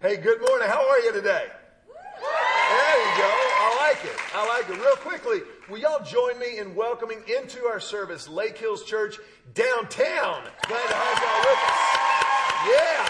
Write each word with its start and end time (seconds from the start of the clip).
Hey, 0.00 0.16
good 0.16 0.40
morning. 0.40 0.68
How 0.68 0.88
are 0.88 1.00
you 1.00 1.12
today? 1.12 1.46
There 1.88 3.00
you 3.00 3.18
go. 3.18 3.26
I 3.26 3.76
like 3.80 4.04
it. 4.04 4.16
I 4.32 4.46
like 4.46 4.70
it. 4.70 4.80
Real 4.80 4.94
quickly, 4.94 5.40
will 5.68 5.78
y'all 5.78 6.04
join 6.04 6.38
me 6.38 6.58
in 6.58 6.76
welcoming 6.76 7.20
into 7.26 7.64
our 7.64 7.80
service 7.80 8.28
Lake 8.28 8.56
Hills 8.56 8.84
Church 8.84 9.16
downtown? 9.54 10.44
Glad 10.68 10.86
to 10.86 10.94
have 10.94 11.18
y'all 11.18 11.40
with 11.40 11.58
us. 11.66 11.74
Yeah. 12.70 13.08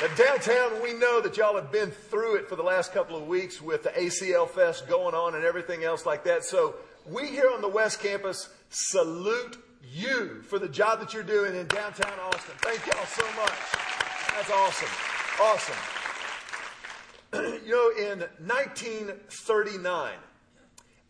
But 0.00 0.16
downtown, 0.16 0.82
we 0.82 0.94
know 0.94 1.20
that 1.20 1.36
y'all 1.36 1.56
have 1.56 1.70
been 1.70 1.90
through 1.90 2.36
it 2.36 2.48
for 2.48 2.56
the 2.56 2.62
last 2.62 2.94
couple 2.94 3.18
of 3.18 3.26
weeks 3.26 3.60
with 3.60 3.82
the 3.82 3.90
ACL 3.90 4.48
Fest 4.48 4.88
going 4.88 5.14
on 5.14 5.34
and 5.34 5.44
everything 5.44 5.84
else 5.84 6.06
like 6.06 6.24
that. 6.24 6.44
So 6.44 6.76
we 7.06 7.26
here 7.26 7.50
on 7.52 7.60
the 7.60 7.68
West 7.68 8.00
Campus 8.00 8.48
salute 8.70 9.58
you 9.90 10.42
for 10.42 10.58
the 10.58 10.68
job 10.68 11.00
that 11.00 11.14
you're 11.14 11.22
doing 11.22 11.54
in 11.54 11.66
downtown 11.66 12.18
Austin. 12.20 12.54
Thank 12.58 12.86
y'all 12.86 13.06
so 13.06 13.24
much. 13.40 13.58
That's 14.36 14.50
awesome. 14.50 14.88
Awesome. 15.40 15.76
you 17.66 17.72
know, 17.72 17.90
in 18.12 18.20
1939, 18.46 20.12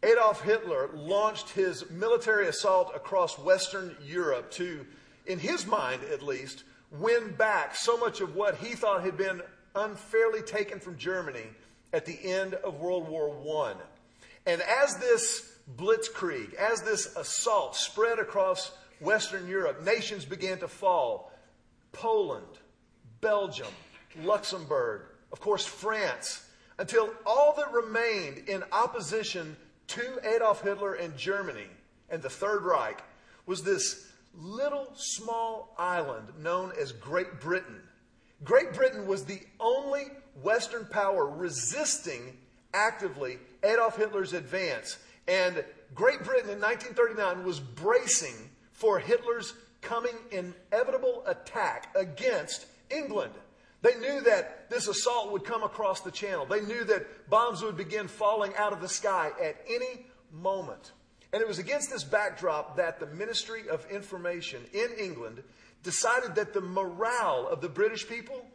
Adolf 0.05 0.43
Hitler 0.43 0.91
launched 0.95 1.51
his 1.51 1.89
military 1.91 2.49
assault 2.49 2.93
across 2.95 3.39
Western 3.39 3.97
Europe 4.05 4.51
to, 4.53 4.85
in 5.27 5.39
his 5.39 5.67
mind 5.67 6.03
at 6.13 6.23
least, 6.23 6.65
win 6.91 7.33
back 7.37 7.75
so 7.75 7.97
much 7.97 8.21
of 8.21 8.35
what 8.35 8.57
he 8.57 8.75
thought 8.75 9.03
had 9.03 9.17
been 9.17 9.43
unfairly 9.75 10.43
taken 10.43 10.81
from 10.81 10.97
Germany 10.97 11.47
at 11.93 12.05
the 12.05 12.19
end 12.25 12.55
of 12.55 12.81
World 12.81 13.09
War 13.09 13.31
I. 13.67 13.75
And 14.47 14.61
as 14.63 14.97
this 14.97 15.52
blitzkrieg, 15.77 16.55
as 16.55 16.83
this 16.83 17.15
assault 17.17 17.77
spread 17.77 18.19
across 18.19 18.73
Western 19.01 19.49
Europe, 19.49 19.83
nations 19.83 20.25
began 20.25 20.59
to 20.59 20.69
fall. 20.69 21.33
Poland, 21.93 22.47
Belgium, 23.21 23.73
Luxembourg, 24.23 25.03
of 25.33 25.41
course, 25.41 25.65
France, 25.65 26.47
until 26.79 27.11
all 27.27 27.55
that 27.57 27.73
remained 27.73 28.49
in 28.49 28.65
opposition 28.73 29.57
to 29.89 30.19
Adolf 30.25 30.63
Hitler 30.63 30.95
and 30.95 31.17
Germany 31.17 31.67
and 32.09 32.23
the 32.23 32.31
Third 32.31 32.63
Reich 32.63 33.03
was 33.47 33.63
this 33.63 34.07
little 34.35 34.89
small 34.95 35.75
island 35.79 36.29
known 36.41 36.73
as 36.81 36.93
Great 36.93 37.41
Britain. 37.41 37.81
Great 38.45 38.73
Britain 38.73 39.07
was 39.07 39.25
the 39.25 39.41
only 39.61 40.05
Western 40.43 40.87
power 40.87 41.27
resisting 41.27 42.37
actively 42.73 43.39
Adolf 43.63 43.97
Hitler's 43.97 44.33
advance. 44.33 44.99
And 45.29 45.65
Great 45.95 46.25
Britain 46.25 46.51
in 46.51 46.61
1939 46.61 47.45
was 47.45 47.61
bracing 47.61 48.35
for 48.73 48.99
Hitler's 48.99 49.55
coming 49.81 50.15
inevitable 50.31 51.23
attack 51.27 51.95
against 51.97 52.67
England. 52.91 53.33
They 53.83 53.97
knew 53.97 54.21
that 54.23 54.71
this 54.71 54.87
assault 54.87 55.33
would 55.33 55.45
come 55.45 55.65
across 55.65 56.01
the 56.01 56.11
channel. 56.11 56.47
They 56.47 56.61
knew 56.61 56.85
that 56.85 57.29
bombs 57.29 57.63
would 57.63 57.77
begin 57.77 58.07
falling 58.09 58.55
out 58.57 58.73
of 58.73 58.81
the 58.81 58.89
sky 58.89 59.31
at 59.43 59.57
any 59.69 60.07
moment. 60.31 60.93
And 61.33 61.43
it 61.43 61.49
was 61.49 61.59
against 61.59 61.91
this 61.91 62.05
backdrop 62.05 62.77
that 62.77 63.01
the 63.01 63.07
Ministry 63.07 63.69
of 63.69 63.85
Information 63.91 64.63
in 64.73 64.91
England 64.99 65.43
decided 65.83 66.37
that 66.37 66.53
the 66.53 66.61
morale 66.61 67.49
of 67.51 67.61
the 67.61 67.69
British 67.69 68.09
people 68.09 68.47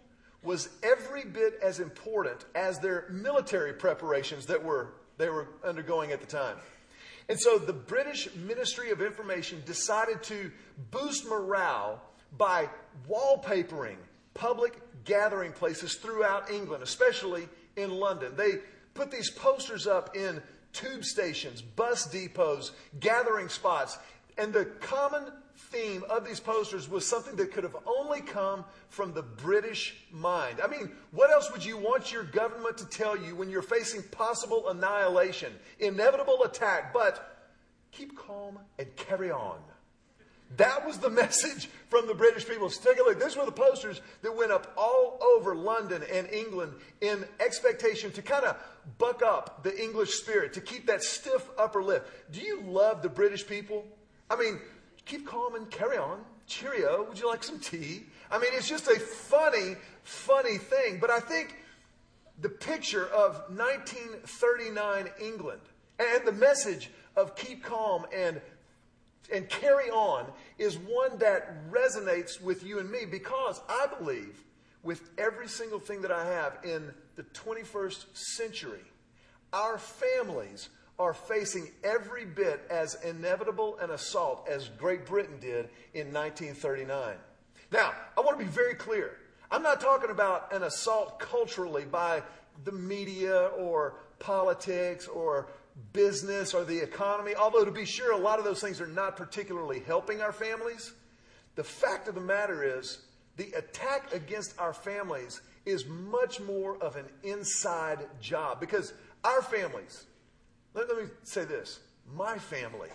was 0.43 0.69
every 0.81 1.25
bit 1.25 1.59
as 1.61 1.79
important 1.79 2.45
as 2.55 2.79
their 2.79 3.05
military 3.09 3.73
preparations 3.73 4.45
that 4.45 4.63
were 4.63 4.93
they 5.17 5.29
were 5.29 5.47
undergoing 5.63 6.11
at 6.11 6.19
the 6.19 6.27
time. 6.27 6.57
And 7.29 7.39
so 7.39 7.57
the 7.57 7.73
British 7.73 8.33
Ministry 8.35 8.91
of 8.91 9.01
Information 9.01 9.61
decided 9.65 10.23
to 10.23 10.51
boost 10.91 11.27
morale 11.27 12.01
by 12.37 12.69
wallpapering 13.09 13.97
public 14.33 14.79
gathering 15.03 15.51
places 15.51 15.95
throughout 15.95 16.51
England, 16.51 16.83
especially 16.83 17.47
in 17.75 17.91
London. 17.91 18.33
They 18.35 18.59
put 18.93 19.11
these 19.11 19.29
posters 19.29 19.87
up 19.87 20.15
in 20.15 20.41
tube 20.73 21.03
stations, 21.03 21.61
bus 21.61 22.05
depots, 22.05 22.71
gathering 22.99 23.49
spots. 23.49 23.97
And 24.37 24.53
the 24.53 24.65
common 24.65 25.31
theme 25.57 26.03
of 26.09 26.25
these 26.25 26.39
posters 26.39 26.89
was 26.89 27.05
something 27.05 27.35
that 27.35 27.51
could 27.51 27.63
have 27.63 27.75
only 27.85 28.21
come 28.21 28.63
from 28.89 29.13
the 29.13 29.23
British 29.23 29.95
mind. 30.11 30.59
I 30.63 30.67
mean, 30.67 30.91
what 31.11 31.31
else 31.31 31.51
would 31.51 31.65
you 31.65 31.77
want 31.77 32.11
your 32.11 32.23
government 32.23 32.77
to 32.77 32.85
tell 32.85 33.17
you 33.17 33.35
when 33.35 33.49
you're 33.49 33.61
facing 33.61 34.03
possible 34.03 34.69
annihilation, 34.69 35.51
inevitable 35.79 36.43
attack, 36.43 36.93
but 36.93 37.49
keep 37.91 38.17
calm 38.17 38.59
and 38.77 38.95
carry 38.95 39.31
on? 39.31 39.59
That 40.55 40.85
was 40.85 40.97
the 40.99 41.09
message 41.23 41.69
from 41.89 42.07
the 42.07 42.13
British 42.13 42.47
people. 42.47 42.69
So 42.69 42.89
take 42.89 42.99
a 42.99 43.03
look. 43.03 43.21
These 43.21 43.35
were 43.35 43.45
the 43.45 43.51
posters 43.51 44.01
that 44.21 44.35
went 44.35 44.51
up 44.51 44.73
all 44.77 45.19
over 45.35 45.55
London 45.55 46.03
and 46.11 46.29
England 46.29 46.73
in 47.01 47.25
expectation 47.39 48.11
to 48.11 48.21
kind 48.21 48.45
of 48.45 48.57
buck 48.97 49.21
up 49.21 49.63
the 49.63 49.81
English 49.81 50.13
spirit, 50.13 50.53
to 50.53 50.61
keep 50.61 50.87
that 50.87 51.03
stiff 51.03 51.49
upper 51.57 51.83
lip. 51.83 52.09
Do 52.31 52.39
you 52.39 52.61
love 52.61 53.01
the 53.01 53.09
British 53.09 53.45
people? 53.45 53.85
I 54.29 54.35
mean, 54.35 54.59
keep 55.07 55.25
calm 55.25 55.55
and 55.55 55.69
carry 55.71 55.97
on. 55.97 56.19
Cheerio. 56.47 57.05
Would 57.07 57.19
you 57.19 57.27
like 57.27 57.43
some 57.43 57.59
tea? 57.59 58.03
I 58.31 58.39
mean, 58.39 58.51
it's 58.53 58.69
just 58.69 58.87
a 58.87 58.99
funny, 58.99 59.75
funny 60.03 60.57
thing. 60.57 60.99
But 60.99 61.09
I 61.09 61.19
think 61.19 61.57
the 62.41 62.49
picture 62.49 63.07
of 63.07 63.35
1939 63.49 65.09
England 65.21 65.61
and 65.99 66.25
the 66.25 66.31
message 66.31 66.89
of 67.15 67.35
keep 67.35 67.63
calm 67.63 68.05
and 68.15 68.39
and 69.33 69.49
carry 69.49 69.89
on 69.89 70.25
is 70.57 70.77
one 70.77 71.17
that 71.17 71.69
resonates 71.69 72.41
with 72.41 72.63
you 72.63 72.79
and 72.79 72.89
me 72.89 72.99
because 73.03 73.59
I 73.67 73.87
believe 73.99 74.41
with 74.83 75.09
every 75.17 75.49
single 75.49 75.79
thing 75.79 76.01
that 76.03 76.11
I 76.11 76.25
have 76.25 76.59
in 76.63 76.93
the 77.17 77.23
21st 77.23 78.05
century, 78.13 78.85
our 79.51 79.77
families 79.77 80.69
are 80.99 81.13
facing 81.13 81.69
every 81.83 82.25
bit 82.25 82.65
as 82.69 82.95
inevitable 83.03 83.77
an 83.79 83.91
assault 83.91 84.47
as 84.49 84.69
Great 84.69 85.05
Britain 85.05 85.37
did 85.39 85.69
in 85.93 86.11
1939. 86.11 87.15
Now, 87.71 87.93
I 88.17 88.21
want 88.21 88.39
to 88.39 88.45
be 88.45 88.49
very 88.49 88.73
clear. 88.73 89.17
I'm 89.51 89.61
not 89.61 89.79
talking 89.79 90.09
about 90.09 90.51
an 90.53 90.63
assault 90.63 91.19
culturally 91.19 91.85
by 91.85 92.23
the 92.63 92.71
media 92.71 93.51
or 93.57 93.95
politics 94.19 95.07
or 95.07 95.47
business 95.93 96.53
or 96.53 96.63
the 96.63 96.77
economy, 96.77 97.35
although 97.35 97.63
to 97.63 97.71
be 97.71 97.85
sure, 97.85 98.13
a 98.13 98.17
lot 98.17 98.39
of 98.39 98.45
those 98.45 98.61
things 98.61 98.81
are 98.81 98.87
not 98.87 99.15
particularly 99.15 99.79
helping 99.79 100.21
our 100.21 100.31
families. 100.31 100.93
The 101.55 101.63
fact 101.63 102.07
of 102.07 102.15
the 102.15 102.21
matter 102.21 102.63
is, 102.63 102.99
the 103.35 103.51
attack 103.53 104.13
against 104.13 104.57
our 104.59 104.73
families 104.73 105.41
is 105.65 105.85
much 105.85 106.39
more 106.39 106.77
of 106.77 106.95
an 106.95 107.05
inside 107.23 107.99
job 108.19 108.59
because 108.59 108.93
our 109.23 109.41
families, 109.41 110.05
let, 110.73 110.87
let 110.87 110.97
me 110.97 111.09
say 111.23 111.45
this 111.45 111.79
my 112.13 112.37
family, 112.37 112.89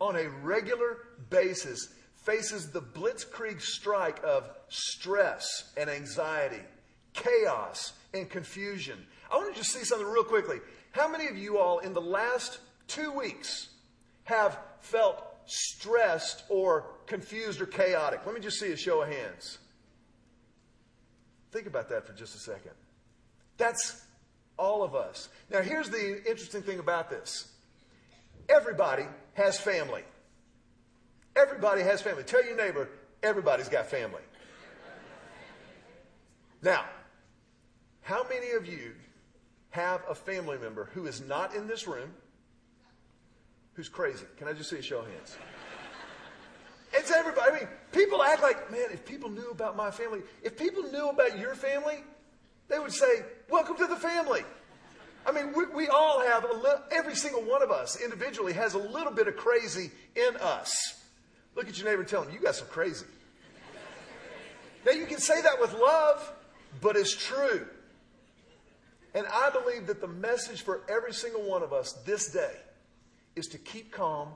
on 0.00 0.16
a 0.16 0.28
regular 0.28 0.98
basis, 1.30 1.88
faces 2.14 2.70
the 2.70 2.80
blitzkrieg 2.80 3.60
strike 3.60 4.22
of 4.22 4.48
stress 4.68 5.72
and 5.76 5.88
anxiety, 5.90 6.60
chaos 7.14 7.92
and 8.14 8.28
confusion. 8.28 8.98
I 9.30 9.36
want 9.36 9.54
to 9.54 9.60
just 9.60 9.72
see 9.72 9.84
something 9.84 10.06
real 10.06 10.24
quickly. 10.24 10.58
How 10.92 11.08
many 11.08 11.26
of 11.26 11.36
you 11.36 11.58
all 11.58 11.78
in 11.78 11.92
the 11.92 12.00
last 12.00 12.58
two 12.86 13.12
weeks 13.12 13.68
have 14.24 14.58
felt 14.80 15.24
stressed 15.46 16.44
or 16.48 16.86
confused 17.06 17.60
or 17.60 17.66
chaotic? 17.66 18.20
Let 18.24 18.34
me 18.34 18.40
just 18.40 18.58
see 18.58 18.72
a 18.72 18.76
show 18.76 19.02
of 19.02 19.08
hands. 19.08 19.58
Think 21.50 21.66
about 21.66 21.88
that 21.88 22.06
for 22.06 22.12
just 22.12 22.34
a 22.34 22.38
second. 22.38 22.72
That's 23.56 24.02
all 24.58 24.82
of 24.82 24.94
us. 24.94 25.28
Now, 25.50 25.60
here's 25.60 25.88
the 25.88 26.18
interesting 26.28 26.62
thing 26.62 26.78
about 26.78 27.10
this 27.10 27.52
everybody 28.48 29.04
has 29.34 29.58
family. 29.58 30.02
Everybody 31.36 31.82
has 31.82 32.02
family. 32.02 32.24
Tell 32.24 32.44
your 32.44 32.56
neighbor, 32.56 32.88
everybody's 33.22 33.68
got 33.68 33.86
family. 33.86 34.22
Now, 36.62 36.84
how 38.00 38.24
many 38.28 38.50
of 38.52 38.66
you 38.66 38.92
have 39.70 40.02
a 40.08 40.14
family 40.14 40.58
member 40.58 40.88
who 40.92 41.06
is 41.06 41.20
not 41.20 41.54
in 41.54 41.68
this 41.68 41.86
room 41.86 42.10
who's 43.74 43.88
crazy? 43.88 44.24
Can 44.36 44.48
I 44.48 44.52
just 44.54 44.70
see 44.70 44.78
a 44.78 44.82
show 44.82 45.00
of 45.00 45.06
hands? 45.06 45.36
It's 46.92 47.12
everybody. 47.12 47.50
I 47.50 47.54
mean, 47.54 47.68
people 47.92 48.22
act 48.22 48.42
like, 48.42 48.70
man, 48.72 48.86
if 48.92 49.04
people 49.04 49.28
knew 49.28 49.50
about 49.50 49.76
my 49.76 49.90
family, 49.90 50.22
if 50.42 50.56
people 50.56 50.82
knew 50.84 51.10
about 51.10 51.38
your 51.38 51.54
family, 51.54 52.02
they 52.68 52.78
would 52.78 52.92
say, 52.92 53.24
welcome 53.50 53.76
to 53.76 53.86
the 53.86 53.96
family. 53.96 54.42
I 55.26 55.32
mean, 55.32 55.52
we, 55.54 55.66
we 55.66 55.88
all 55.88 56.20
have, 56.20 56.44
a 56.44 56.52
li- 56.52 56.82
every 56.90 57.14
single 57.14 57.42
one 57.42 57.62
of 57.62 57.70
us 57.70 58.00
individually 58.00 58.52
has 58.54 58.74
a 58.74 58.78
little 58.78 59.12
bit 59.12 59.28
of 59.28 59.36
crazy 59.36 59.90
in 60.16 60.36
us. 60.36 61.02
Look 61.54 61.68
at 61.68 61.78
your 61.78 61.88
neighbor 61.88 62.02
and 62.02 62.08
tell 62.08 62.22
him, 62.22 62.32
you 62.32 62.40
got 62.40 62.54
some 62.54 62.68
crazy. 62.68 63.06
Now, 64.86 64.92
you 64.92 65.06
can 65.06 65.18
say 65.18 65.42
that 65.42 65.60
with 65.60 65.72
love, 65.74 66.32
but 66.80 66.96
it's 66.96 67.14
true. 67.14 67.66
And 69.14 69.26
I 69.26 69.50
believe 69.50 69.86
that 69.88 70.00
the 70.00 70.08
message 70.08 70.62
for 70.62 70.82
every 70.88 71.12
single 71.12 71.42
one 71.42 71.62
of 71.62 71.72
us 71.72 71.92
this 72.04 72.30
day 72.30 72.54
is 73.34 73.48
to 73.48 73.58
keep 73.58 73.90
calm 73.90 74.28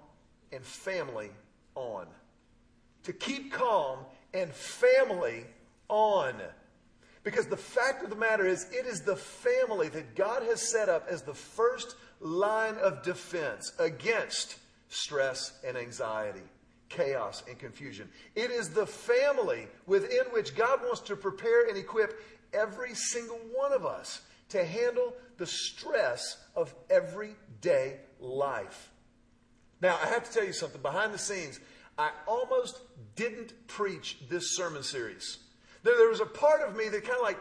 and 0.53 0.63
family 0.63 1.31
on. 1.75 2.07
To 3.05 3.13
keep 3.13 3.53
calm 3.53 4.01
and 4.35 4.51
family 4.51 5.45
on. 5.89 6.35
Because 7.25 7.47
the 7.47 7.57
fact 7.57 8.03
of 8.03 8.11
the 8.11 8.17
matter 8.17 8.47
is, 8.47 8.67
it 8.73 8.87
is 8.87 9.03
the 9.03 9.17
family 9.17 9.89
that 9.91 10.17
God 10.17 10.43
has 10.43 10.71
set 10.71 10.89
up 10.89 11.07
as 11.09 11.23
the 11.23 11.35
first 11.35 11.95
line 12.21 12.77
of 12.77 13.03
defense 13.03 13.73
against 13.79 14.57
stress 14.89 15.59
and 15.67 15.77
anxiety, 15.77 16.43
chaos 16.89 17.45
and 17.49 17.59
confusion. 17.59 18.09
It 18.35 18.51
is 18.51 18.71
the 18.71 18.87
family 18.87 19.69
within 19.87 20.25
which 20.33 20.57
God 20.57 20.81
wants 20.83 21.01
to 21.03 21.17
prepare 21.17 21.69
and 21.69 21.77
equip 21.77 22.21
every 22.53 22.95
single 22.95 23.39
one 23.55 23.73
of 23.73 23.87
us 23.87 24.21
to 24.51 24.65
handle 24.65 25.15
the 25.39 25.47
stress 25.47 26.37
of 26.55 26.75
everyday 26.91 27.99
life. 28.21 28.91
Now, 29.81 29.99
I 30.03 30.07
have 30.09 30.25
to 30.25 30.33
tell 30.33 30.45
you 30.45 30.53
something. 30.53 30.83
Behind 30.83 31.15
the 31.15 31.19
scenes, 31.19 31.59
I 31.99 32.11
almost 32.27 32.79
didn't 33.17 33.67
preach 33.67 34.19
this 34.29 34.57
sermon 34.57 34.83
series. 34.83 35.39
There, 35.83 35.97
there 35.97 36.09
was 36.09 36.21
a 36.21 36.27
part 36.27 36.61
of 36.63 36.77
me 36.77 36.89
that 36.89 37.05
kind 37.05 37.17
of 37.17 37.23
like, 37.23 37.39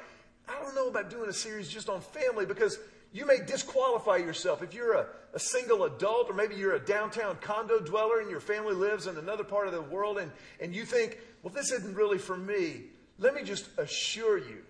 I 0.48 0.62
don't 0.62 0.76
know 0.76 0.88
about 0.88 1.10
doing 1.10 1.30
a 1.30 1.34
series 1.34 1.70
just 1.70 1.90
on 1.90 2.02
family 2.02 2.46
because 2.46 2.78
you 3.14 3.26
may 3.26 3.38
disqualify 3.46 4.18
yourself. 4.18 4.64
If 4.64 4.74
you're 4.74 4.94
a, 4.94 5.08
a 5.34 5.40
single 5.40 5.84
adult, 5.84 6.30
or 6.30 6.34
maybe 6.34 6.56
you're 6.56 6.76
a 6.76 6.80
downtown 6.80 7.38
condo 7.42 7.80
dweller 7.80 8.20
and 8.20 8.30
your 8.30 8.40
family 8.40 8.74
lives 8.74 9.08
in 9.08 9.18
another 9.18 9.44
part 9.44 9.68
of 9.68 9.74
the 9.74 9.82
world, 9.82 10.18
and, 10.18 10.32
and 10.60 10.74
you 10.74 10.86
think, 10.86 11.20
well, 11.44 11.54
this 11.54 11.72
isn't 11.72 11.96
really 11.96 12.18
for 12.18 12.38
me, 12.38 12.84
let 13.20 13.34
me 13.36 13.44
just 13.44 13.68
assure 13.78 14.38
you 14.38 14.64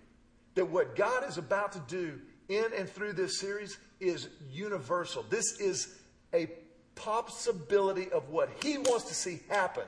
that 0.54 0.66
what 0.66 0.96
God 0.96 1.28
is 1.28 1.38
about 1.38 1.72
to 1.72 1.82
do 1.88 2.20
in 2.48 2.66
and 2.76 2.88
through 2.88 3.14
this 3.14 3.38
series 3.38 3.78
is 4.00 4.28
universal. 4.50 5.24
This 5.30 5.60
is 5.60 5.98
a 6.34 6.48
possibility 6.94 8.10
of 8.10 8.28
what 8.28 8.50
He 8.62 8.76
wants 8.76 9.04
to 9.06 9.14
see 9.14 9.40
happen 9.48 9.84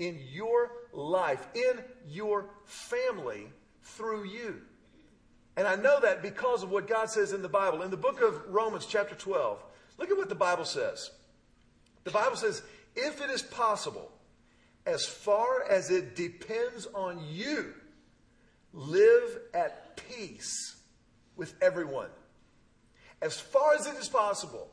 in 0.00 0.18
your 0.32 0.72
life, 0.92 1.46
in 1.54 1.78
your 2.08 2.46
family, 2.64 3.46
through 3.82 4.24
you. 4.24 4.62
And 5.56 5.68
I 5.68 5.76
know 5.76 6.00
that 6.00 6.22
because 6.22 6.62
of 6.62 6.70
what 6.70 6.88
God 6.88 7.10
says 7.10 7.32
in 7.32 7.42
the 7.42 7.48
Bible. 7.48 7.82
In 7.82 7.90
the 7.90 7.96
book 7.96 8.22
of 8.22 8.48
Romans, 8.48 8.86
chapter 8.86 9.14
12, 9.14 9.62
look 9.98 10.10
at 10.10 10.16
what 10.16 10.30
the 10.30 10.34
Bible 10.34 10.64
says. 10.64 11.10
The 12.04 12.10
Bible 12.10 12.36
says, 12.36 12.62
if 12.96 13.20
it 13.20 13.30
is 13.30 13.42
possible, 13.42 14.10
as 14.86 15.04
far 15.04 15.64
as 15.70 15.90
it 15.90 16.16
depends 16.16 16.86
on 16.94 17.20
you, 17.30 17.74
live 18.72 19.38
at 19.52 20.00
peace 20.08 20.76
with 21.36 21.54
everyone. 21.60 22.08
As 23.20 23.38
far 23.38 23.74
as 23.74 23.86
it 23.86 23.96
is 23.96 24.08
possible, 24.08 24.70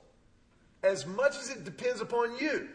as 0.84 1.06
much 1.06 1.36
as 1.36 1.50
it 1.50 1.66
depends 1.66 2.00
upon 2.00 2.38
you, 2.40 2.70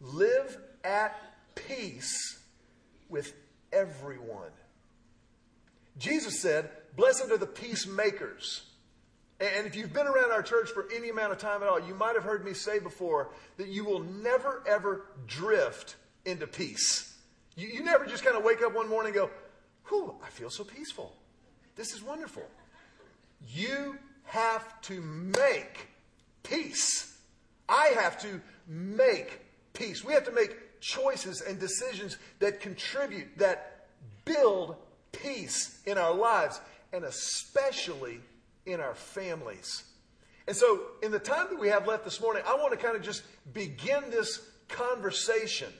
live 0.00 0.56
at 0.82 1.27
peace 1.66 2.38
with 3.08 3.34
everyone. 3.72 4.50
Jesus 5.98 6.40
said, 6.40 6.70
Blessed 6.96 7.30
are 7.30 7.38
the 7.38 7.46
peacemakers. 7.46 8.62
And 9.40 9.66
if 9.66 9.76
you've 9.76 9.92
been 9.92 10.06
around 10.06 10.32
our 10.32 10.42
church 10.42 10.70
for 10.70 10.88
any 10.94 11.10
amount 11.10 11.32
of 11.32 11.38
time 11.38 11.62
at 11.62 11.68
all, 11.68 11.78
you 11.78 11.94
might 11.94 12.14
have 12.14 12.24
heard 12.24 12.44
me 12.44 12.54
say 12.54 12.80
before 12.80 13.30
that 13.56 13.68
you 13.68 13.84
will 13.84 14.00
never, 14.00 14.64
ever 14.66 15.06
drift 15.26 15.94
into 16.24 16.46
peace. 16.46 17.16
You, 17.56 17.68
you 17.68 17.84
never 17.84 18.04
just 18.04 18.24
kind 18.24 18.36
of 18.36 18.42
wake 18.42 18.62
up 18.62 18.74
one 18.74 18.88
morning 18.88 19.12
and 19.12 19.26
go, 19.26 19.30
Whew, 19.88 20.14
I 20.24 20.28
feel 20.28 20.50
so 20.50 20.64
peaceful. 20.64 21.14
This 21.76 21.94
is 21.94 22.02
wonderful. 22.02 22.42
You 23.48 23.96
have 24.24 24.80
to 24.82 25.00
make 25.00 25.88
peace. 26.42 27.16
I 27.68 27.92
have 27.94 28.20
to 28.22 28.40
make 28.66 29.40
peace. 29.78 30.04
We 30.04 30.12
have 30.12 30.24
to 30.24 30.32
make 30.32 30.80
choices 30.80 31.40
and 31.40 31.58
decisions 31.58 32.18
that 32.40 32.60
contribute, 32.60 33.38
that 33.38 33.86
build 34.24 34.76
peace 35.12 35.80
in 35.86 35.96
our 35.98 36.14
lives, 36.14 36.60
and 36.92 37.04
especially 37.04 38.20
in 38.66 38.80
our 38.80 38.94
families. 38.94 39.84
And 40.46 40.56
so, 40.56 40.80
in 41.02 41.10
the 41.10 41.18
time 41.18 41.46
that 41.50 41.60
we 41.60 41.68
have 41.68 41.86
left 41.86 42.04
this 42.04 42.20
morning, 42.20 42.42
I 42.46 42.54
want 42.54 42.70
to 42.72 42.78
kind 42.78 42.96
of 42.96 43.02
just 43.02 43.22
begin 43.52 44.10
this 44.10 44.40
conversation 44.68 45.72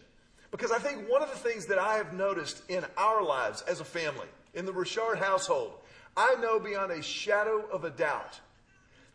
because 0.51 0.73
I 0.73 0.79
think 0.79 1.09
one 1.09 1.23
of 1.23 1.31
the 1.31 1.37
things 1.37 1.67
that 1.67 1.79
I 1.79 1.97
have 1.97 2.13
noticed 2.13 2.63
in 2.69 2.85
our 2.97 3.23
lives 3.23 3.63
as 3.63 3.81
a 3.81 3.85
family, 3.85 4.29
in 4.55 4.65
the 4.65 4.73
Richard 4.73 5.17
household, 5.17 5.73
I 6.17 6.35
know 6.41 6.59
beyond 6.59 6.93
a 6.93 7.03
shadow 7.03 7.67
of 7.73 7.85
a 7.85 7.91
doubt 7.91 8.41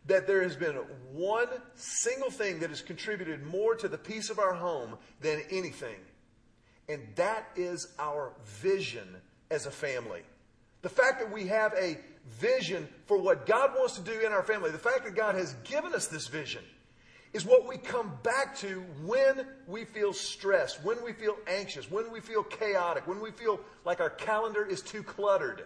that 0.06 0.26
there 0.26 0.42
has 0.42 0.56
been 0.56 0.76
one 1.12 1.48
single 1.74 2.30
thing 2.30 2.60
that 2.60 2.70
has 2.70 2.82
contributed 2.82 3.44
more 3.44 3.74
to 3.74 3.88
the 3.88 3.98
peace 3.98 4.30
of 4.30 4.38
our 4.38 4.52
home 4.52 4.96
than 5.20 5.42
anything. 5.50 5.96
And 6.88 7.00
that 7.16 7.48
is 7.56 7.88
our 7.98 8.32
vision 8.44 9.16
as 9.50 9.66
a 9.66 9.70
family. 9.70 10.22
The 10.82 10.90
fact 10.90 11.20
that 11.20 11.32
we 11.32 11.46
have 11.46 11.72
a 11.74 11.98
vision 12.38 12.88
for 13.06 13.18
what 13.18 13.46
God 13.46 13.70
wants 13.74 13.94
to 13.94 14.02
do 14.02 14.20
in 14.20 14.32
our 14.32 14.42
family, 14.42 14.70
the 14.70 14.78
fact 14.78 15.04
that 15.04 15.14
God 15.14 15.34
has 15.34 15.54
given 15.64 15.94
us 15.94 16.08
this 16.08 16.26
vision, 16.26 16.62
is 17.32 17.44
what 17.44 17.66
we 17.66 17.76
come 17.76 18.12
back 18.22 18.56
to 18.58 18.84
when 19.04 19.46
we 19.66 19.84
feel 19.84 20.12
stressed, 20.12 20.84
when 20.84 21.02
we 21.02 21.12
feel 21.12 21.36
anxious, 21.48 21.90
when 21.90 22.10
we 22.12 22.20
feel 22.20 22.44
chaotic, 22.44 23.06
when 23.08 23.20
we 23.20 23.32
feel 23.32 23.58
like 23.84 24.00
our 24.00 24.10
calendar 24.10 24.64
is 24.64 24.80
too 24.80 25.02
cluttered. 25.02 25.64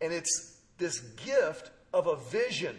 And 0.00 0.12
it's 0.12 0.58
this 0.78 1.00
gift 1.24 1.70
of 1.94 2.08
a 2.08 2.16
vision. 2.16 2.76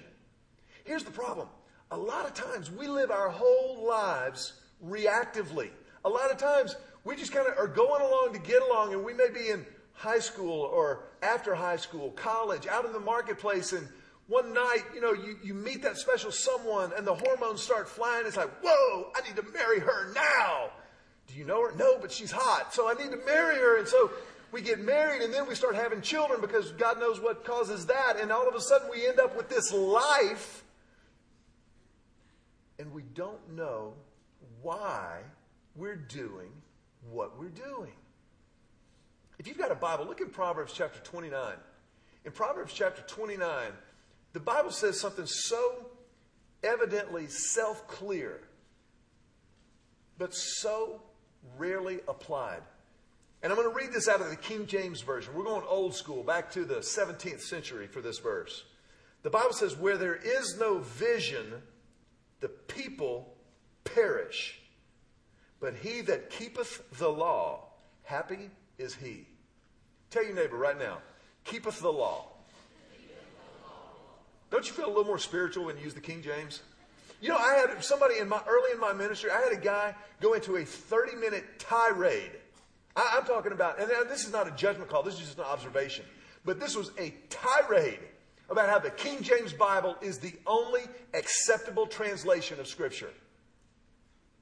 Here's 0.87 1.03
the 1.03 1.11
problem 1.11 1.49
a 1.91 1.97
lot 1.97 2.25
of 2.25 2.33
times 2.33 2.71
we 2.71 2.87
live 2.87 3.11
our 3.11 3.29
whole 3.29 3.85
lives 3.85 4.53
reactively. 4.83 5.69
A 6.05 6.09
lot 6.09 6.31
of 6.31 6.37
times 6.37 6.77
we 7.03 7.15
just 7.15 7.33
kind 7.33 7.45
of 7.45 7.57
are 7.57 7.67
going 7.67 8.01
along 8.01 8.33
to 8.33 8.39
get 8.39 8.61
along, 8.61 8.93
and 8.93 9.03
we 9.03 9.13
may 9.13 9.29
be 9.29 9.49
in 9.49 9.65
high 9.93 10.19
school 10.19 10.61
or 10.61 11.09
after 11.21 11.53
high 11.53 11.75
school, 11.75 12.11
college, 12.11 12.67
out 12.67 12.85
in 12.85 12.93
the 12.93 12.99
marketplace, 12.99 13.73
and 13.73 13.87
one 14.27 14.53
night, 14.53 14.83
you 14.93 15.01
know, 15.01 15.13
you, 15.13 15.37
you 15.43 15.53
meet 15.53 15.81
that 15.83 15.97
special 15.97 16.31
someone 16.31 16.91
and 16.97 17.07
the 17.07 17.13
hormones 17.13 17.61
start 17.61 17.87
flying. 17.87 18.25
It's 18.25 18.35
like, 18.35 18.51
whoa, 18.61 19.11
I 19.15 19.25
need 19.25 19.37
to 19.37 19.45
marry 19.53 19.79
her 19.79 20.13
now. 20.13 20.69
Do 21.27 21.35
you 21.35 21.45
know 21.45 21.65
her? 21.65 21.75
No, 21.77 21.97
but 21.97 22.11
she's 22.11 22.31
hot. 22.31 22.73
So 22.73 22.89
I 22.89 22.93
need 22.93 23.11
to 23.11 23.25
marry 23.25 23.55
her. 23.55 23.77
And 23.79 23.87
so 23.87 24.11
we 24.51 24.61
get 24.61 24.79
married 24.79 25.21
and 25.21 25.33
then 25.33 25.47
we 25.47 25.55
start 25.55 25.75
having 25.75 26.01
children 26.01 26.41
because 26.41 26.73
God 26.73 26.99
knows 26.99 27.21
what 27.21 27.45
causes 27.45 27.85
that. 27.85 28.17
And 28.19 28.29
all 28.29 28.49
of 28.49 28.55
a 28.55 28.59
sudden 28.59 28.89
we 28.91 29.07
end 29.07 29.21
up 29.21 29.37
with 29.37 29.47
this 29.47 29.71
life 29.71 30.65
and 32.79 32.91
we 32.91 33.03
don't 33.13 33.55
know 33.55 33.93
why 34.61 35.19
we're 35.75 35.95
doing 35.95 36.51
what 37.09 37.37
we're 37.39 37.49
doing. 37.49 37.93
If 39.39 39.47
you've 39.47 39.57
got 39.57 39.71
a 39.71 39.75
Bible, 39.75 40.05
look 40.05 40.21
in 40.21 40.29
Proverbs 40.29 40.73
chapter 40.73 40.99
29. 40.99 41.53
In 42.25 42.31
Proverbs 42.31 42.73
chapter 42.73 43.01
29, 43.03 43.71
the 44.33 44.39
Bible 44.39 44.71
says 44.71 44.99
something 44.99 45.25
so 45.25 45.85
evidently 46.63 47.27
self 47.27 47.87
clear, 47.87 48.41
but 50.17 50.33
so 50.33 51.01
rarely 51.57 51.99
applied. 52.07 52.61
And 53.43 53.53
I'm 53.53 53.57
going 53.57 53.69
to 53.69 53.75
read 53.75 53.93
this 53.93 54.07
out 54.07 54.19
of 54.19 54.29
the 54.29 54.35
King 54.35 54.65
James 54.65 55.01
Version. 55.01 55.33
We're 55.35 55.43
going 55.43 55.63
old 55.67 55.93
school, 55.93 56.23
back 56.23 56.51
to 56.53 56.65
the 56.65 56.77
17th 56.77 57.41
century 57.41 57.87
for 57.87 58.01
this 58.01 58.17
verse. 58.17 58.63
The 59.21 59.29
Bible 59.29 59.53
says, 59.53 59.75
Where 59.75 59.97
there 59.97 60.15
is 60.15 60.57
no 60.59 60.79
vision, 60.79 61.61
the 62.39 62.49
people 62.49 63.33
perish. 63.83 64.59
But 65.59 65.73
he 65.75 66.01
that 66.01 66.29
keepeth 66.29 66.83
the 66.97 67.09
law, 67.09 67.65
happy 68.03 68.51
is 68.77 68.93
he. 68.93 69.27
Tell 70.11 70.23
your 70.23 70.35
neighbor 70.35 70.57
right 70.57 70.77
now, 70.77 70.99
keepeth 71.43 71.79
the 71.79 71.91
law. 71.91 72.27
Don't 74.49 74.65
you 74.65 74.73
feel 74.73 74.85
a 74.85 74.87
little 74.87 75.03
more 75.03 75.17
spiritual 75.17 75.65
when 75.65 75.77
you 75.77 75.83
use 75.83 75.93
the 75.93 75.99
King 75.99 76.21
James? 76.21 76.61
You 77.19 77.29
know, 77.29 77.37
I 77.37 77.55
had 77.55 77.83
somebody 77.83 78.19
in 78.19 78.29
my 78.29 78.41
early 78.47 78.71
in 78.71 78.79
my 78.79 78.93
ministry, 78.93 79.31
I 79.31 79.41
had 79.41 79.51
a 79.51 79.59
guy 79.59 79.95
go 80.21 80.33
into 80.33 80.57
a 80.57 80.63
30 80.65 81.15
minute 81.15 81.59
tirade. 81.59 82.31
I, 82.95 83.17
am 83.17 83.25
talking 83.25 83.51
about, 83.51 83.79
and 83.79 83.89
this 84.09 84.25
is 84.25 84.31
not 84.31 84.47
a 84.47 84.51
judgment 84.51 84.89
call, 84.89 85.03
this 85.03 85.15
is 85.15 85.21
just 85.21 85.37
an 85.37 85.45
observation. 85.45 86.05
But 86.45 86.59
this 86.59 86.75
was 86.75 86.91
a 86.97 87.13
tirade 87.29 87.99
about 88.49 88.69
how 88.69 88.79
the 88.79 88.89
King 88.91 89.21
James 89.21 89.53
Bible 89.53 89.95
is 90.01 90.19
the 90.19 90.33
only 90.45 90.81
acceptable 91.13 91.85
translation 91.85 92.59
of 92.59 92.67
Scripture. 92.67 93.09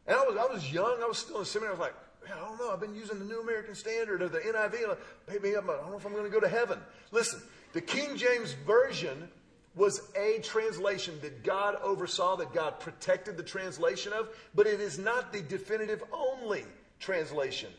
And 0.07 0.15
I 0.15 0.23
was, 0.23 0.37
I 0.37 0.53
was 0.53 0.71
young, 0.71 1.01
I 1.01 1.07
was 1.07 1.17
still 1.17 1.39
in 1.39 1.45
seminary, 1.45 1.75
I 1.75 1.79
was 1.79 1.79
like, 1.79 1.95
I 2.31 2.39
don't 2.39 2.59
know, 2.59 2.71
I've 2.71 2.79
been 2.79 2.95
using 2.95 3.19
the 3.19 3.25
New 3.25 3.41
American 3.41 3.75
Standard 3.75 4.21
or 4.21 4.29
the 4.29 4.39
NIV. 4.39 4.97
Maybe 5.27 5.49
I 5.49 5.61
don't 5.61 5.67
know 5.67 5.97
if 5.97 6.05
I'm 6.05 6.13
going 6.13 6.25
to 6.25 6.31
go 6.31 6.39
to 6.39 6.47
heaven. 6.47 6.79
Listen, 7.11 7.41
the 7.73 7.81
King 7.81 8.15
James 8.15 8.53
Version 8.65 9.29
was 9.75 10.09
a 10.15 10.39
translation 10.39 11.19
that 11.21 11.43
God 11.43 11.75
oversaw, 11.83 12.35
that 12.37 12.53
God 12.53 12.79
protected 12.79 13.37
the 13.37 13.43
translation 13.43 14.13
of, 14.13 14.29
but 14.55 14.67
it 14.67 14.79
is 14.79 14.97
not 14.97 15.33
the 15.33 15.41
definitive 15.41 16.03
only 16.13 16.63
translation. 16.99 17.69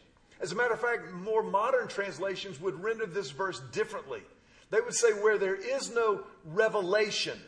As 0.40 0.52
a 0.52 0.54
matter 0.54 0.74
of 0.74 0.80
fact, 0.80 1.10
more 1.12 1.42
modern 1.42 1.88
translations 1.88 2.60
would 2.60 2.82
render 2.82 3.06
this 3.06 3.30
verse 3.30 3.60
differently. 3.72 4.20
They 4.70 4.80
would 4.80 4.94
say, 4.94 5.12
where 5.12 5.38
there 5.38 5.54
is 5.54 5.92
no 5.94 6.24
revelation, 6.44 7.38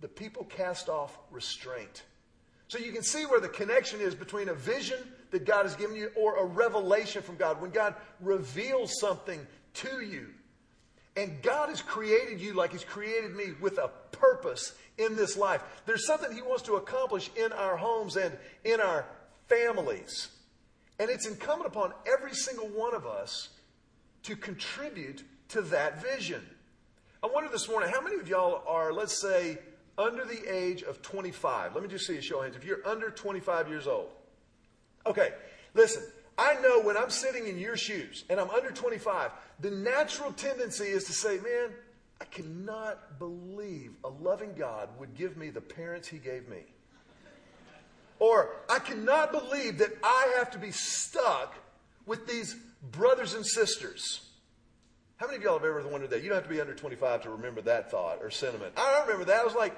the 0.00 0.08
people 0.08 0.44
cast 0.44 0.88
off 0.88 1.16
restraint. 1.30 2.02
So 2.68 2.78
you 2.78 2.92
can 2.92 3.02
see 3.02 3.24
where 3.24 3.40
the 3.40 3.48
connection 3.48 4.00
is 4.00 4.14
between 4.14 4.48
a 4.48 4.54
vision 4.54 4.98
that 5.30 5.44
God 5.44 5.64
has 5.64 5.76
given 5.76 5.96
you 5.96 6.10
or 6.16 6.36
a 6.36 6.44
revelation 6.44 7.22
from 7.22 7.36
God, 7.36 7.60
when 7.60 7.70
God 7.70 7.94
reveals 8.20 8.98
something 9.00 9.44
to 9.74 10.00
you. 10.00 10.28
And 11.16 11.40
God 11.42 11.70
has 11.70 11.80
created 11.80 12.40
you 12.40 12.52
like 12.52 12.72
He's 12.72 12.84
created 12.84 13.34
me 13.34 13.52
with 13.60 13.78
a 13.78 13.90
purpose 14.12 14.74
in 14.98 15.16
this 15.16 15.36
life. 15.36 15.62
There's 15.86 16.06
something 16.06 16.32
He 16.32 16.42
wants 16.42 16.62
to 16.64 16.74
accomplish 16.74 17.30
in 17.36 17.52
our 17.52 17.76
homes 17.76 18.16
and 18.16 18.36
in 18.64 18.80
our 18.80 19.06
families. 19.48 20.28
And 20.98 21.10
it's 21.10 21.26
incumbent 21.26 21.68
upon 21.68 21.92
every 22.06 22.34
single 22.34 22.68
one 22.68 22.94
of 22.94 23.06
us 23.06 23.50
to 24.24 24.36
contribute 24.36 25.22
to 25.48 25.62
that 25.62 26.02
vision. 26.02 26.44
I 27.22 27.28
wonder 27.28 27.50
this 27.50 27.68
morning, 27.68 27.90
how 27.90 28.00
many 28.00 28.16
of 28.16 28.28
y'all 28.28 28.62
are, 28.66 28.92
let's 28.92 29.20
say, 29.20 29.58
under 29.98 30.24
the 30.24 30.42
age 30.52 30.82
of 30.82 31.02
25? 31.02 31.74
Let 31.74 31.82
me 31.82 31.88
just 31.88 32.06
see 32.06 32.16
a 32.16 32.22
show 32.22 32.38
of 32.38 32.44
hands. 32.44 32.56
If 32.56 32.64
you're 32.64 32.86
under 32.86 33.10
25 33.10 33.68
years 33.68 33.86
old. 33.86 34.08
Okay, 35.06 35.30
listen, 35.74 36.02
I 36.38 36.54
know 36.60 36.80
when 36.80 36.96
I'm 36.96 37.10
sitting 37.10 37.46
in 37.46 37.58
your 37.58 37.76
shoes 37.76 38.24
and 38.28 38.38
I'm 38.38 38.50
under 38.50 38.70
25, 38.70 39.30
the 39.60 39.70
natural 39.70 40.32
tendency 40.32 40.84
is 40.84 41.04
to 41.04 41.12
say, 41.12 41.36
man, 41.38 41.70
I 42.20 42.24
cannot 42.26 43.18
believe 43.18 43.92
a 44.04 44.08
loving 44.08 44.54
God 44.54 44.88
would 44.98 45.14
give 45.14 45.36
me 45.36 45.50
the 45.50 45.60
parents 45.60 46.08
he 46.08 46.18
gave 46.18 46.48
me. 46.48 46.64
Or 48.18 48.50
I 48.70 48.78
cannot 48.78 49.32
believe 49.32 49.78
that 49.78 49.92
I 50.02 50.34
have 50.38 50.50
to 50.52 50.58
be 50.58 50.70
stuck 50.70 51.54
with 52.06 52.26
these 52.26 52.56
brothers 52.90 53.34
and 53.34 53.44
sisters. 53.44 54.25
How 55.16 55.26
many 55.26 55.38
of 55.38 55.42
y'all 55.42 55.58
have 55.58 55.64
ever 55.64 55.86
wondered 55.88 56.10
that? 56.10 56.22
You 56.22 56.28
don't 56.28 56.36
have 56.36 56.44
to 56.44 56.50
be 56.50 56.60
under 56.60 56.74
25 56.74 57.22
to 57.22 57.30
remember 57.30 57.62
that 57.62 57.90
thought 57.90 58.18
or 58.20 58.30
sentiment. 58.30 58.74
I 58.76 59.00
remember 59.06 59.24
that. 59.24 59.40
I 59.40 59.44
was 59.44 59.54
like, 59.54 59.74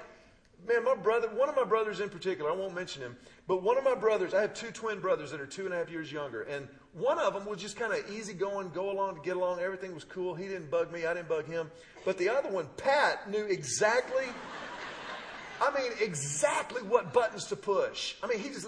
man, 0.67 0.83
my 0.83 0.95
brother, 0.95 1.29
one 1.29 1.47
of 1.47 1.55
my 1.55 1.63
brothers 1.63 2.01
in 2.01 2.09
particular, 2.09 2.51
I 2.51 2.55
won't 2.55 2.75
mention 2.75 3.01
him, 3.01 3.15
but 3.47 3.63
one 3.63 3.77
of 3.77 3.85
my 3.85 3.95
brothers, 3.95 4.33
I 4.33 4.41
have 4.41 4.53
two 4.53 4.71
twin 4.71 4.99
brothers 4.99 5.31
that 5.31 5.39
are 5.39 5.45
two 5.45 5.63
and 5.63 5.73
a 5.73 5.77
half 5.77 5.89
years 5.89 6.11
younger. 6.11 6.41
And 6.41 6.67
one 6.91 7.19
of 7.19 7.33
them 7.33 7.45
was 7.45 7.61
just 7.61 7.77
kind 7.77 7.93
of 7.93 8.11
easy 8.11 8.33
going, 8.33 8.71
go 8.71 8.91
along 8.91 9.15
to 9.15 9.21
get 9.21 9.37
along. 9.37 9.61
Everything 9.61 9.95
was 9.95 10.03
cool. 10.03 10.35
He 10.35 10.43
didn't 10.43 10.69
bug 10.69 10.91
me. 10.91 11.05
I 11.05 11.13
didn't 11.13 11.29
bug 11.29 11.45
him. 11.45 11.71
But 12.03 12.17
the 12.17 12.27
other 12.27 12.49
one, 12.49 12.67
Pat, 12.75 13.29
knew 13.29 13.45
exactly, 13.45 14.25
I 15.61 15.71
mean, 15.73 15.93
exactly 16.01 16.81
what 16.81 17.13
buttons 17.13 17.45
to 17.45 17.55
push. 17.55 18.15
I 18.21 18.27
mean, 18.27 18.39
he 18.39 18.49
just, 18.49 18.67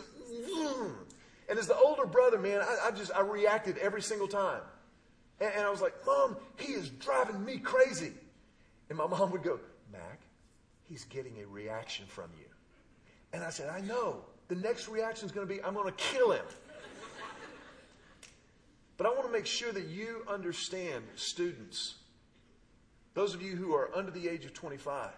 and 1.50 1.60
as 1.60 1.68
the 1.68 1.76
older 1.76 2.06
brother, 2.06 2.40
man, 2.40 2.62
I, 2.62 2.88
I 2.88 2.92
just, 2.92 3.12
I 3.14 3.22
reacted 3.22 3.78
every 3.80 4.02
single 4.02 4.30
time. 4.30 4.62
And, 5.42 5.52
and 5.56 5.66
I 5.66 5.70
was 5.70 5.82
like, 5.82 5.94
Mom, 6.06 6.38
he 6.56 6.74
is 6.74 6.90
driving 6.90 7.44
me 7.44 7.58
crazy. 7.58 8.14
And 8.90 8.98
my 8.98 9.08
mom 9.10 9.32
would 9.32 9.44
go, 9.44 9.60
Mac, 9.92 10.22
he's 10.88 11.04
getting 11.06 11.42
a 11.44 11.48
reaction 11.48 12.06
from 12.06 12.30
you. 12.38 12.46
And 13.34 13.44
I 13.44 13.50
said, 13.50 13.70
I 13.70 13.82
know. 13.82 14.24
The 14.48 14.56
next 14.56 14.88
reaction 14.88 15.26
is 15.26 15.32
going 15.32 15.48
to 15.48 15.54
be, 15.54 15.64
I'm 15.64 15.74
going 15.74 15.88
to 15.88 15.98
kill 15.98 16.32
him. 16.32 16.46
but 18.98 19.08
I 19.08 19.10
want 19.10 19.26
to 19.26 19.32
make 19.32 19.46
sure 19.46 19.72
that 19.72 19.86
you 19.86 20.24
understand, 20.28 21.04
students, 21.16 21.96
those 23.14 23.34
of 23.34 23.42
you 23.42 23.56
who 23.56 23.74
are 23.74 23.90
under 23.96 24.12
the 24.12 24.28
age 24.28 24.46
of 24.46 24.54
25, 24.54 25.10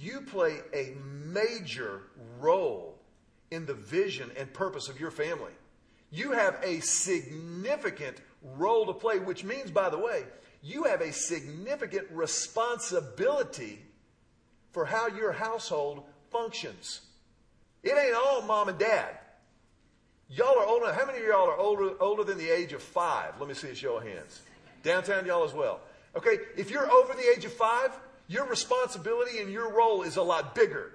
you 0.00 0.22
play 0.22 0.58
a 0.74 0.94
major 1.26 2.02
role 2.40 2.98
in 3.50 3.66
the 3.66 3.74
vision 3.74 4.30
and 4.36 4.52
purpose 4.52 4.88
of 4.88 4.98
your 4.98 5.10
family. 5.10 5.52
You 6.10 6.32
have 6.32 6.58
a 6.62 6.80
significant 6.80 8.20
role 8.56 8.86
to 8.86 8.92
play, 8.92 9.18
which 9.18 9.44
means, 9.44 9.70
by 9.70 9.88
the 9.88 9.98
way, 9.98 10.24
you 10.62 10.84
have 10.84 11.00
a 11.00 11.12
significant 11.12 12.06
responsibility 12.12 13.80
for 14.72 14.84
how 14.84 15.08
your 15.08 15.32
household 15.32 16.04
functions. 16.30 17.00
It 17.82 17.96
ain't 17.98 18.14
all 18.14 18.42
mom 18.42 18.68
and 18.68 18.78
dad. 18.78 19.18
Y'all 20.28 20.58
are 20.58 20.66
older. 20.66 20.92
How 20.92 21.04
many 21.04 21.18
of 21.18 21.24
y'all 21.24 21.48
are 21.48 21.58
older, 21.58 22.00
older 22.00 22.24
than 22.24 22.38
the 22.38 22.48
age 22.48 22.72
of 22.72 22.82
five? 22.82 23.34
Let 23.38 23.48
me 23.48 23.54
see 23.54 23.68
a 23.68 23.74
show 23.74 23.98
of 23.98 24.04
hands. 24.04 24.40
Downtown, 24.82 25.26
y'all 25.26 25.44
as 25.44 25.52
well. 25.52 25.80
Okay, 26.16 26.38
if 26.56 26.70
you're 26.70 26.90
over 26.90 27.12
the 27.14 27.34
age 27.36 27.44
of 27.44 27.52
five, 27.52 27.90
your 28.28 28.46
responsibility 28.46 29.38
and 29.38 29.50
your 29.50 29.72
role 29.72 30.02
is 30.02 30.16
a 30.16 30.22
lot 30.22 30.54
bigger. 30.54 30.92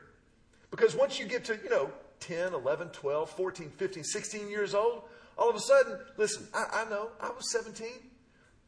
Because 0.71 0.95
once 0.95 1.19
you 1.19 1.25
get 1.25 1.45
to, 1.45 1.59
you 1.63 1.69
know, 1.69 1.91
10, 2.19 2.53
11, 2.53 2.89
12, 2.89 3.29
14, 3.29 3.69
15, 3.69 4.03
16 4.03 4.49
years 4.49 4.73
old, 4.73 5.03
all 5.37 5.49
of 5.49 5.55
a 5.55 5.59
sudden, 5.59 5.97
listen, 6.17 6.47
I, 6.53 6.83
I 6.85 6.89
know, 6.89 7.09
I 7.19 7.29
was 7.29 7.51
17. 7.51 7.87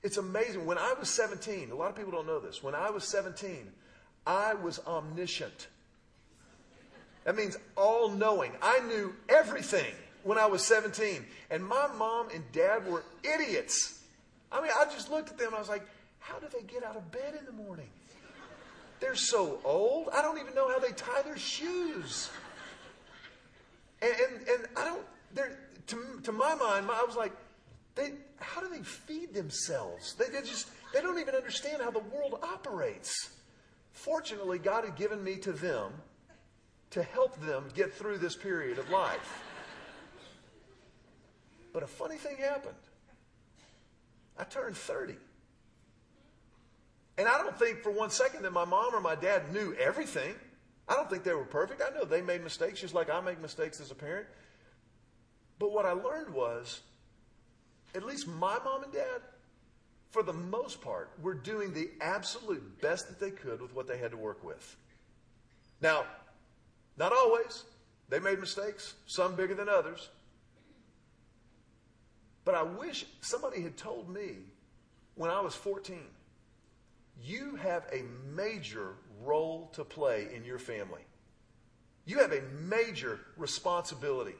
It's 0.03 0.17
amazing. 0.17 0.65
When 0.65 0.77
I 0.77 0.93
was 0.97 1.09
17, 1.09 1.71
a 1.71 1.75
lot 1.75 1.89
of 1.89 1.95
people 1.95 2.11
don't 2.11 2.27
know 2.27 2.39
this. 2.39 2.63
When 2.63 2.75
I 2.75 2.89
was 2.89 3.05
17, 3.05 3.71
I 4.25 4.53
was 4.53 4.79
omniscient. 4.87 5.67
That 7.25 7.35
means 7.35 7.57
all 7.75 8.09
knowing. 8.09 8.51
I 8.61 8.79
knew 8.81 9.13
everything 9.27 9.93
when 10.23 10.37
I 10.37 10.45
was 10.45 10.65
17. 10.65 11.25
And 11.51 11.65
my 11.65 11.87
mom 11.97 12.29
and 12.33 12.43
dad 12.51 12.87
were 12.87 13.03
idiots. 13.23 14.01
I 14.51 14.61
mean, 14.61 14.71
I 14.77 14.85
just 14.85 15.11
looked 15.11 15.29
at 15.29 15.37
them 15.37 15.47
and 15.47 15.55
I 15.55 15.59
was 15.59 15.69
like, 15.69 15.85
how 16.19 16.39
do 16.39 16.47
they 16.53 16.63
get 16.63 16.83
out 16.83 16.95
of 16.95 17.11
bed 17.11 17.35
in 17.37 17.45
the 17.45 17.51
morning? 17.51 17.89
They're 18.99 19.15
so 19.15 19.59
old. 19.63 20.09
I 20.13 20.21
don't 20.21 20.39
even 20.39 20.53
know 20.53 20.69
how 20.69 20.79
they 20.79 20.91
tie 20.91 21.21
their 21.23 21.37
shoes. 21.37 22.29
And, 24.01 24.11
and, 24.11 24.47
and 24.47 24.67
I 24.77 24.85
don't, 24.85 25.05
to, 25.35 25.97
to 26.23 26.31
my 26.31 26.55
mind, 26.55 26.87
I 26.91 27.03
was 27.03 27.15
like, 27.15 27.33
they, 27.95 28.13
how 28.37 28.61
do 28.61 28.69
they 28.69 28.83
feed 28.83 29.33
themselves? 29.33 30.13
They, 30.13 30.25
they 30.25 30.41
just, 30.41 30.69
they 30.93 31.01
don't 31.01 31.19
even 31.19 31.35
understand 31.35 31.81
how 31.81 31.91
the 31.91 31.99
world 31.99 32.39
operates. 32.41 33.31
Fortunately, 33.91 34.59
God 34.59 34.85
had 34.85 34.95
given 34.95 35.23
me 35.23 35.35
to 35.37 35.51
them 35.51 35.91
to 36.91 37.03
help 37.03 37.39
them 37.41 37.65
get 37.75 37.93
through 37.93 38.17
this 38.17 38.35
period 38.35 38.77
of 38.77 38.89
life. 38.89 39.43
But 41.73 41.83
a 41.83 41.87
funny 41.87 42.15
thing 42.15 42.37
happened. 42.37 42.75
I 44.37 44.43
turned 44.45 44.75
30. 44.75 45.15
And 47.17 47.27
I 47.27 47.37
don't 47.37 47.57
think 47.59 47.83
for 47.83 47.91
one 47.91 48.09
second 48.09 48.43
that 48.43 48.53
my 48.53 48.65
mom 48.65 48.95
or 48.95 49.01
my 49.01 49.15
dad 49.15 49.53
knew 49.53 49.75
everything. 49.77 50.33
I 50.87 50.95
don't 50.95 51.09
think 51.09 51.23
they 51.23 51.33
were 51.33 51.43
perfect. 51.43 51.81
I 51.85 51.93
know 51.93 52.05
they 52.05 52.21
made 52.21 52.43
mistakes 52.43 52.79
just 52.79 52.93
like 52.93 53.09
I 53.09 53.19
make 53.19 53.41
mistakes 53.41 53.81
as 53.81 53.91
a 53.91 53.95
parent. 53.95 54.25
But 55.59 55.71
what 55.71 55.85
I 55.85 55.91
learned 55.91 56.33
was, 56.33 56.81
at 57.93 58.05
least 58.05 58.27
my 58.27 58.57
mom 58.63 58.83
and 58.83 58.93
dad, 58.93 59.21
for 60.09 60.23
the 60.23 60.33
most 60.33 60.81
part, 60.81 61.11
were 61.21 61.33
doing 61.33 61.73
the 61.73 61.89
absolute 62.01 62.81
best 62.81 63.07
that 63.09 63.19
they 63.19 63.31
could 63.31 63.61
with 63.61 63.75
what 63.75 63.87
they 63.87 63.97
had 63.97 64.11
to 64.11 64.17
work 64.17 64.43
with. 64.43 64.75
Now, 65.81 66.05
not 66.97 67.13
always. 67.13 67.63
They 68.09 68.19
made 68.19 68.39
mistakes, 68.39 68.95
some 69.05 69.35
bigger 69.35 69.53
than 69.53 69.69
others. 69.69 70.09
But 72.43 72.55
I 72.55 72.63
wish 72.63 73.05
somebody 73.21 73.61
had 73.61 73.77
told 73.77 74.09
me 74.09 74.37
when 75.15 75.29
I 75.29 75.41
was 75.41 75.53
14 75.53 75.99
you 77.23 77.55
have 77.55 77.85
a 77.91 78.03
major 78.33 78.93
role 79.23 79.69
to 79.73 79.83
play 79.83 80.27
in 80.33 80.45
your 80.45 80.59
family. 80.59 81.01
You 82.05 82.19
have 82.19 82.31
a 82.31 82.41
major 82.61 83.19
responsibility. 83.37 84.35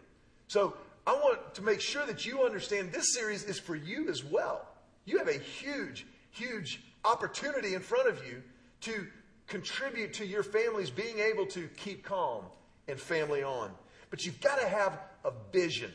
So 0.48 0.76
I 1.08 1.14
want 1.14 1.56
to 1.56 1.62
make 1.62 1.82
sure 1.82 2.06
that 2.06 2.26
you 2.26 2.44
understand 2.44 2.92
this 2.92 3.14
series 3.14 3.44
is 3.44 3.60
for 3.60 3.76
you 3.76 4.10
as 4.10 4.24
well. 4.24 4.68
You 5.06 5.18
have 5.18 5.28
a 5.28 5.40
huge, 5.40 6.06
huge 6.32 6.84
opportunity 7.04 7.74
in 7.74 7.82
front 7.82 8.08
of 8.08 8.26
you 8.28 8.44
to 8.82 9.08
contribute 9.48 10.14
to 10.14 10.26
your 10.26 10.44
families 10.44 10.90
being 10.90 11.20
able 11.20 11.46
to 11.48 11.68
keep 11.78 12.04
calm 12.04 12.46
and 12.88 13.00
family 13.00 13.44
on. 13.44 13.72
But 14.10 14.26
you've 14.26 14.42
got 14.42 14.60
to 14.60 14.68
have 14.68 15.00
a 15.26 15.32
vision. 15.52 15.92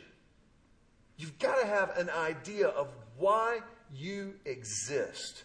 You've 1.17 1.39
got 1.39 1.61
to 1.61 1.67
have 1.67 1.97
an 1.97 2.11
idea 2.11 2.69
of 2.69 2.89
why 3.17 3.61
you 3.95 4.35
exist 4.45 5.45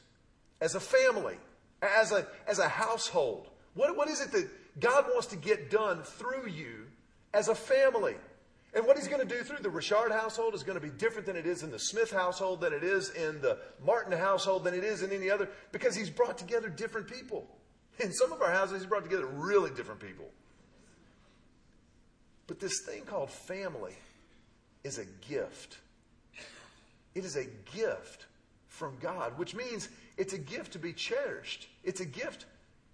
as 0.61 0.75
a 0.75 0.79
family, 0.79 1.37
as 1.81 2.11
a, 2.11 2.27
as 2.47 2.59
a 2.59 2.67
household. 2.67 3.49
What, 3.75 3.95
what 3.95 4.09
is 4.09 4.21
it 4.21 4.31
that 4.31 4.49
God 4.79 5.05
wants 5.09 5.27
to 5.27 5.35
get 5.35 5.69
done 5.69 6.01
through 6.03 6.49
you 6.49 6.87
as 7.33 7.47
a 7.47 7.55
family? 7.55 8.15
And 8.73 8.85
what 8.85 8.97
he's 8.97 9.07
going 9.07 9.27
to 9.27 9.35
do 9.35 9.43
through 9.43 9.63
the 9.63 9.69
Richard 9.69 10.11
household 10.11 10.53
is 10.53 10.61
going 10.61 10.79
to 10.79 10.85
be 10.85 10.91
different 10.91 11.25
than 11.25 11.35
it 11.35 11.47
is 11.47 11.63
in 11.63 11.71
the 11.71 11.79
Smith 11.79 12.11
household, 12.11 12.61
than 12.61 12.71
it 12.71 12.83
is 12.83 13.09
in 13.09 13.41
the 13.41 13.57
Martin 13.83 14.15
household, 14.15 14.63
than 14.63 14.75
it 14.75 14.83
is 14.83 15.01
in 15.01 15.11
any 15.11 15.29
other, 15.29 15.49
because 15.71 15.95
he's 15.95 16.09
brought 16.09 16.37
together 16.37 16.69
different 16.69 17.07
people. 17.07 17.47
In 17.99 18.13
some 18.13 18.31
of 18.31 18.41
our 18.41 18.51
houses, 18.51 18.81
he's 18.81 18.85
brought 18.85 19.03
together 19.03 19.25
really 19.25 19.71
different 19.71 19.99
people. 19.99 20.29
But 22.47 22.59
this 22.59 22.81
thing 22.85 23.03
called 23.03 23.29
family 23.29 23.95
is 24.83 24.99
a 24.99 25.05
gift. 25.27 25.77
It 27.15 27.25
is 27.25 27.35
a 27.35 27.45
gift 27.75 28.27
from 28.67 28.97
God, 29.01 29.37
which 29.37 29.55
means 29.55 29.89
it's 30.17 30.33
a 30.33 30.37
gift 30.37 30.73
to 30.73 30.79
be 30.79 30.93
cherished. 30.93 31.67
It's 31.83 32.01
a 32.01 32.05
gift 32.05 32.45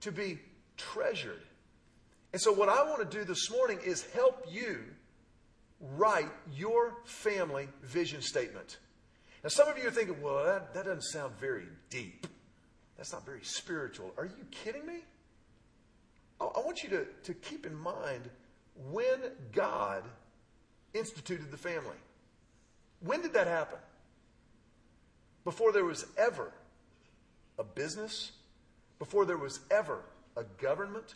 to 0.02 0.12
be 0.12 0.40
treasured. 0.78 1.42
And 2.34 2.42
so, 2.42 2.52
what 2.52 2.70
I 2.70 2.84
want 2.84 3.10
to 3.10 3.18
do 3.18 3.24
this 3.24 3.52
morning 3.52 3.80
is 3.86 4.06
help 4.14 4.46
you 4.50 4.80
write 5.96 6.32
your 6.54 6.96
family 7.06 7.68
vision 7.84 8.22
statement. 8.22 8.78
Now, 9.44 9.50
some 9.50 9.68
of 9.68 9.78
you 9.78 9.88
are 9.88 9.92
thinking, 9.92 10.22
well, 10.22 10.44
that, 10.46 10.74
that 10.74 10.86
doesn't 10.86 11.04
sound 11.04 11.34
very 11.40 11.68
deep. 11.90 12.28
That's 12.98 13.14
not 13.14 13.26
very 13.26 13.44
spiritual. 13.44 14.14
Are 14.18 14.26
you 14.26 14.46
kidding 14.52 14.86
me? 14.86 15.04
I, 16.42 16.46
I 16.46 16.60
want 16.62 16.84
you 16.84 16.90
to, 16.90 17.06
to 17.24 17.34
keep 17.34 17.66
in 17.66 17.76
mind 17.76 18.30
when 18.92 19.20
God 19.52 20.04
instituted 20.94 21.52
the 21.52 21.58
family. 21.58 21.98
When 23.02 23.22
did 23.22 23.34
that 23.34 23.48
happen? 23.48 23.78
Before 25.44 25.72
there 25.72 25.86
was 25.86 26.06
ever 26.18 26.52
a 27.60 27.64
business, 27.64 28.32
before 28.98 29.26
there 29.26 29.38
was 29.38 29.60
ever 29.70 30.02
a 30.36 30.44
government, 30.60 31.16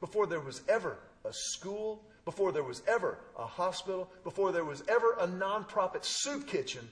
before 0.00 0.26
there 0.26 0.40
was 0.40 0.62
ever 0.68 0.98
a 1.24 1.32
school, 1.32 2.04
before 2.26 2.52
there 2.52 2.64
was 2.64 2.82
ever 2.86 3.18
a 3.38 3.46
hospital, 3.46 4.10
before 4.24 4.52
there 4.52 4.64
was 4.64 4.82
ever 4.88 5.12
a 5.20 5.26
nonprofit 5.26 6.04
soup 6.04 6.46
kitchen, 6.46 6.86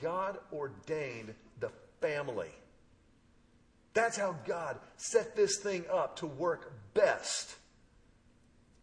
God 0.00 0.38
ordained 0.52 1.34
the 1.60 1.70
family. 2.00 2.50
That's 3.92 4.16
how 4.16 4.36
God 4.46 4.78
set 4.96 5.34
this 5.34 5.58
thing 5.58 5.84
up 5.92 6.16
to 6.18 6.26
work 6.26 6.72
best. 6.94 7.56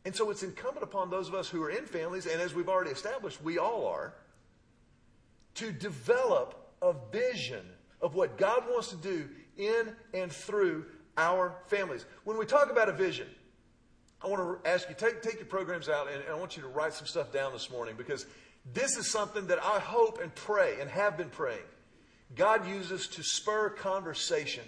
And 0.05 0.13
so 0.13 0.29
it's 0.31 0.43
incumbent 0.43 0.83
upon 0.83 1.09
those 1.09 1.29
of 1.29 1.33
us 1.33 1.47
who 1.47 1.63
are 1.63 1.69
in 1.69 1.85
families, 1.85 2.25
and 2.25 2.41
as 2.41 2.53
we've 2.53 2.67
already 2.67 2.91
established, 2.91 3.41
we 3.41 3.57
all 3.57 3.87
are, 3.87 4.13
to 5.55 5.71
develop 5.71 6.73
a 6.81 6.93
vision 7.11 7.65
of 8.01 8.15
what 8.15 8.37
God 8.37 8.63
wants 8.69 8.89
to 8.89 8.97
do 8.97 9.29
in 9.57 9.95
and 10.13 10.29
through 10.29 10.87
our 11.15 11.55
families. 11.67 12.05
When 12.25 12.37
we 12.37 12.45
talk 12.45 12.69
about 12.69 12.89
a 12.89 12.93
vision, 12.93 13.27
I 14.23 14.27
want 14.27 14.63
to 14.63 14.69
ask 14.69 14.87
you, 14.87 14.95
take, 14.95 15.21
take 15.21 15.35
your 15.35 15.45
programs 15.45 15.89
out, 15.89 16.07
and, 16.07 16.21
and 16.21 16.31
I 16.31 16.35
want 16.35 16.55
you 16.55 16.63
to 16.63 16.69
write 16.69 16.93
some 16.93 17.07
stuff 17.07 17.33
down 17.33 17.51
this 17.51 17.69
morning 17.69 17.95
because 17.97 18.25
this 18.73 18.97
is 18.97 19.11
something 19.11 19.47
that 19.47 19.59
I 19.61 19.79
hope 19.79 20.21
and 20.21 20.33
pray 20.33 20.77
and 20.79 20.89
have 20.89 21.17
been 21.17 21.29
praying. 21.29 21.59
God 22.35 22.67
uses 22.67 23.07
to 23.09 23.23
spur 23.23 23.69
conversation, 23.69 24.63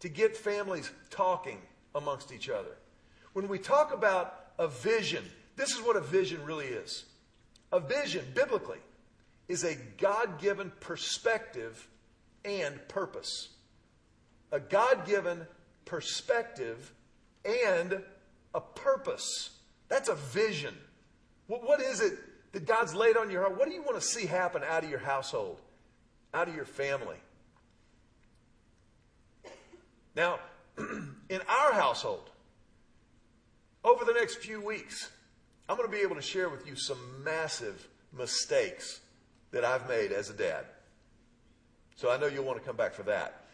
to 0.00 0.08
get 0.08 0.36
families 0.36 0.90
talking 1.08 1.58
amongst 1.94 2.32
each 2.32 2.50
other. 2.50 2.76
When 3.32 3.48
we 3.48 3.58
talk 3.58 3.94
about 3.94 4.50
a 4.58 4.68
vision, 4.68 5.24
this 5.56 5.70
is 5.70 5.80
what 5.80 5.96
a 5.96 6.00
vision 6.00 6.44
really 6.44 6.66
is. 6.66 7.04
A 7.72 7.80
vision, 7.80 8.24
biblically, 8.34 8.78
is 9.48 9.64
a 9.64 9.76
God 9.98 10.38
given 10.38 10.70
perspective 10.80 11.88
and 12.44 12.86
purpose. 12.88 13.48
A 14.52 14.60
God 14.60 15.06
given 15.06 15.46
perspective 15.86 16.92
and 17.44 18.02
a 18.54 18.60
purpose. 18.60 19.50
That's 19.88 20.08
a 20.08 20.14
vision. 20.14 20.74
what 21.46 21.80
is 21.80 22.00
it 22.00 22.14
that 22.52 22.66
God's 22.66 22.94
laid 22.94 23.16
on 23.16 23.30
your 23.30 23.42
heart? 23.42 23.58
What 23.58 23.68
do 23.68 23.74
you 23.74 23.82
want 23.82 23.96
to 23.96 24.06
see 24.06 24.26
happen 24.26 24.62
out 24.62 24.84
of 24.84 24.90
your 24.90 25.00
household, 25.00 25.60
out 26.32 26.48
of 26.48 26.54
your 26.54 26.64
family? 26.64 27.16
Now, 30.16 30.38
in 30.78 31.40
our 31.48 31.72
household, 31.72 32.30
over 33.82 34.04
the 34.04 34.12
next 34.12 34.36
few 34.36 34.60
weeks, 34.60 35.10
I'm 35.68 35.76
going 35.76 35.88
to 35.88 35.94
be 35.94 36.02
able 36.02 36.16
to 36.16 36.22
share 36.22 36.48
with 36.48 36.66
you 36.66 36.76
some 36.76 36.98
massive 37.24 37.86
mistakes 38.16 39.00
that 39.50 39.64
I've 39.64 39.88
made 39.88 40.12
as 40.12 40.30
a 40.30 40.34
dad. 40.34 40.64
So 41.96 42.10
I 42.10 42.16
know 42.16 42.26
you'll 42.26 42.44
want 42.44 42.58
to 42.58 42.64
come 42.64 42.76
back 42.76 42.94
for 42.94 43.02
that. 43.04 43.44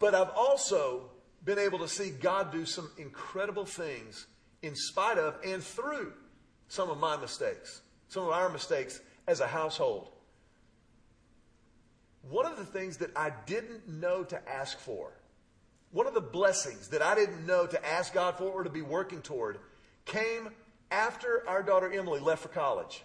But 0.00 0.14
I've 0.14 0.30
also 0.30 1.10
been 1.48 1.58
able 1.58 1.78
to 1.78 1.88
see 1.88 2.10
God 2.10 2.52
do 2.52 2.66
some 2.66 2.90
incredible 2.98 3.64
things 3.64 4.26
in 4.60 4.76
spite 4.76 5.16
of 5.16 5.34
and 5.42 5.62
through 5.64 6.12
some 6.68 6.90
of 6.90 6.98
my 6.98 7.16
mistakes, 7.16 7.80
some 8.08 8.24
of 8.24 8.28
our 8.28 8.50
mistakes 8.50 9.00
as 9.26 9.40
a 9.40 9.46
household. 9.46 10.10
One 12.28 12.44
of 12.44 12.58
the 12.58 12.66
things 12.66 12.98
that 12.98 13.16
I 13.16 13.32
didn't 13.46 13.88
know 13.88 14.24
to 14.24 14.46
ask 14.46 14.78
for, 14.78 15.10
one 15.90 16.06
of 16.06 16.12
the 16.12 16.20
blessings 16.20 16.88
that 16.88 17.00
I 17.00 17.14
didn't 17.14 17.46
know 17.46 17.66
to 17.66 17.86
ask 17.86 18.12
God 18.12 18.36
for 18.36 18.50
or 18.50 18.62
to 18.62 18.68
be 18.68 18.82
working 18.82 19.22
toward, 19.22 19.56
came 20.04 20.50
after 20.90 21.48
our 21.48 21.62
daughter 21.62 21.90
Emily 21.90 22.20
left 22.20 22.42
for 22.42 22.48
college. 22.48 23.02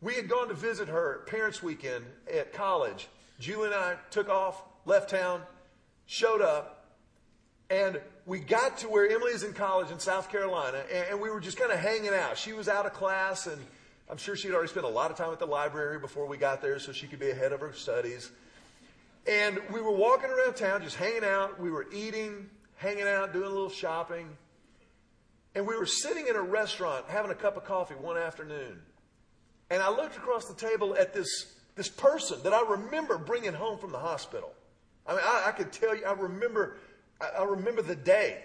We 0.00 0.14
had 0.14 0.28
gone 0.28 0.48
to 0.48 0.54
visit 0.54 0.88
her 0.88 1.22
parents' 1.28 1.62
weekend 1.62 2.06
at 2.28 2.52
college. 2.52 3.06
Julie 3.38 3.66
and 3.66 3.74
I 3.76 3.98
took 4.10 4.28
off, 4.28 4.64
left 4.84 5.10
town, 5.10 5.42
showed 6.06 6.42
up, 6.42 6.73
and 7.70 8.00
we 8.26 8.40
got 8.40 8.78
to 8.78 8.88
where 8.88 9.08
Emily 9.08 9.32
is 9.32 9.42
in 9.42 9.52
college 9.52 9.90
in 9.90 9.98
South 9.98 10.30
Carolina, 10.30 10.82
and, 10.92 11.06
and 11.10 11.20
we 11.20 11.30
were 11.30 11.40
just 11.40 11.58
kind 11.58 11.72
of 11.72 11.78
hanging 11.78 12.14
out. 12.14 12.38
She 12.38 12.52
was 12.52 12.68
out 12.68 12.86
of 12.86 12.92
class, 12.92 13.46
and 13.46 13.60
I'm 14.10 14.16
sure 14.16 14.36
she'd 14.36 14.52
already 14.52 14.68
spent 14.68 14.86
a 14.86 14.88
lot 14.88 15.10
of 15.10 15.16
time 15.16 15.32
at 15.32 15.38
the 15.38 15.46
library 15.46 15.98
before 15.98 16.26
we 16.26 16.36
got 16.36 16.60
there 16.60 16.78
so 16.78 16.92
she 16.92 17.06
could 17.06 17.18
be 17.18 17.30
ahead 17.30 17.52
of 17.52 17.60
her 17.60 17.72
studies. 17.72 18.30
And 19.26 19.58
we 19.72 19.80
were 19.80 19.90
walking 19.90 20.30
around 20.30 20.56
town, 20.56 20.82
just 20.82 20.96
hanging 20.96 21.24
out. 21.24 21.58
We 21.58 21.70
were 21.70 21.86
eating, 21.92 22.50
hanging 22.76 23.06
out, 23.06 23.32
doing 23.32 23.46
a 23.46 23.50
little 23.50 23.70
shopping. 23.70 24.28
And 25.54 25.66
we 25.66 25.76
were 25.76 25.86
sitting 25.86 26.26
in 26.26 26.36
a 26.36 26.42
restaurant 26.42 27.06
having 27.08 27.30
a 27.30 27.34
cup 27.34 27.56
of 27.56 27.64
coffee 27.64 27.94
one 27.94 28.18
afternoon. 28.18 28.82
And 29.70 29.82
I 29.82 29.88
looked 29.88 30.16
across 30.16 30.46
the 30.46 30.54
table 30.54 30.94
at 30.98 31.14
this, 31.14 31.54
this 31.74 31.88
person 31.88 32.38
that 32.42 32.52
I 32.52 32.62
remember 32.68 33.16
bringing 33.16 33.54
home 33.54 33.78
from 33.78 33.92
the 33.92 33.98
hospital. 33.98 34.52
I 35.06 35.12
mean, 35.12 35.22
I, 35.24 35.44
I 35.46 35.52
could 35.52 35.72
tell 35.72 35.96
you, 35.96 36.04
I 36.04 36.12
remember, 36.12 36.76
I, 37.20 37.40
I 37.40 37.44
remember 37.44 37.82
the 37.82 37.96
day. 37.96 38.42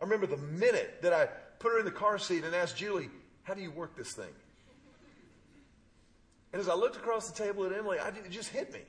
I 0.00 0.04
remember 0.04 0.26
the 0.26 0.36
minute 0.36 1.02
that 1.02 1.12
I 1.12 1.26
put 1.58 1.72
her 1.72 1.78
in 1.78 1.84
the 1.84 1.90
car 1.90 2.18
seat 2.18 2.44
and 2.44 2.54
asked 2.54 2.76
Julie, 2.76 3.10
how 3.42 3.54
do 3.54 3.62
you 3.62 3.70
work 3.70 3.96
this 3.96 4.12
thing? 4.12 4.32
And 6.52 6.60
as 6.60 6.68
I 6.68 6.74
looked 6.74 6.96
across 6.96 7.30
the 7.30 7.44
table 7.44 7.64
at 7.66 7.72
Emily, 7.72 7.98
I, 7.98 8.08
it 8.08 8.30
just 8.30 8.50
hit 8.50 8.72
me. 8.72 8.80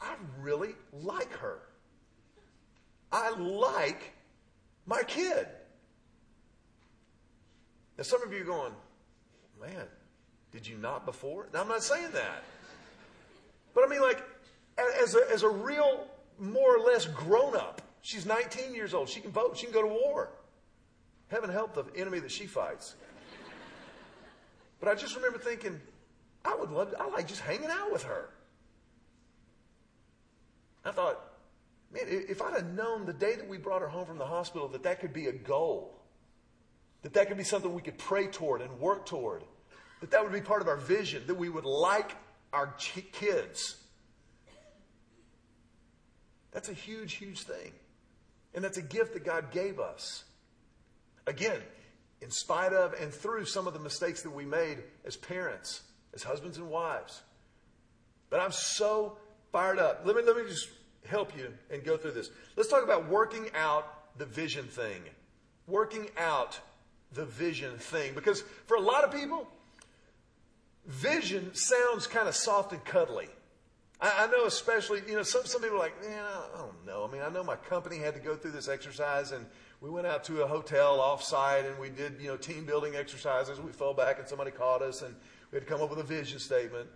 I 0.00 0.14
really 0.40 0.74
like 0.92 1.32
her. 1.34 1.58
I 3.10 3.30
like 3.30 4.12
my 4.86 5.02
kid. 5.02 5.46
Now, 7.98 8.04
some 8.04 8.22
of 8.22 8.32
you 8.32 8.40
are 8.40 8.44
going, 8.44 8.72
man, 9.60 9.84
did 10.50 10.66
you 10.66 10.76
not 10.78 11.04
before? 11.04 11.48
Now, 11.52 11.60
I'm 11.60 11.68
not 11.68 11.82
saying 11.82 12.10
that. 12.12 12.42
But 13.74 13.84
I 13.84 13.86
mean, 13.88 14.00
like, 14.00 14.22
as 15.02 15.14
a, 15.14 15.30
as 15.30 15.42
a 15.42 15.48
real, 15.48 16.06
more 16.38 16.76
or 16.76 16.80
less 16.80 17.04
grown 17.06 17.54
up, 17.54 17.81
she's 18.02 18.26
19 18.26 18.74
years 18.74 18.92
old. 18.92 19.08
She 19.08 19.20
can 19.20 19.30
vote. 19.30 19.56
She 19.56 19.64
can 19.66 19.72
go 19.72 19.82
to 19.82 19.88
war. 19.88 20.28
Heaven 21.28 21.48
help 21.48 21.74
the 21.74 21.84
enemy 21.98 22.18
that 22.18 22.30
she 22.30 22.46
fights. 22.46 22.94
But 24.78 24.90
I 24.90 24.94
just 24.94 25.16
remember 25.16 25.38
thinking, 25.38 25.80
I 26.44 26.54
would 26.54 26.70
love 26.70 26.90
to, 26.90 27.00
I 27.00 27.08
like 27.08 27.26
just 27.26 27.40
hanging 27.40 27.70
out 27.70 27.90
with 27.90 28.02
her. 28.02 28.28
I 30.84 30.90
thought, 30.90 31.20
man, 31.92 32.02
if 32.08 32.42
I'd 32.42 32.54
have 32.54 32.74
known 32.74 33.06
the 33.06 33.12
day 33.12 33.36
that 33.36 33.48
we 33.48 33.56
brought 33.56 33.80
her 33.80 33.88
home 33.88 34.06
from 34.06 34.18
the 34.18 34.26
hospital 34.26 34.68
that 34.68 34.82
that 34.82 35.00
could 35.00 35.12
be 35.12 35.28
a 35.28 35.32
goal, 35.32 36.02
that 37.02 37.14
that 37.14 37.28
could 37.28 37.36
be 37.36 37.44
something 37.44 37.72
we 37.72 37.80
could 37.80 37.98
pray 37.98 38.26
toward 38.26 38.60
and 38.60 38.80
work 38.80 39.06
toward, 39.06 39.44
that 40.00 40.10
that 40.10 40.22
would 40.22 40.32
be 40.32 40.40
part 40.40 40.60
of 40.60 40.68
our 40.68 40.76
vision, 40.76 41.22
that 41.28 41.36
we 41.36 41.48
would 41.48 41.64
like 41.64 42.16
our 42.52 42.74
kids. 43.12 43.76
That's 46.50 46.68
a 46.68 46.74
huge, 46.74 47.14
huge 47.14 47.42
thing. 47.42 47.72
And 48.54 48.62
that's 48.62 48.78
a 48.78 48.82
gift 48.82 49.14
that 49.14 49.24
God 49.24 49.50
gave 49.50 49.80
us. 49.80 50.24
Again, 51.26 51.60
in 52.20 52.30
spite 52.30 52.72
of 52.72 52.94
and 52.94 53.12
through 53.12 53.46
some 53.46 53.66
of 53.66 53.72
the 53.74 53.80
mistakes 53.80 54.22
that 54.22 54.30
we 54.30 54.44
made 54.44 54.78
as 55.04 55.16
parents, 55.16 55.82
as 56.14 56.22
husbands 56.22 56.58
and 56.58 56.68
wives. 56.68 57.22
But 58.30 58.40
I'm 58.40 58.52
so 58.52 59.18
fired 59.50 59.78
up. 59.78 60.02
Let 60.04 60.16
me, 60.16 60.22
let 60.22 60.36
me 60.36 60.44
just 60.48 60.68
help 61.06 61.36
you 61.36 61.52
and 61.70 61.84
go 61.84 61.96
through 61.96 62.12
this. 62.12 62.30
Let's 62.56 62.68
talk 62.68 62.84
about 62.84 63.08
working 63.08 63.50
out 63.54 64.18
the 64.18 64.26
vision 64.26 64.66
thing. 64.66 65.02
Working 65.66 66.08
out 66.16 66.58
the 67.12 67.24
vision 67.24 67.76
thing. 67.78 68.14
Because 68.14 68.42
for 68.66 68.76
a 68.76 68.80
lot 68.80 69.04
of 69.04 69.12
people, 69.12 69.48
vision 70.86 71.50
sounds 71.54 72.06
kind 72.06 72.28
of 72.28 72.34
soft 72.34 72.72
and 72.72 72.84
cuddly. 72.84 73.28
I, 74.02 74.24
I 74.24 74.26
know, 74.26 74.46
especially, 74.46 75.00
you 75.06 75.14
know, 75.14 75.22
some, 75.22 75.44
some 75.44 75.62
people 75.62 75.76
are 75.76 75.80
like, 75.80 76.02
man, 76.02 76.22
I, 76.22 76.58
don't 76.58 76.84
know. 76.84 77.08
I 77.08 77.12
mean, 77.12 77.22
I 77.22 77.28
know 77.30 77.44
my 77.44 77.54
company 77.54 77.98
had 77.98 78.14
to 78.14 78.20
go 78.20 78.34
through 78.34 78.50
this 78.50 78.68
exercise, 78.68 79.30
and 79.30 79.46
we 79.80 79.88
went 79.88 80.08
out 80.08 80.24
to 80.24 80.42
a 80.42 80.46
hotel 80.46 80.98
offsite, 80.98 81.68
and 81.68 81.78
we 81.78 81.88
did, 81.88 82.20
you 82.20 82.26
know, 82.26 82.36
team 82.36 82.66
building 82.66 82.96
exercises. 82.96 83.60
We 83.60 83.70
fell 83.70 83.94
back, 83.94 84.18
and 84.18 84.28
somebody 84.28 84.50
caught 84.50 84.82
us, 84.82 85.02
and 85.02 85.14
we 85.50 85.56
had 85.56 85.66
to 85.66 85.72
come 85.72 85.80
up 85.80 85.88
with 85.88 86.00
a 86.00 86.04
vision 86.04 86.40
statement. 86.40 86.88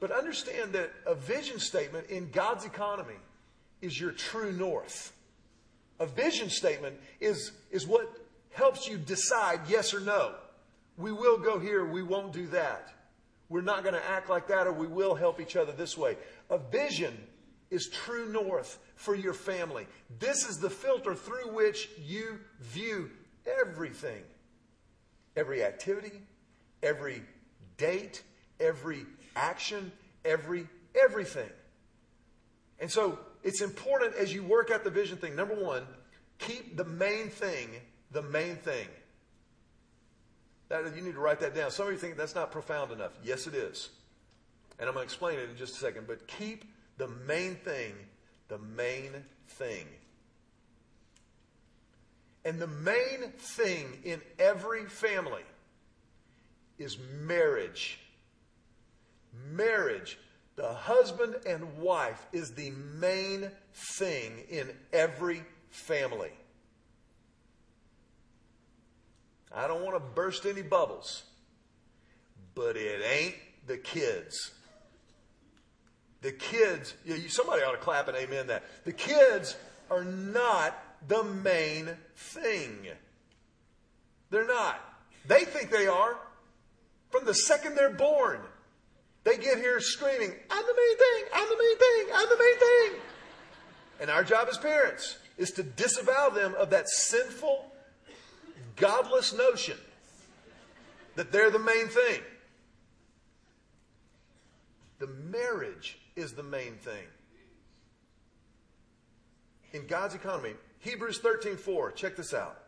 But 0.00 0.10
understand 0.10 0.72
that 0.72 0.90
a 1.06 1.14
vision 1.14 1.60
statement 1.60 2.08
in 2.08 2.30
God's 2.30 2.64
economy 2.64 3.18
is 3.80 4.00
your 4.00 4.10
true 4.10 4.50
north. 4.50 5.12
A 6.00 6.06
vision 6.06 6.50
statement 6.50 6.96
is, 7.20 7.52
is 7.70 7.86
what 7.86 8.10
helps 8.52 8.88
you 8.88 8.98
decide 8.98 9.60
yes 9.68 9.94
or 9.94 10.00
no. 10.00 10.34
We 10.96 11.12
will 11.12 11.38
go 11.38 11.58
here, 11.58 11.84
we 11.86 12.02
won't 12.02 12.32
do 12.32 12.46
that. 12.48 12.92
We're 13.50 13.60
not 13.60 13.82
going 13.82 13.94
to 13.94 14.08
act 14.08 14.30
like 14.30 14.48
that, 14.48 14.66
or 14.66 14.72
we 14.72 14.86
will 14.86 15.14
help 15.14 15.40
each 15.40 15.56
other 15.56 15.72
this 15.72 15.98
way. 15.98 16.16
A 16.48 16.56
vision 16.56 17.14
is 17.70 17.88
true 17.88 18.32
north 18.32 18.78
for 18.94 19.14
your 19.14 19.34
family. 19.34 19.86
This 20.18 20.48
is 20.48 20.58
the 20.58 20.70
filter 20.70 21.14
through 21.14 21.52
which 21.52 21.90
you 22.02 22.38
view 22.60 23.10
everything 23.60 24.22
every 25.36 25.62
activity, 25.62 26.20
every 26.82 27.22
date, 27.76 28.22
every 28.58 29.06
action, 29.36 29.92
every 30.24 30.66
everything. 31.00 31.48
And 32.78 32.90
so 32.90 33.18
it's 33.42 33.62
important 33.62 34.14
as 34.16 34.34
you 34.34 34.42
work 34.42 34.70
out 34.70 34.84
the 34.84 34.90
vision 34.90 35.16
thing. 35.16 35.36
Number 35.36 35.54
one, 35.54 35.84
keep 36.38 36.76
the 36.76 36.84
main 36.84 37.28
thing 37.28 37.68
the 38.12 38.22
main 38.22 38.56
thing. 38.56 38.86
That, 40.70 40.96
you 40.96 41.02
need 41.02 41.14
to 41.14 41.20
write 41.20 41.40
that 41.40 41.54
down. 41.54 41.70
Some 41.70 41.86
of 41.86 41.92
you 41.92 41.98
think 41.98 42.16
that's 42.16 42.34
not 42.34 42.50
profound 42.50 42.92
enough. 42.92 43.12
Yes, 43.22 43.46
it 43.46 43.54
is. 43.54 43.90
And 44.78 44.88
I'm 44.88 44.94
going 44.94 45.06
to 45.06 45.12
explain 45.12 45.38
it 45.38 45.50
in 45.50 45.56
just 45.56 45.74
a 45.74 45.78
second. 45.78 46.06
But 46.06 46.26
keep 46.26 46.64
the 46.96 47.08
main 47.26 47.56
thing 47.56 47.92
the 48.50 48.58
main 48.58 49.12
thing. 49.48 49.86
And 52.44 52.58
the 52.58 52.66
main 52.66 53.30
thing 53.38 53.98
in 54.04 54.20
every 54.38 54.84
family 54.86 55.44
is 56.78 56.98
marriage. 57.22 58.00
Marriage, 59.52 60.18
the 60.56 60.72
husband 60.72 61.36
and 61.46 61.78
wife, 61.78 62.26
is 62.32 62.50
the 62.52 62.70
main 62.98 63.50
thing 63.72 64.44
in 64.50 64.70
every 64.92 65.44
family. 65.70 66.32
I 69.54 69.66
don't 69.66 69.82
want 69.82 69.96
to 69.96 70.00
burst 70.00 70.46
any 70.46 70.62
bubbles, 70.62 71.24
but 72.54 72.76
it 72.76 73.02
ain't 73.04 73.34
the 73.66 73.76
kids. 73.76 74.52
The 76.22 76.32
kids, 76.32 76.94
you, 77.04 77.28
somebody 77.28 77.62
ought 77.62 77.72
to 77.72 77.78
clap 77.78 78.08
and 78.08 78.16
amen 78.16 78.48
that. 78.48 78.64
The 78.84 78.92
kids 78.92 79.56
are 79.90 80.04
not 80.04 80.76
the 81.08 81.24
main 81.24 81.90
thing. 82.14 82.88
They're 84.30 84.46
not. 84.46 84.80
They 85.26 85.44
think 85.44 85.70
they 85.70 85.86
are. 85.86 86.16
From 87.10 87.24
the 87.24 87.34
second 87.34 87.74
they're 87.74 87.90
born, 87.90 88.40
they 89.24 89.36
get 89.36 89.58
here 89.58 89.80
screaming, 89.80 90.32
I'm 90.50 90.64
the 90.64 90.74
main 90.76 90.98
thing, 90.98 91.24
I'm 91.34 91.48
the 91.48 91.56
main 91.58 91.78
thing, 91.78 92.14
I'm 92.14 92.28
the 92.28 92.38
main 92.38 92.58
thing. 92.58 93.00
And 94.00 94.10
our 94.10 94.24
job 94.24 94.48
as 94.48 94.56
parents 94.58 95.18
is 95.36 95.50
to 95.52 95.62
disavow 95.62 96.28
them 96.30 96.54
of 96.54 96.70
that 96.70 96.88
sinful, 96.88 97.70
godless 98.80 99.32
notion 99.32 99.76
that 101.14 101.30
they're 101.30 101.50
the 101.50 101.58
main 101.58 101.88
thing. 101.88 102.20
The 104.98 105.06
marriage 105.06 105.98
is 106.16 106.32
the 106.32 106.42
main 106.42 106.74
thing. 106.76 107.06
In 109.72 109.86
God's 109.86 110.14
economy, 110.14 110.54
Hebrews 110.80 111.20
13:4, 111.20 111.92
check 111.92 112.16
this 112.16 112.34
out. 112.34 112.58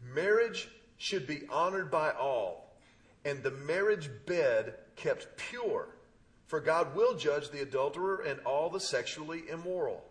Marriage 0.00 0.68
should 0.96 1.26
be 1.26 1.46
honored 1.48 1.90
by 1.90 2.12
all, 2.12 2.76
and 3.24 3.42
the 3.42 3.50
marriage 3.50 4.10
bed 4.26 4.74
kept 4.96 5.36
pure, 5.36 5.88
for 6.46 6.60
God 6.60 6.94
will 6.94 7.14
judge 7.14 7.50
the 7.50 7.62
adulterer 7.62 8.22
and 8.22 8.40
all 8.40 8.70
the 8.70 8.80
sexually 8.80 9.48
immoral. 9.48 10.04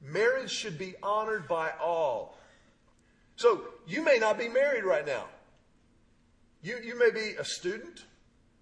Marriage 0.00 0.50
should 0.50 0.78
be 0.78 0.94
honored 1.02 1.48
by 1.48 1.72
all. 1.80 2.38
So, 3.38 3.62
you 3.86 4.02
may 4.02 4.18
not 4.18 4.36
be 4.36 4.48
married 4.48 4.82
right 4.82 5.06
now. 5.06 5.26
You, 6.60 6.78
you 6.84 6.98
may 6.98 7.12
be 7.12 7.36
a 7.38 7.44
student. 7.44 8.04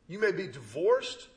You 0.06 0.18
may 0.18 0.32
be 0.32 0.48
divorced. 0.48 1.28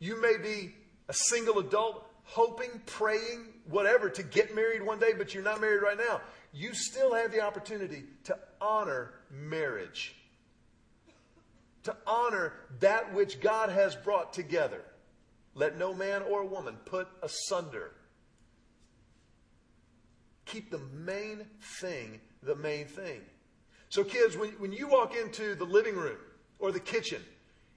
You 0.00 0.20
may 0.20 0.36
be 0.36 0.74
a 1.08 1.14
single 1.14 1.60
adult 1.60 2.06
hoping, 2.24 2.82
praying, 2.84 3.46
whatever, 3.70 4.10
to 4.10 4.22
get 4.22 4.54
married 4.54 4.82
one 4.82 4.98
day, 4.98 5.14
but 5.16 5.32
you're 5.32 5.42
not 5.42 5.62
married 5.62 5.80
right 5.80 5.96
now. 5.96 6.20
You 6.52 6.74
still 6.74 7.14
have 7.14 7.32
the 7.32 7.40
opportunity 7.40 8.04
to 8.24 8.36
honor 8.60 9.14
marriage, 9.30 10.14
to 11.84 11.96
honor 12.06 12.52
that 12.80 13.14
which 13.14 13.40
God 13.40 13.70
has 13.70 13.96
brought 13.96 14.34
together. 14.34 14.82
Let 15.54 15.78
no 15.78 15.94
man 15.94 16.20
or 16.20 16.44
woman 16.44 16.76
put 16.84 17.08
asunder. 17.22 17.92
Keep 20.44 20.70
the 20.70 20.80
main 20.92 21.46
thing 21.80 22.20
the 22.44 22.54
main 22.56 22.86
thing. 22.86 23.20
So, 23.88 24.04
kids, 24.04 24.36
when, 24.36 24.50
when 24.58 24.72
you 24.72 24.88
walk 24.88 25.14
into 25.16 25.54
the 25.54 25.64
living 25.64 25.94
room 25.94 26.16
or 26.58 26.72
the 26.72 26.80
kitchen, 26.80 27.22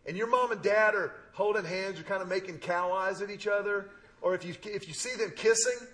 and 0.06 0.18
your 0.18 0.28
mom 0.28 0.52
and 0.52 0.62
dad 0.62 0.96
are 0.96 1.14
holding 1.34 1.66
hands, 1.66 1.98
you're 1.98 2.08
kind 2.08 2.22
of 2.22 2.28
making 2.28 2.60
cow 2.60 2.92
eyes 2.92 3.22
at 3.22 3.30
each 3.30 3.48
other, 3.48 3.90
or 4.22 4.34
if 4.34 4.46
you, 4.46 4.56
if 4.64 4.88
you 4.88 4.94
see 4.94 5.16
them 5.16 5.32
kissing, 5.36 5.88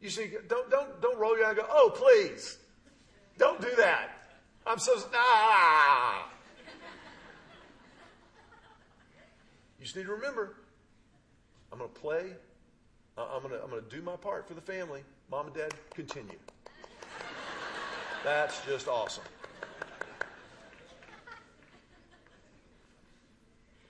you 0.00 0.10
see, 0.10 0.32
don't, 0.48 0.70
don't, 0.70 1.00
don't 1.00 1.18
roll 1.18 1.36
your 1.36 1.46
eye 1.46 1.50
and 1.50 1.58
go, 1.58 1.66
oh, 1.70 1.92
please. 1.94 2.58
Don't 3.38 3.60
do 3.60 3.70
that. 3.76 4.10
I'm 4.66 4.78
so, 4.78 4.98
ah. 5.14 6.28
You 9.78 9.84
just 9.84 9.96
need 9.96 10.06
to 10.06 10.12
remember, 10.12 10.56
I'm 11.72 11.78
going 11.78 11.90
to 11.90 12.00
play. 12.00 12.32
I'm 13.18 13.42
going 13.42 13.54
to, 13.54 13.62
I'm 13.62 13.70
going 13.70 13.82
to 13.82 13.96
do 13.96 14.02
my 14.02 14.16
part 14.16 14.48
for 14.48 14.54
the 14.54 14.60
family. 14.60 15.02
Mom 15.30 15.46
and 15.46 15.54
dad, 15.54 15.74
continue. 15.94 16.38
That's 18.26 18.60
just 18.66 18.88
awesome. 18.88 19.22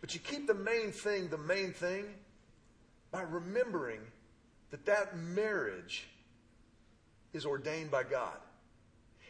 But 0.03 0.13
you 0.13 0.21
keep 0.21 0.47
the 0.47 0.53
main 0.53 0.93
thing 0.93 1.29
the 1.29 1.39
main 1.39 1.73
thing 1.73 2.05
by 3.11 3.23
remembering 3.23 4.01
that 4.73 4.85
that 4.85 5.17
marriage 5.17 6.07
is 7.33 7.47
ordained 7.47 7.91
by 7.91 8.03
God. 8.03 8.37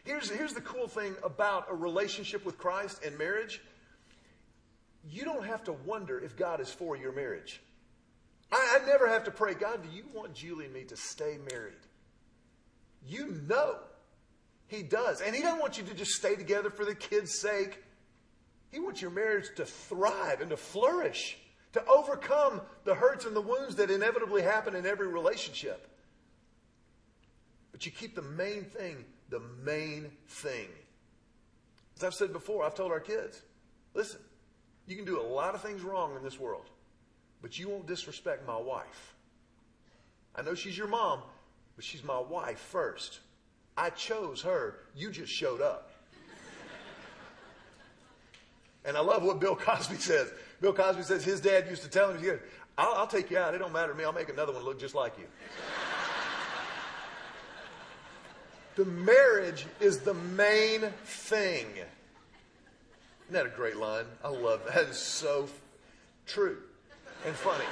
Here's, 0.02 0.28
here's 0.28 0.54
the 0.54 0.60
cool 0.60 0.88
thing 0.88 1.14
about 1.22 1.68
a 1.70 1.74
relationship 1.76 2.44
with 2.44 2.58
Christ 2.58 3.04
and 3.06 3.16
marriage. 3.16 3.62
You 5.08 5.22
don't 5.22 5.44
have 5.44 5.62
to 5.64 5.72
wonder 5.72 6.18
if 6.18 6.36
God 6.36 6.60
is 6.60 6.72
for 6.72 6.96
your 6.96 7.12
marriage. 7.12 7.60
I, 8.50 8.80
I 8.82 8.86
never 8.86 9.06
have 9.06 9.22
to 9.26 9.30
pray, 9.30 9.54
God, 9.54 9.84
do 9.84 9.96
you 9.96 10.02
want 10.12 10.34
Julie 10.34 10.64
and 10.64 10.74
me 10.74 10.82
to 10.82 10.96
stay 10.96 11.38
married? 11.48 11.74
You 13.06 13.40
know 13.46 13.76
He 14.68 14.82
does. 14.82 15.20
And 15.20 15.34
He 15.34 15.42
doesn't 15.42 15.60
want 15.60 15.78
you 15.78 15.84
to 15.84 15.94
just 15.94 16.12
stay 16.12 16.34
together 16.34 16.70
for 16.70 16.84
the 16.84 16.94
kids' 16.94 17.38
sake. 17.38 17.82
He 18.70 18.80
wants 18.80 19.00
your 19.00 19.10
marriage 19.10 19.46
to 19.56 19.64
thrive 19.64 20.40
and 20.40 20.50
to 20.50 20.56
flourish, 20.56 21.38
to 21.72 21.84
overcome 21.86 22.60
the 22.84 22.94
hurts 22.94 23.24
and 23.24 23.34
the 23.34 23.40
wounds 23.40 23.76
that 23.76 23.90
inevitably 23.90 24.42
happen 24.42 24.74
in 24.74 24.86
every 24.86 25.08
relationship. 25.08 25.88
But 27.72 27.86
you 27.86 27.92
keep 27.92 28.14
the 28.14 28.22
main 28.22 28.64
thing 28.64 29.04
the 29.28 29.40
main 29.64 30.10
thing. 30.28 30.68
As 31.96 32.04
I've 32.04 32.14
said 32.14 32.32
before, 32.32 32.64
I've 32.64 32.74
told 32.74 32.92
our 32.92 33.00
kids 33.00 33.42
listen, 33.94 34.20
you 34.86 34.96
can 34.96 35.04
do 35.04 35.20
a 35.20 35.22
lot 35.22 35.54
of 35.54 35.62
things 35.62 35.82
wrong 35.82 36.14
in 36.16 36.22
this 36.22 36.38
world, 36.38 36.68
but 37.42 37.58
you 37.58 37.68
won't 37.68 37.86
disrespect 37.86 38.46
my 38.46 38.56
wife. 38.56 39.14
I 40.34 40.42
know 40.42 40.54
she's 40.54 40.76
your 40.76 40.86
mom, 40.86 41.22
but 41.76 41.84
she's 41.84 42.04
my 42.04 42.18
wife 42.18 42.58
first. 42.58 43.20
I 43.76 43.90
chose 43.90 44.42
her. 44.42 44.76
You 44.94 45.10
just 45.10 45.32
showed 45.32 45.60
up. 45.60 45.90
And 48.84 48.96
I 48.96 49.00
love 49.00 49.24
what 49.24 49.40
Bill 49.40 49.56
Cosby 49.56 49.96
says. 49.96 50.30
Bill 50.60 50.72
Cosby 50.72 51.02
says 51.02 51.24
his 51.24 51.40
dad 51.40 51.66
used 51.68 51.82
to 51.82 51.88
tell 51.88 52.12
him, 52.12 52.40
I'll, 52.78 52.94
I'll 52.94 53.06
take 53.06 53.30
you 53.30 53.38
out. 53.38 53.54
It 53.54 53.58
don't 53.58 53.72
matter 53.72 53.92
to 53.92 53.98
me. 53.98 54.04
I'll 54.04 54.12
make 54.12 54.28
another 54.28 54.52
one 54.52 54.62
look 54.64 54.78
just 54.78 54.94
like 54.94 55.18
you. 55.18 55.24
the 58.76 58.84
marriage 58.84 59.66
is 59.80 59.98
the 59.98 60.14
main 60.14 60.82
thing. 61.04 61.66
Isn't 63.24 63.32
that 63.32 63.46
a 63.46 63.50
great 63.50 63.76
line? 63.76 64.04
I 64.22 64.28
love 64.28 64.64
that. 64.66 64.74
That 64.74 64.84
is 64.84 64.98
so 64.98 65.48
true 66.26 66.58
and 67.26 67.34
funny. 67.34 67.64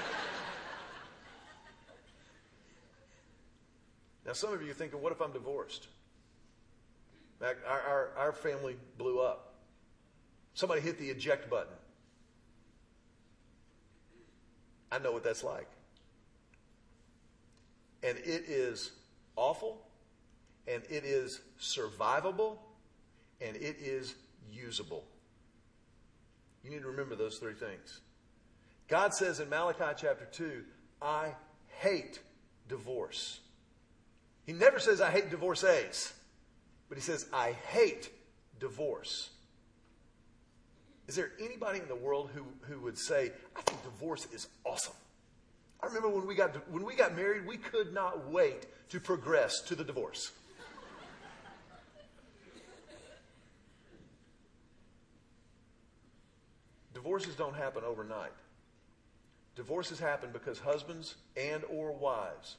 Now, 4.27 4.33
some 4.33 4.53
of 4.53 4.63
you 4.63 4.71
are 4.71 4.75
thinking, 4.75 5.01
what 5.01 5.13
if 5.13 5.21
I'm 5.21 5.33
divorced? 5.33 5.87
Our, 7.45 7.81
our, 7.81 8.11
our 8.17 8.33
family 8.33 8.77
blew 8.99 9.21
up. 9.21 9.55
Somebody 10.55 10.81
hit 10.81 10.99
the 10.99 11.11
eject 11.11 11.51
button. 11.51 11.75
I 14.91 14.99
know 14.99 15.13
what 15.13 15.25
that's 15.25 15.43
like. 15.43 15.69
And 18.03 18.17
it 18.19 18.45
is 18.49 18.93
awful, 19.37 19.83
and 20.69 20.83
it 20.89 21.05
is 21.05 21.41
survivable, 21.61 22.59
and 23.41 23.57
it 23.57 23.77
is 23.81 24.15
usable. 24.53 25.05
You 26.63 26.71
need 26.71 26.83
to 26.83 26.89
remember 26.89 27.17
those 27.17 27.39
three 27.39 27.55
things. 27.55 28.01
God 28.89 29.15
says 29.15 29.41
in 29.41 29.49
Malachi 29.49 29.97
chapter 29.97 30.27
2, 30.31 30.63
I 31.03 31.35
hate 31.81 32.21
divorce. 32.69 33.41
He 34.47 34.53
never 34.53 34.79
says, 34.79 35.01
I 35.01 35.11
hate 35.11 35.31
divorcees, 35.31 36.13
but 36.95 37.03
he 37.03 37.07
says, 37.11 37.27
I 37.33 37.57
hate 37.73 38.09
divorce. 38.61 39.31
Is 41.09 41.17
there 41.17 41.33
anybody 41.41 41.81
in 41.81 41.89
the 41.89 41.97
world 41.97 42.31
who, 42.33 42.45
who 42.73 42.79
would 42.83 42.97
say, 42.97 43.33
I 43.57 43.63
think 43.63 43.83
divorce 43.83 44.29
is 44.33 44.47
awesome? 44.63 44.95
I 45.83 45.87
remember 45.87 46.09
when 46.09 46.25
we, 46.25 46.37
got, 46.37 46.55
when 46.71 46.85
we 46.85 46.95
got 46.95 47.17
married, 47.17 47.49
we 47.49 47.57
could 47.57 47.93
not 47.93 48.31
wait 48.31 48.67
to 48.91 49.01
progress 49.01 49.61
to 49.63 49.75
the 49.75 49.83
divorce. 49.83 50.31
Divorces 56.95 57.35
don't 57.35 57.57
happen 57.57 57.83
overnight. 57.85 58.31
Divorces 59.57 59.99
happen 59.99 60.31
because 60.33 60.61
husbands 60.61 61.17
and 61.37 61.65
or 61.65 61.91
wives 61.91 62.55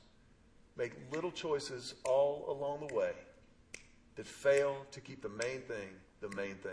make 0.76 0.92
little 1.14 1.32
choices 1.32 1.94
all 2.04 2.44
along 2.50 2.86
the 2.86 2.94
way 2.94 3.14
that 4.16 4.26
fail 4.26 4.86
to 4.92 5.02
keep 5.02 5.22
the 5.22 5.30
main 5.30 5.62
thing 5.62 5.90
the 6.22 6.36
main 6.36 6.56
thing. 6.56 6.72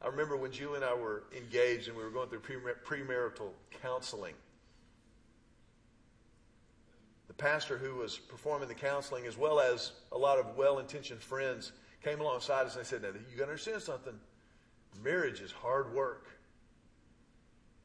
I 0.00 0.06
remember 0.06 0.36
when 0.36 0.52
Julie 0.52 0.76
and 0.76 0.84
I 0.84 0.94
were 0.94 1.24
engaged 1.36 1.88
and 1.88 1.96
we 1.96 2.04
were 2.04 2.10
going 2.10 2.28
through 2.28 2.40
premarital 2.40 3.50
counseling. 3.82 4.34
The 7.26 7.34
pastor 7.34 7.76
who 7.76 7.96
was 7.96 8.16
performing 8.16 8.68
the 8.68 8.74
counseling, 8.74 9.26
as 9.26 9.36
well 9.36 9.60
as 9.60 9.92
a 10.12 10.18
lot 10.18 10.38
of 10.38 10.56
well 10.56 10.78
intentioned 10.78 11.20
friends, 11.20 11.72
came 12.02 12.20
alongside 12.20 12.66
us 12.66 12.76
and 12.76 12.84
they 12.84 12.88
said, 12.88 13.02
Now, 13.02 13.08
you 13.34 13.42
understand 13.42 13.82
something. 13.82 14.14
Marriage 15.02 15.40
is 15.40 15.50
hard 15.50 15.92
work. 15.92 16.28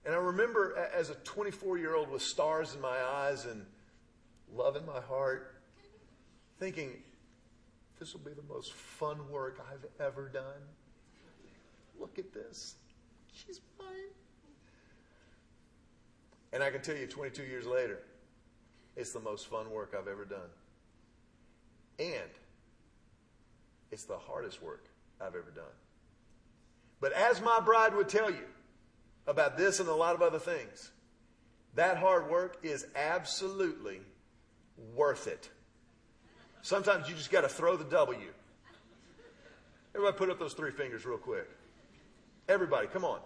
And 0.05 0.13
I 0.13 0.17
remember 0.17 0.89
as 0.95 1.09
a 1.09 1.15
24 1.15 1.77
year 1.77 1.95
old 1.95 2.11
with 2.11 2.21
stars 2.21 2.75
in 2.75 2.81
my 2.81 3.01
eyes 3.01 3.45
and 3.45 3.65
love 4.55 4.75
in 4.75 4.85
my 4.85 4.99
heart, 5.01 5.55
thinking, 6.59 6.91
this 7.99 8.13
will 8.13 8.21
be 8.21 8.33
the 8.33 8.53
most 8.53 8.73
fun 8.73 9.17
work 9.29 9.65
I've 9.71 9.85
ever 10.05 10.29
done. 10.29 10.61
Look 11.99 12.19
at 12.19 12.33
this. 12.33 12.75
She's 13.33 13.61
mine. 13.79 13.87
And 16.51 16.61
I 16.61 16.69
can 16.69 16.81
tell 16.81 16.95
you 16.95 17.07
22 17.07 17.43
years 17.43 17.65
later, 17.65 17.99
it's 18.95 19.11
the 19.11 19.19
most 19.19 19.47
fun 19.47 19.71
work 19.71 19.95
I've 19.97 20.07
ever 20.07 20.25
done. 20.25 20.49
And 21.99 22.29
it's 23.91 24.03
the 24.05 24.17
hardest 24.17 24.61
work 24.61 24.85
I've 25.19 25.35
ever 25.35 25.51
done. 25.55 25.65
But 26.99 27.13
as 27.13 27.41
my 27.41 27.59
bride 27.59 27.95
would 27.95 28.09
tell 28.09 28.29
you 28.29 28.45
about 29.27 29.57
this 29.57 29.79
and 29.79 29.89
a 29.89 29.93
lot 29.93 30.15
of 30.15 30.21
other 30.21 30.39
things, 30.39 30.91
that 31.75 31.97
hard 31.97 32.29
work 32.29 32.57
is 32.63 32.85
absolutely 32.95 34.01
worth 34.95 35.27
it. 35.27 35.49
Sometimes 36.61 37.09
you 37.09 37.15
just 37.15 37.31
got 37.31 37.41
to 37.41 37.49
throw 37.49 37.75
the 37.75 37.83
W. 37.85 38.29
Everybody 39.95 40.17
put 40.17 40.29
up 40.29 40.39
those 40.39 40.53
three 40.53 40.71
fingers 40.71 41.05
real 41.05 41.17
quick. 41.17 41.49
Everybody, 42.47 42.87
come 42.87 43.05
on. 43.05 43.19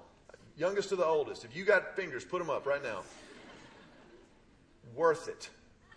Youngest 0.58 0.90
to 0.90 0.96
the 0.96 1.06
oldest. 1.06 1.46
If 1.46 1.56
you 1.56 1.64
got 1.64 1.96
fingers, 1.96 2.26
put 2.26 2.40
them 2.40 2.50
up 2.50 2.66
right 2.66 2.84
now. 2.84 3.02
Worth 4.96 5.28
it. 5.28 5.50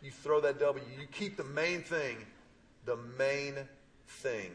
You 0.03 0.11
throw 0.11 0.41
that 0.43 0.59
W. 0.61 0.85
You 0.99 1.07
keep 1.07 1.37
the 1.37 1.45
main 1.45 1.83
thing 1.83 2.17
the 2.85 2.97
main 3.19 3.55
thing. 4.07 4.51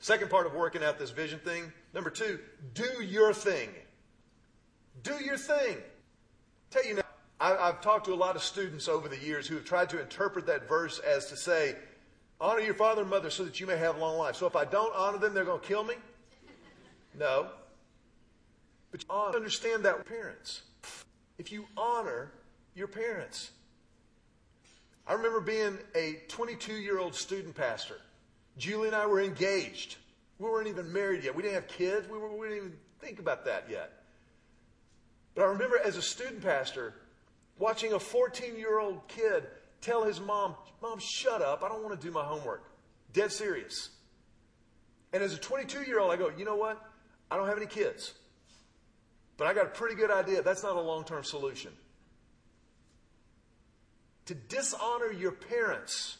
Second 0.00 0.30
part 0.30 0.46
of 0.46 0.54
working 0.54 0.84
out 0.84 0.98
this 0.98 1.10
vision 1.10 1.38
thing. 1.40 1.72
Number 1.94 2.10
two, 2.10 2.38
do 2.74 3.02
your 3.02 3.32
thing. 3.32 3.70
Do 5.02 5.14
your 5.24 5.36
thing. 5.36 5.78
Tell 6.70 6.84
you 6.84 6.94
now, 6.94 7.02
I, 7.40 7.66
have 7.66 7.80
talked 7.80 8.06
to 8.06 8.12
a 8.12 8.16
lot 8.16 8.36
of 8.36 8.42
students 8.42 8.88
over 8.88 9.08
the 9.08 9.18
years 9.18 9.46
who 9.46 9.54
have 9.54 9.64
tried 9.64 9.90
to 9.90 10.00
interpret 10.00 10.46
that 10.46 10.68
verse 10.68 10.98
as 10.98 11.26
to 11.26 11.36
say, 11.36 11.76
honor 12.40 12.60
your 12.60 12.74
father 12.74 13.02
and 13.02 13.10
mother 13.10 13.30
so 13.30 13.44
that 13.44 13.60
you 13.60 13.66
may 13.66 13.76
have 13.76 13.98
long 13.98 14.18
life. 14.18 14.36
So 14.36 14.46
if 14.46 14.56
I 14.56 14.64
don't 14.64 14.94
honor 14.94 15.18
them, 15.18 15.34
they're 15.34 15.44
going 15.44 15.60
to 15.60 15.66
kill 15.66 15.84
me? 15.84 15.94
No. 17.18 17.48
But 18.90 19.04
you 19.04 19.14
understand 19.36 19.84
that 19.84 20.04
parents. 20.06 20.62
If 21.38 21.52
you 21.52 21.66
honor 21.76 22.32
your 22.74 22.88
parents. 22.88 23.50
I 25.06 25.12
remember 25.12 25.40
being 25.40 25.78
a 25.94 26.20
22 26.28 26.74
year 26.74 26.98
old 26.98 27.14
student 27.14 27.54
pastor. 27.54 27.96
Julie 28.56 28.88
and 28.88 28.96
I 28.96 29.06
were 29.06 29.20
engaged. 29.20 29.96
We 30.38 30.48
weren't 30.48 30.68
even 30.68 30.92
married 30.92 31.24
yet. 31.24 31.34
We 31.34 31.42
didn't 31.42 31.54
have 31.54 31.68
kids. 31.68 32.08
We, 32.08 32.18
were, 32.18 32.30
we 32.36 32.48
didn't 32.48 32.58
even 32.58 32.76
think 33.00 33.18
about 33.18 33.44
that 33.44 33.66
yet. 33.70 33.92
But 35.34 35.42
I 35.42 35.46
remember 35.46 35.78
as 35.84 35.96
a 35.96 36.02
student 36.02 36.42
pastor, 36.42 36.94
watching 37.58 37.92
a 37.92 37.98
14 37.98 38.56
year 38.56 38.78
old 38.78 39.06
kid 39.08 39.44
tell 39.80 40.04
his 40.04 40.20
mom, 40.20 40.54
Mom, 40.80 40.98
shut 40.98 41.42
up. 41.42 41.62
I 41.62 41.68
don't 41.68 41.82
want 41.82 42.00
to 42.00 42.06
do 42.06 42.12
my 42.12 42.22
homework. 42.22 42.64
Dead 43.12 43.32
serious. 43.32 43.90
And 45.12 45.22
as 45.22 45.34
a 45.34 45.38
22 45.38 45.82
year 45.82 45.98
old, 45.98 46.12
I 46.12 46.16
go, 46.16 46.30
you 46.36 46.44
know 46.44 46.56
what? 46.56 46.80
I 47.30 47.36
don't 47.36 47.48
have 47.48 47.56
any 47.56 47.66
kids. 47.66 48.14
But 49.36 49.46
I 49.46 49.54
got 49.54 49.66
a 49.66 49.70
pretty 49.70 49.94
good 49.94 50.10
idea. 50.10 50.42
That's 50.42 50.62
not 50.62 50.76
a 50.76 50.80
long 50.80 51.04
term 51.04 51.24
solution. 51.24 51.72
To 54.26 54.34
dishonor 54.34 55.10
your 55.10 55.32
parents 55.32 56.18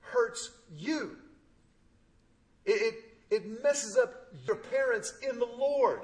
hurts 0.00 0.50
you. 0.76 1.16
It, 2.64 2.94
it, 3.30 3.34
it 3.34 3.62
messes 3.62 3.96
up 3.96 4.28
your 4.46 4.56
parents 4.56 5.14
in 5.28 5.38
the 5.38 5.46
Lord. 5.46 6.02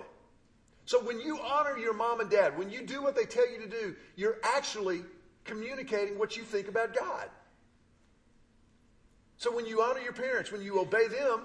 So 0.87 1.03
when 1.03 1.21
you 1.21 1.41
honor 1.41 1.77
your 1.77 1.95
mom 1.95 2.21
and 2.21 2.31
dad, 2.31 2.57
when 2.57 2.71
you 2.71 2.83
do 2.83 3.03
what 3.03 3.17
they 3.17 3.25
tell 3.25 3.51
you 3.51 3.59
to 3.59 3.69
do, 3.69 3.97
you're 4.15 4.39
actually 4.43 5.03
communicating 5.45 6.19
what 6.19 6.37
you 6.37 6.45
think 6.45 6.69
about 6.69 6.95
God. 6.97 7.29
So 9.37 9.55
when 9.55 9.67
you 9.67 9.83
honor 9.83 10.01
your 10.01 10.13
parents, 10.13 10.51
when 10.51 10.63
you 10.63 10.81
obey 10.81 11.09
them, 11.09 11.43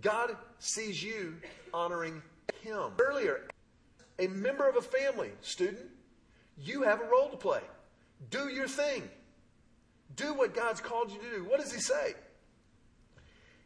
God 0.00 0.36
sees 0.60 1.02
you 1.02 1.36
honoring 1.74 2.22
Him. 2.62 2.92
Earlier, 2.98 3.48
a 4.18 4.28
member 4.28 4.68
of 4.68 4.76
a 4.76 4.82
family, 4.82 5.30
student, 5.40 5.86
you 6.56 6.82
have 6.82 7.00
a 7.00 7.04
role 7.04 7.28
to 7.28 7.36
play. 7.36 7.60
Do 8.30 8.48
your 8.48 8.68
thing. 8.68 9.02
Do 10.14 10.34
what 10.34 10.54
God's 10.54 10.80
called 10.80 11.10
you 11.10 11.18
to 11.18 11.36
do. 11.38 11.44
What 11.44 11.60
does 11.60 11.72
He 11.72 11.80
say? 11.80 12.14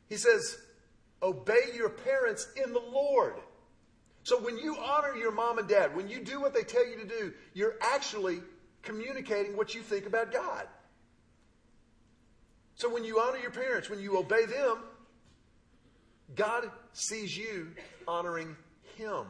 He 0.08 0.16
says, 0.16 0.58
Obey 1.22 1.72
your 1.74 1.90
parents 1.90 2.48
in 2.62 2.72
the 2.72 2.80
Lord. 2.80 3.34
So 4.24 4.40
when 4.40 4.58
you 4.58 4.76
honor 4.78 5.14
your 5.14 5.30
mom 5.32 5.58
and 5.58 5.68
dad, 5.68 5.94
when 5.94 6.08
you 6.08 6.18
do 6.18 6.40
what 6.40 6.54
they 6.54 6.62
tell 6.62 6.86
you 6.86 6.96
to 6.96 7.04
do, 7.06 7.32
you're 7.52 7.76
actually 7.80 8.40
communicating 8.82 9.54
what 9.54 9.74
you 9.74 9.82
think 9.82 10.06
about 10.06 10.32
God. 10.32 10.66
So 12.76 12.92
when 12.92 13.04
you 13.04 13.20
honor 13.20 13.38
your 13.38 13.50
parents, 13.50 13.90
when 13.90 14.00
you 14.00 14.18
obey 14.18 14.46
them, 14.46 14.78
God 16.34 16.70
sees 16.94 17.36
you 17.36 17.70
honoring 18.08 18.56
Him. 18.96 19.26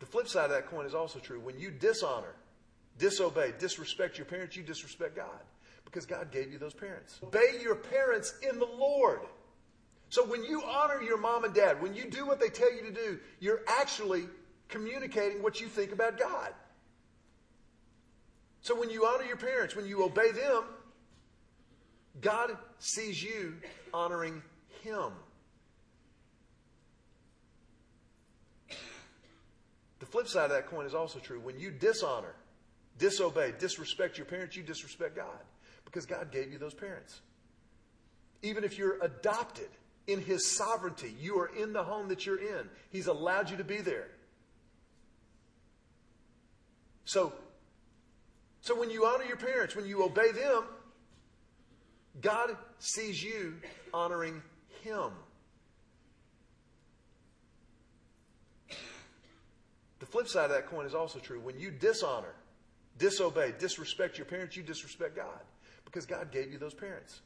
The 0.00 0.06
flip 0.06 0.26
side 0.26 0.46
of 0.46 0.50
that 0.50 0.66
coin 0.66 0.86
is 0.86 0.94
also 0.94 1.20
true. 1.20 1.38
When 1.38 1.58
you 1.58 1.70
dishonor, 1.70 2.34
disobey, 2.98 3.52
disrespect 3.60 4.18
your 4.18 4.24
parents, 4.24 4.56
you 4.56 4.64
disrespect 4.64 5.14
God 5.14 5.40
because 5.84 6.04
God 6.04 6.32
gave 6.32 6.50
you 6.52 6.58
those 6.58 6.74
parents. 6.74 7.20
Obey 7.22 7.60
your 7.62 7.76
parents 7.76 8.34
in 8.42 8.58
the 8.58 8.66
Lord. 8.66 9.20
So 10.10 10.24
when 10.26 10.44
you 10.44 10.62
honor 10.64 11.00
your 11.00 11.18
mom 11.18 11.44
and 11.44 11.54
dad, 11.54 11.80
when 11.80 11.94
you 11.94 12.04
do 12.04 12.26
what 12.26 12.40
they 12.40 12.48
tell 12.48 12.72
you 12.72 12.82
to 12.82 12.90
do, 12.90 13.18
you're 13.38 13.62
actually 13.68 14.24
communicating 14.68 15.40
what 15.40 15.60
you 15.60 15.68
think 15.68 15.92
about 15.92 16.18
God. 16.18 16.52
So 18.60 18.78
when 18.78 18.90
you 18.90 19.06
honor 19.06 19.24
your 19.24 19.36
parents, 19.36 19.76
when 19.76 19.86
you 19.86 20.04
obey 20.04 20.32
them, 20.32 20.64
God 22.20 22.56
sees 22.80 23.22
you 23.22 23.54
honoring 23.94 24.42
Him. 24.82 25.12
The 30.00 30.06
flip 30.06 30.26
side 30.26 30.44
of 30.46 30.50
that 30.50 30.66
coin 30.66 30.86
is 30.86 30.94
also 30.94 31.20
true. 31.20 31.38
When 31.38 31.58
you 31.58 31.70
dishonor, 31.70 32.34
disobey, 32.98 33.54
disrespect 33.60 34.18
your 34.18 34.26
parents, 34.26 34.56
you 34.56 34.64
disrespect 34.64 35.14
God 35.14 35.38
because 35.84 36.04
God 36.04 36.32
gave 36.32 36.50
you 36.50 36.58
those 36.58 36.74
parents. 36.74 37.20
Even 38.42 38.64
if 38.64 38.76
you're 38.76 38.98
adopted 39.02 39.68
in 40.06 40.20
His 40.20 40.46
sovereignty, 40.46 41.14
you 41.20 41.38
are 41.38 41.50
in 41.56 41.72
the 41.72 41.82
home 41.82 42.08
that 42.08 42.26
you're 42.26 42.38
in. 42.38 42.68
He's 42.90 43.06
allowed 43.06 43.50
you 43.50 43.56
to 43.56 43.64
be 43.64 43.78
there. 43.78 44.08
So, 47.04 47.32
so 48.60 48.78
when 48.78 48.90
you 48.90 49.06
honor 49.06 49.24
your 49.24 49.36
parents, 49.36 49.74
when 49.74 49.86
you 49.86 50.04
obey 50.04 50.32
them, 50.32 50.64
God 52.20 52.56
sees 52.78 53.22
you 53.22 53.54
honoring 53.92 54.42
Him. 54.82 55.10
The 59.98 60.06
flip 60.06 60.28
side 60.28 60.44
of 60.44 60.50
that 60.50 60.66
coin 60.66 60.86
is 60.86 60.94
also 60.94 61.18
true. 61.18 61.40
When 61.40 61.58
you 61.58 61.70
dishonor, 61.70 62.34
disobey, 62.98 63.54
disrespect 63.58 64.16
your 64.16 64.24
parents, 64.24 64.56
you 64.56 64.62
disrespect 64.62 65.14
God 65.16 65.40
because 65.84 66.06
God 66.06 66.30
gave 66.32 66.50
you 66.52 66.58
those 66.58 66.74
parents. 66.74 67.20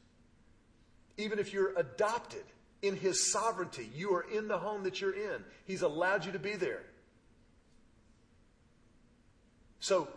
Even 1.17 1.39
if 1.39 1.53
you're 1.53 1.73
adopted 1.77 2.43
in 2.87 2.95
His 2.95 3.31
sovereignty, 3.31 3.89
you 3.95 4.13
are 4.13 4.25
in 4.31 4.47
the 4.47 4.57
home 4.57 4.83
that 4.83 5.01
you're 5.01 5.13
in. 5.13 5.43
He's 5.65 5.81
allowed 5.81 6.25
you 6.25 6.31
to 6.31 6.39
be 6.39 6.55
there. 6.55 6.83
So 9.79 10.07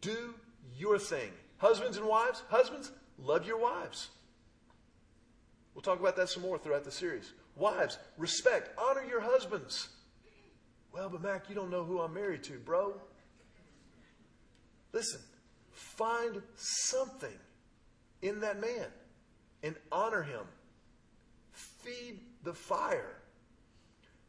do 0.00 0.34
your 0.76 0.98
thing. 0.98 1.30
Husbands 1.58 1.96
and 1.96 2.06
wives, 2.06 2.42
husbands, 2.48 2.90
love 3.18 3.46
your 3.46 3.58
wives. 3.58 4.08
We'll 5.74 5.82
talk 5.82 6.00
about 6.00 6.16
that 6.16 6.28
some 6.28 6.42
more 6.42 6.58
throughout 6.58 6.84
the 6.84 6.90
series. 6.90 7.32
Wives, 7.56 7.98
respect, 8.18 8.70
honor 8.78 9.04
your 9.04 9.20
husbands. 9.20 9.88
Well, 10.92 11.08
but 11.08 11.22
Mac, 11.22 11.48
you 11.48 11.54
don't 11.54 11.70
know 11.70 11.84
who 11.84 12.00
I'm 12.00 12.12
married 12.12 12.42
to, 12.44 12.58
bro. 12.58 12.94
Listen, 14.92 15.20
find 15.70 16.42
something 16.54 17.38
in 18.20 18.40
that 18.40 18.60
man 18.60 18.86
and 19.62 19.74
honor 19.90 20.22
him. 20.22 20.42
Feed 21.52 22.20
the 22.42 22.52
fire. 22.52 23.16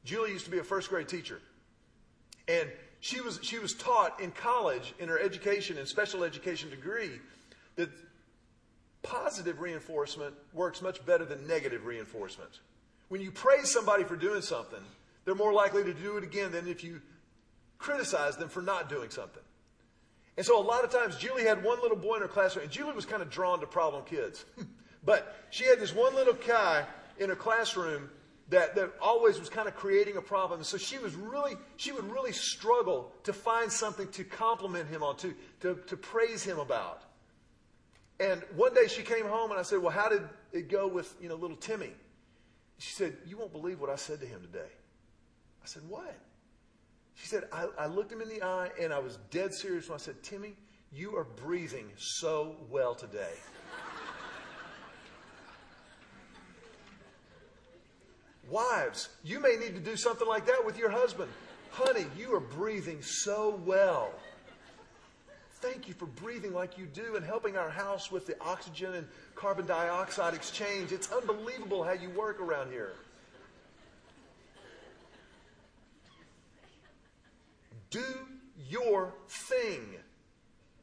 Julie 0.03 0.31
used 0.31 0.45
to 0.45 0.51
be 0.51 0.59
a 0.59 0.63
first 0.63 0.89
grade 0.89 1.07
teacher. 1.07 1.39
And 2.47 2.69
she 2.99 3.21
was, 3.21 3.39
she 3.41 3.59
was 3.59 3.73
taught 3.73 4.19
in 4.19 4.31
college, 4.31 4.93
in 4.99 5.09
her 5.09 5.19
education 5.19 5.77
and 5.77 5.87
special 5.87 6.23
education 6.23 6.69
degree, 6.69 7.19
that 7.75 7.89
positive 9.01 9.59
reinforcement 9.59 10.33
works 10.53 10.81
much 10.81 11.05
better 11.05 11.25
than 11.25 11.45
negative 11.47 11.85
reinforcement. 11.85 12.59
When 13.09 13.21
you 13.21 13.31
praise 13.31 13.71
somebody 13.71 14.03
for 14.03 14.15
doing 14.15 14.41
something, 14.41 14.79
they're 15.25 15.35
more 15.35 15.53
likely 15.53 15.83
to 15.83 15.93
do 15.93 16.17
it 16.17 16.23
again 16.23 16.51
than 16.51 16.67
if 16.67 16.83
you 16.83 17.01
criticize 17.77 18.37
them 18.37 18.49
for 18.49 18.61
not 18.61 18.89
doing 18.89 19.09
something. 19.09 19.43
And 20.35 20.45
so 20.45 20.59
a 20.59 20.63
lot 20.63 20.83
of 20.83 20.91
times, 20.91 21.17
Julie 21.17 21.43
had 21.43 21.63
one 21.63 21.79
little 21.81 21.97
boy 21.97 22.15
in 22.15 22.21
her 22.21 22.27
classroom, 22.27 22.63
and 22.63 22.71
Julie 22.71 22.93
was 22.93 23.05
kind 23.05 23.21
of 23.21 23.29
drawn 23.29 23.59
to 23.59 23.67
problem 23.67 24.03
kids. 24.05 24.45
but 25.05 25.45
she 25.51 25.65
had 25.65 25.79
this 25.79 25.93
one 25.93 26.15
little 26.15 26.33
guy 26.47 26.85
in 27.19 27.31
a 27.31 27.35
classroom 27.35 28.09
that, 28.49 28.75
that 28.75 28.91
always 29.01 29.39
was 29.39 29.49
kind 29.49 29.67
of 29.67 29.75
creating 29.75 30.17
a 30.17 30.21
problem. 30.21 30.63
So 30.63 30.77
she 30.77 30.97
was 30.97 31.15
really, 31.15 31.53
she 31.77 31.91
would 31.91 32.09
really 32.11 32.31
struggle 32.31 33.11
to 33.23 33.33
find 33.33 33.71
something 33.71 34.07
to 34.09 34.23
compliment 34.23 34.89
him 34.89 35.03
on, 35.03 35.17
to, 35.17 35.33
to, 35.61 35.79
to 35.87 35.97
praise 35.97 36.43
him 36.43 36.59
about. 36.59 37.01
And 38.19 38.41
one 38.55 38.73
day 38.73 38.87
she 38.87 39.01
came 39.01 39.25
home 39.25 39.51
and 39.51 39.59
I 39.59 39.63
said, 39.63 39.79
Well, 39.79 39.91
how 39.91 40.09
did 40.09 40.21
it 40.51 40.69
go 40.69 40.87
with, 40.87 41.15
you 41.19 41.29
know, 41.29 41.35
little 41.35 41.57
Timmy? 41.57 41.91
She 42.77 42.93
said, 42.93 43.15
You 43.25 43.37
won't 43.37 43.51
believe 43.51 43.79
what 43.79 43.89
I 43.89 43.95
said 43.95 44.19
to 44.19 44.25
him 44.25 44.41
today. 44.41 44.69
I 45.63 45.65
said, 45.65 45.83
What? 45.87 46.15
She 47.15 47.27
said, 47.27 47.45
I, 47.51 47.67
I 47.77 47.85
looked 47.87 48.11
him 48.11 48.21
in 48.21 48.29
the 48.29 48.43
eye 48.43 48.69
and 48.79 48.93
I 48.93 48.99
was 48.99 49.17
dead 49.29 49.53
serious 49.53 49.87
when 49.87 49.95
I 49.95 49.99
said, 49.99 50.21
Timmy, 50.23 50.53
you 50.91 51.15
are 51.15 51.23
breathing 51.23 51.89
so 51.97 52.55
well 52.69 52.95
today. 52.95 53.33
Wives, 58.53 59.09
you 59.23 59.39
may 59.39 59.55
need 59.55 59.73
to 59.73 59.81
do 59.81 59.97
something 59.97 60.27
like 60.27 60.45
that 60.45 60.63
with 60.63 60.77
your 60.77 60.91
husband. 60.91 61.31
Honey, 61.71 62.05
you 62.15 62.35
are 62.35 62.39
breathing 62.39 63.01
so 63.01 63.59
well. 63.65 64.11
Thank 65.53 65.87
you 65.87 65.95
for 65.95 66.05
breathing 66.05 66.53
like 66.53 66.77
you 66.77 66.85
do 66.85 67.15
and 67.15 67.25
helping 67.25 67.57
our 67.57 67.71
house 67.71 68.11
with 68.11 68.27
the 68.27 68.39
oxygen 68.39 68.93
and 68.93 69.07
carbon 69.33 69.65
dioxide 69.65 70.35
exchange. 70.35 70.91
It's 70.91 71.11
unbelievable 71.11 71.83
how 71.83 71.93
you 71.93 72.11
work 72.11 72.39
around 72.39 72.69
here. 72.69 72.93
Do 77.89 78.05
your 78.69 79.15
thing. 79.29 79.95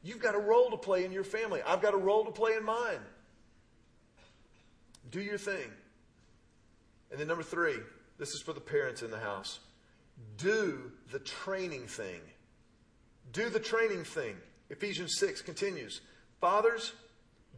You've 0.03 0.19
got 0.19 0.35
a 0.35 0.39
role 0.39 0.71
to 0.71 0.77
play 0.77 1.05
in 1.05 1.13
your 1.13 1.23
family. 1.23 1.61
I've 1.65 1.81
got 1.81 1.93
a 1.93 1.97
role 1.97 2.25
to 2.25 2.31
play 2.31 2.55
in 2.55 2.65
mine. 2.65 2.99
Do 5.09 5.21
your 5.21 5.37
thing. 5.37 5.71
And 7.11 7.19
then 7.19 7.27
number 7.27 7.43
three, 7.43 7.75
this 8.17 8.29
is 8.29 8.41
for 8.41 8.53
the 8.53 8.61
parents 8.61 9.01
in 9.01 9.11
the 9.11 9.19
house. 9.19 9.59
Do 10.37 10.91
the 11.11 11.19
training 11.19 11.87
thing. 11.87 12.21
Do 13.33 13.49
the 13.49 13.59
training 13.59 14.03
thing. 14.03 14.35
Ephesians 14.69 15.17
6 15.17 15.41
continues 15.41 16.01
Fathers, 16.39 16.93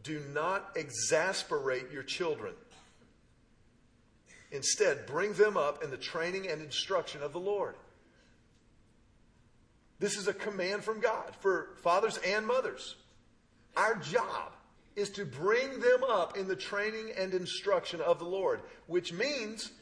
do 0.02 0.20
not 0.32 0.70
exasperate 0.76 1.90
your 1.90 2.02
children. 2.02 2.54
Instead, 4.50 5.06
bring 5.06 5.32
them 5.32 5.56
up 5.56 5.82
in 5.82 5.90
the 5.90 5.96
training 5.96 6.48
and 6.48 6.60
instruction 6.60 7.22
of 7.22 7.32
the 7.32 7.40
Lord. 7.40 7.74
This 9.98 10.16
is 10.16 10.28
a 10.28 10.34
command 10.34 10.84
from 10.84 11.00
God 11.00 11.34
for 11.40 11.70
fathers 11.82 12.18
and 12.18 12.46
mothers. 12.46 12.96
Our 13.76 13.96
job 13.96 14.52
is 14.96 15.10
to 15.10 15.24
bring 15.24 15.80
them 15.80 16.04
up 16.08 16.36
in 16.36 16.46
the 16.46 16.56
training 16.56 17.10
and 17.18 17.34
instruction 17.34 18.00
of 18.00 18.18
the 18.18 18.24
Lord, 18.24 18.60
which 18.86 19.12
means 19.12 19.72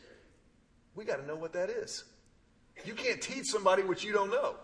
we 0.94 1.04
got 1.04 1.16
to 1.16 1.26
know 1.26 1.36
what 1.36 1.52
that 1.52 1.70
is. 1.70 2.04
You 2.84 2.94
can't 2.94 3.20
teach 3.20 3.46
somebody 3.46 3.82
what 3.82 4.02
you 4.02 4.12
don't 4.12 4.30
know. 4.30 4.56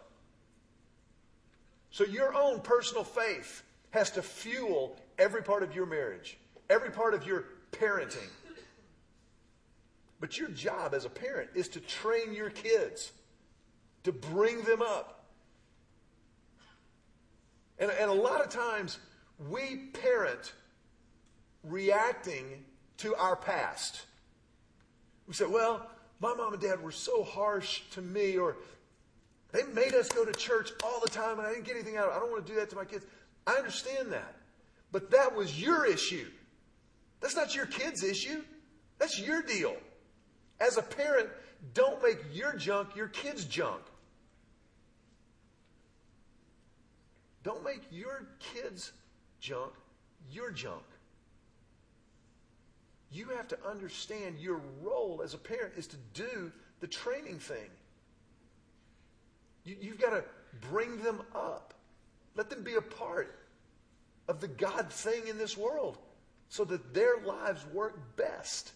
So 1.91 2.05
your 2.05 2.35
own 2.35 2.61
personal 2.61 3.05
faith 3.05 3.63
has 3.91 4.11
to 4.13 4.23
fuel 4.23 4.99
every 5.19 5.43
part 5.43 5.63
of 5.63 5.75
your 5.75 5.87
marriage, 5.87 6.39
every 6.69 6.91
part 6.91 7.15
of 7.15 7.27
your 7.27 7.45
parenting. 7.73 8.29
But 10.21 10.37
your 10.39 10.49
job 10.49 10.95
as 10.95 11.05
a 11.05 11.11
parent 11.11 11.51
is 11.55 11.69
to 11.69 11.81
train 11.81 12.35
your 12.35 12.51
kids, 12.51 13.13
to 14.05 14.13
bring 14.13 14.63
them 14.63 14.83
up. 14.83 15.27
And, 17.79 17.91
and 17.91 18.11
a 18.11 18.15
lot 18.15 18.45
of 18.45 18.51
times, 18.51 18.99
we 19.39 19.77
parent 19.93 20.53
reacting 21.63 22.65
to 22.99 23.15
our 23.17 23.37
past. 23.37 24.03
We 25.27 25.35
say, 25.35 25.47
well, 25.47 25.89
my 26.21 26.35
mom 26.35 26.55
and 26.55 26.63
dad 26.63 26.83
were 26.83 26.91
so 26.91 27.23
harsh 27.23 27.83
to 27.93 28.03
me, 28.03 28.39
or 28.39 28.57
they 29.53 29.63
made 29.65 29.95
us 29.95 30.09
go 30.09 30.25
to 30.25 30.33
church 30.33 30.73
all 30.85 31.01
the 31.01 31.09
time 31.09 31.39
and 31.39 31.47
I 31.47 31.53
didn't 31.53 31.65
get 31.65 31.77
anything 31.77 31.97
out 31.97 32.07
of 32.07 32.13
it. 32.13 32.17
I 32.17 32.21
don't 32.21 32.31
want 32.31 32.47
to 32.47 32.53
do 32.53 32.59
that 32.59 32.71
to 32.71 32.77
my 32.77 32.85
kids. 32.85 33.07
I 33.47 33.53
understand 33.53 34.13
that. 34.13 34.35
But 34.93 35.11
that 35.11 35.35
was 35.35 35.61
your 35.61 35.87
issue. 35.87 36.27
That's 37.21 37.37
not 37.37 37.55
your 37.55 37.67
kid's 37.67 38.03
issue. 38.03 38.43
That's 38.99 39.19
your 39.19 39.43
deal. 39.43 39.77
As 40.61 40.77
a 40.77 40.83
parent, 40.83 41.29
don't 41.75 42.03
make 42.03 42.19
your 42.33 42.55
junk 42.55 42.95
your 42.97 43.09
kid's 43.09 43.45
junk. 43.45 43.83
Don't 47.43 47.65
make 47.65 47.83
your 47.91 48.27
kids' 48.39 48.93
junk 49.41 49.73
your 50.31 50.51
junk. 50.51 50.83
You 53.11 53.29
have 53.31 53.49
to 53.49 53.59
understand 53.67 54.39
your 54.39 54.61
role 54.83 55.23
as 55.25 55.35
a 55.35 55.39
parent 55.39 55.75
is 55.77 55.87
to 55.89 55.97
do 56.15 56.53
the 56.81 56.87
training 56.87 57.39
thing. 57.39 57.71
You, 59.65 59.77
you've 59.81 60.01
got 60.01 60.11
to 60.11 60.25
bring 60.71 61.03
them 61.03 61.23
up. 61.35 61.75
Let 62.37 62.51
them 62.51 62.63
be 62.63 62.75
a 62.75 62.83
part 62.83 63.35
of 64.29 64.41
the 64.41 64.49
God 64.49 64.93
thing 64.93 65.27
in 65.27 65.39
this 65.39 65.57
world 65.57 65.99
so 66.51 66.65
that 66.65 66.93
their 66.95 67.19
lives 67.25 67.65
work 67.73 68.17
best. 68.17 68.73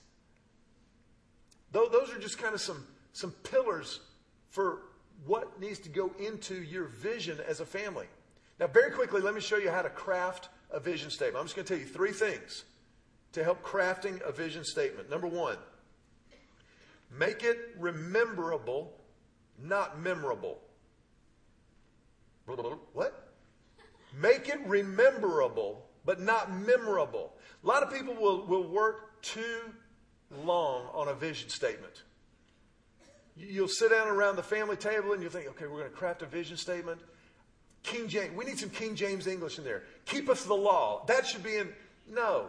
Though 1.72 1.88
those 1.88 2.10
are 2.10 2.18
just 2.18 2.38
kind 2.38 2.54
of 2.54 2.60
some, 2.60 2.86
some 3.12 3.32
pillars 3.42 4.00
for 4.48 4.80
what 5.26 5.60
needs 5.60 5.78
to 5.80 5.88
go 5.88 6.10
into 6.18 6.62
your 6.62 6.84
vision 6.84 7.38
as 7.46 7.60
a 7.60 7.66
family. 7.66 8.06
Now, 8.62 8.68
very 8.68 8.92
quickly, 8.92 9.20
let 9.20 9.34
me 9.34 9.40
show 9.40 9.56
you 9.56 9.72
how 9.72 9.82
to 9.82 9.90
craft 9.90 10.48
a 10.70 10.78
vision 10.78 11.10
statement. 11.10 11.40
I'm 11.40 11.46
just 11.46 11.56
going 11.56 11.66
to 11.66 11.74
tell 11.74 11.80
you 11.80 11.92
three 11.92 12.12
things 12.12 12.62
to 13.32 13.42
help 13.42 13.60
crafting 13.60 14.22
a 14.22 14.30
vision 14.30 14.62
statement. 14.62 15.10
Number 15.10 15.26
one, 15.26 15.56
make 17.18 17.42
it 17.42 17.58
rememberable, 17.76 18.92
not 19.60 20.00
memorable. 20.00 20.60
What? 22.92 23.34
Make 24.20 24.48
it 24.48 24.60
rememberable, 24.64 25.84
but 26.04 26.20
not 26.20 26.56
memorable. 26.56 27.32
A 27.64 27.66
lot 27.66 27.82
of 27.82 27.92
people 27.92 28.14
will, 28.14 28.46
will 28.46 28.68
work 28.68 29.22
too 29.22 29.72
long 30.44 30.86
on 30.94 31.08
a 31.08 31.14
vision 31.14 31.48
statement. 31.48 32.04
You'll 33.36 33.66
sit 33.66 33.90
down 33.90 34.06
around 34.06 34.36
the 34.36 34.44
family 34.44 34.76
table 34.76 35.14
and 35.14 35.20
you'll 35.20 35.32
think, 35.32 35.48
okay, 35.48 35.66
we're 35.66 35.80
going 35.80 35.90
to 35.90 35.96
craft 35.96 36.22
a 36.22 36.26
vision 36.26 36.56
statement. 36.56 37.00
King 37.82 38.08
James, 38.08 38.36
we 38.36 38.44
need 38.44 38.58
some 38.58 38.70
King 38.70 38.94
James 38.94 39.26
English 39.26 39.58
in 39.58 39.64
there. 39.64 39.82
Keep 40.06 40.28
us 40.28 40.44
the 40.44 40.54
law. 40.54 41.04
That 41.06 41.26
should 41.26 41.42
be 41.42 41.56
in. 41.56 41.68
No. 42.08 42.46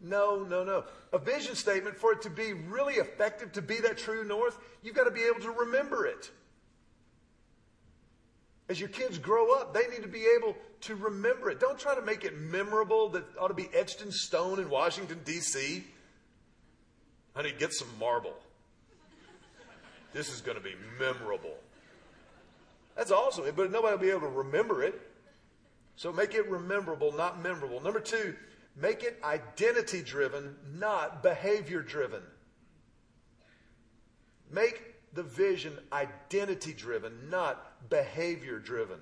No, 0.00 0.44
no, 0.44 0.64
no. 0.64 0.84
A 1.12 1.18
vision 1.18 1.54
statement, 1.54 1.96
for 1.96 2.12
it 2.12 2.22
to 2.22 2.30
be 2.30 2.52
really 2.52 2.94
effective, 2.94 3.52
to 3.52 3.62
be 3.62 3.80
that 3.80 3.98
true 3.98 4.24
north, 4.24 4.58
you've 4.82 4.94
got 4.94 5.04
to 5.04 5.10
be 5.10 5.22
able 5.22 5.40
to 5.40 5.50
remember 5.50 6.06
it. 6.06 6.30
As 8.68 8.80
your 8.80 8.88
kids 8.88 9.18
grow 9.18 9.54
up, 9.54 9.74
they 9.74 9.86
need 9.88 10.02
to 10.02 10.08
be 10.08 10.26
able 10.38 10.56
to 10.82 10.94
remember 10.94 11.50
it. 11.50 11.60
Don't 11.60 11.78
try 11.78 11.94
to 11.94 12.02
make 12.02 12.24
it 12.24 12.38
memorable 12.38 13.10
that 13.10 13.24
ought 13.38 13.48
to 13.48 13.54
be 13.54 13.68
etched 13.74 14.00
in 14.00 14.10
stone 14.10 14.58
in 14.58 14.70
Washington, 14.70 15.20
D.C. 15.24 15.84
Honey, 17.34 17.52
get 17.58 17.72
some 17.72 17.88
marble. 17.98 18.34
This 20.12 20.32
is 20.32 20.40
going 20.40 20.56
to 20.56 20.62
be 20.62 20.74
memorable. 20.98 21.56
That's 22.96 23.10
awesome, 23.10 23.44
but 23.56 23.70
nobody 23.70 23.94
will 23.94 24.02
be 24.02 24.10
able 24.10 24.20
to 24.20 24.28
remember 24.28 24.82
it. 24.82 25.00
So 25.96 26.12
make 26.12 26.34
it 26.34 26.48
rememberable, 26.48 27.12
not 27.12 27.42
memorable. 27.42 27.80
Number 27.80 28.00
two, 28.00 28.34
make 28.76 29.02
it 29.02 29.18
identity 29.24 30.02
driven, 30.02 30.56
not 30.76 31.22
behavior 31.22 31.82
driven. 31.82 32.22
Make 34.50 34.94
the 35.14 35.22
vision 35.22 35.78
identity 35.92 36.72
driven, 36.72 37.12
not 37.30 37.88
behavior 37.90 38.58
driven. 38.58 38.98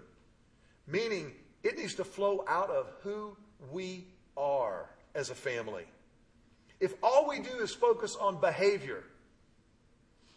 Meaning, 0.86 1.32
it 1.62 1.78
needs 1.78 1.94
to 1.94 2.04
flow 2.04 2.44
out 2.48 2.70
of 2.70 2.90
who 3.02 3.36
we 3.70 4.06
are 4.36 4.90
as 5.14 5.30
a 5.30 5.34
family. 5.34 5.84
If 6.80 6.94
all 7.02 7.28
we 7.28 7.38
do 7.38 7.58
is 7.60 7.72
focus 7.72 8.16
on 8.16 8.40
behavior, 8.40 9.04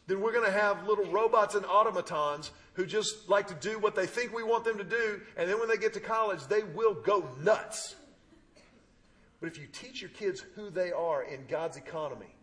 then 0.07 0.21
we're 0.21 0.31
going 0.31 0.45
to 0.45 0.51
have 0.51 0.87
little 0.87 1.05
robots 1.05 1.55
and 1.55 1.65
automatons 1.65 2.51
who 2.73 2.85
just 2.85 3.27
like 3.29 3.47
to 3.47 3.55
do 3.55 3.79
what 3.79 3.95
they 3.95 4.05
think 4.05 4.33
we 4.33 4.43
want 4.43 4.63
them 4.63 4.77
to 4.77 4.83
do, 4.83 5.21
and 5.37 5.49
then 5.49 5.59
when 5.59 5.67
they 5.67 5.77
get 5.77 5.93
to 5.93 5.99
college, 5.99 6.45
they 6.47 6.63
will 6.63 6.93
go 6.93 7.27
nuts. 7.41 7.95
But 9.39 9.47
if 9.47 9.57
you 9.57 9.67
teach 9.67 10.01
your 10.01 10.11
kids 10.11 10.43
who 10.55 10.69
they 10.69 10.91
are 10.91 11.23
in 11.23 11.45
God's 11.47 11.77
economy, 11.77 12.35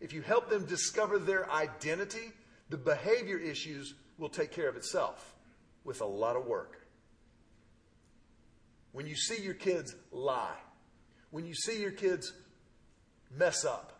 if 0.00 0.12
you 0.12 0.22
help 0.22 0.48
them 0.48 0.64
discover 0.64 1.18
their 1.18 1.50
identity, 1.50 2.32
the 2.70 2.76
behavior 2.76 3.38
issues 3.38 3.94
will 4.18 4.28
take 4.28 4.52
care 4.52 4.68
of 4.68 4.76
itself 4.76 5.34
with 5.84 6.00
a 6.00 6.06
lot 6.06 6.36
of 6.36 6.46
work. 6.46 6.86
When 8.92 9.06
you 9.06 9.16
see 9.16 9.42
your 9.42 9.54
kids 9.54 9.94
lie, 10.10 10.56
when 11.30 11.46
you 11.46 11.54
see 11.54 11.80
your 11.80 11.90
kids 11.90 12.32
mess 13.36 13.64
up. 13.64 13.97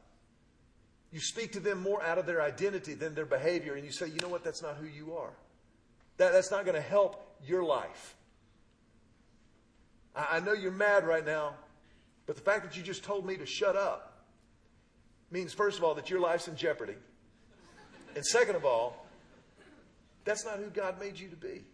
You 1.10 1.20
speak 1.20 1.52
to 1.52 1.60
them 1.60 1.80
more 1.80 2.02
out 2.02 2.18
of 2.18 2.26
their 2.26 2.42
identity 2.42 2.94
than 2.94 3.14
their 3.14 3.26
behavior, 3.26 3.74
and 3.74 3.84
you 3.84 3.92
say, 3.92 4.06
you 4.08 4.18
know 4.20 4.28
what, 4.28 4.44
that's 4.44 4.62
not 4.62 4.76
who 4.76 4.86
you 4.86 5.14
are. 5.14 5.32
That, 6.18 6.32
that's 6.32 6.50
not 6.50 6.64
going 6.64 6.74
to 6.74 6.86
help 6.86 7.36
your 7.46 7.64
life. 7.64 8.16
I, 10.14 10.36
I 10.36 10.40
know 10.40 10.52
you're 10.52 10.70
mad 10.70 11.06
right 11.06 11.24
now, 11.24 11.54
but 12.26 12.36
the 12.36 12.42
fact 12.42 12.64
that 12.64 12.76
you 12.76 12.82
just 12.82 13.04
told 13.04 13.24
me 13.24 13.36
to 13.36 13.46
shut 13.46 13.76
up 13.76 14.24
means, 15.30 15.54
first 15.54 15.78
of 15.78 15.84
all, 15.84 15.94
that 15.94 16.10
your 16.10 16.20
life's 16.20 16.48
in 16.48 16.56
jeopardy. 16.56 16.96
And 18.14 18.24
second 18.24 18.56
of 18.56 18.64
all, 18.64 19.06
that's 20.24 20.44
not 20.44 20.58
who 20.58 20.68
God 20.70 21.00
made 21.00 21.18
you 21.18 21.28
to 21.28 21.36
be. 21.36 21.64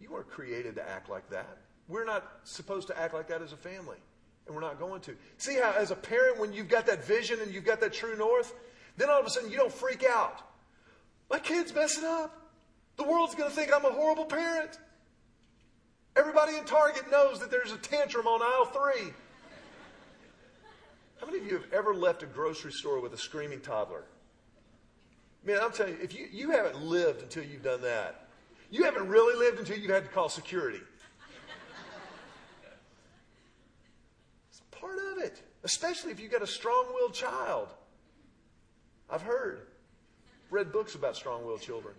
You 0.00 0.10
weren't 0.12 0.28
created 0.28 0.76
to 0.76 0.88
act 0.88 1.08
like 1.08 1.28
that. 1.30 1.58
We're 1.88 2.04
not 2.04 2.24
supposed 2.44 2.88
to 2.88 2.98
act 2.98 3.14
like 3.14 3.28
that 3.28 3.42
as 3.42 3.52
a 3.52 3.56
family, 3.56 3.98
and 4.46 4.54
we're 4.54 4.60
not 4.60 4.78
going 4.78 5.00
to. 5.02 5.14
See 5.38 5.56
how, 5.56 5.72
as 5.72 5.90
a 5.90 5.96
parent, 5.96 6.38
when 6.38 6.52
you've 6.52 6.68
got 6.68 6.86
that 6.86 7.04
vision 7.04 7.40
and 7.40 7.52
you've 7.52 7.64
got 7.64 7.80
that 7.80 7.92
true 7.92 8.16
north, 8.16 8.54
then 8.96 9.08
all 9.10 9.20
of 9.20 9.26
a 9.26 9.30
sudden 9.30 9.50
you 9.50 9.56
don't 9.56 9.72
freak 9.72 10.04
out. 10.04 10.42
My 11.30 11.38
kid's 11.38 11.74
messing 11.74 12.04
up. 12.04 12.38
The 12.96 13.04
world's 13.04 13.34
going 13.34 13.48
to 13.48 13.56
think 13.56 13.72
I'm 13.74 13.84
a 13.84 13.90
horrible 13.90 14.26
parent. 14.26 14.78
Everybody 16.14 16.56
in 16.56 16.64
Target 16.64 17.10
knows 17.10 17.40
that 17.40 17.50
there's 17.50 17.72
a 17.72 17.78
tantrum 17.78 18.26
on 18.26 18.42
aisle 18.42 18.66
three. 18.66 19.12
How 21.20 21.26
many 21.26 21.38
of 21.38 21.46
you 21.46 21.52
have 21.54 21.72
ever 21.72 21.94
left 21.94 22.22
a 22.22 22.26
grocery 22.26 22.72
store 22.72 23.00
with 23.00 23.14
a 23.14 23.16
screaming 23.16 23.60
toddler? 23.60 24.04
Man, 25.44 25.58
I'm 25.62 25.72
telling 25.72 25.94
you, 25.94 25.98
if 26.02 26.14
you, 26.14 26.26
you 26.30 26.50
haven't 26.50 26.82
lived 26.82 27.22
until 27.22 27.44
you've 27.44 27.62
done 27.62 27.80
that, 27.82 28.28
you 28.70 28.84
haven't 28.84 29.08
really 29.08 29.36
lived 29.38 29.58
until 29.58 29.78
you've 29.78 29.90
had 29.90 30.04
to 30.04 30.10
call 30.10 30.28
security. 30.28 30.80
It's 34.50 34.62
part 34.70 34.98
of 34.98 35.18
it, 35.18 35.42
especially 35.64 36.12
if 36.12 36.20
you've 36.20 36.32
got 36.32 36.42
a 36.42 36.46
strong 36.46 36.86
willed 36.94 37.14
child. 37.14 37.68
I've 39.08 39.22
heard, 39.22 39.66
read 40.50 40.72
books 40.72 40.94
about 40.94 41.16
strong 41.16 41.44
willed 41.44 41.60
children. 41.60 41.94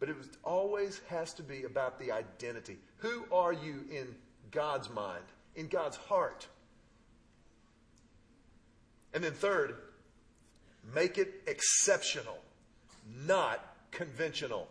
But 0.00 0.08
it 0.08 0.18
was, 0.18 0.28
always 0.42 1.00
has 1.08 1.32
to 1.34 1.42
be 1.44 1.62
about 1.62 2.00
the 2.00 2.10
identity. 2.10 2.76
Who 2.98 3.24
are 3.30 3.52
you 3.52 3.84
in 3.90 4.14
God's 4.50 4.90
mind, 4.90 5.22
in 5.54 5.68
God's 5.68 5.96
heart? 5.96 6.48
And 9.14 9.22
then, 9.22 9.32
third, 9.32 9.76
make 10.92 11.18
it 11.18 11.42
exceptional, 11.46 12.38
not 13.26 13.76
conventional. 13.92 14.68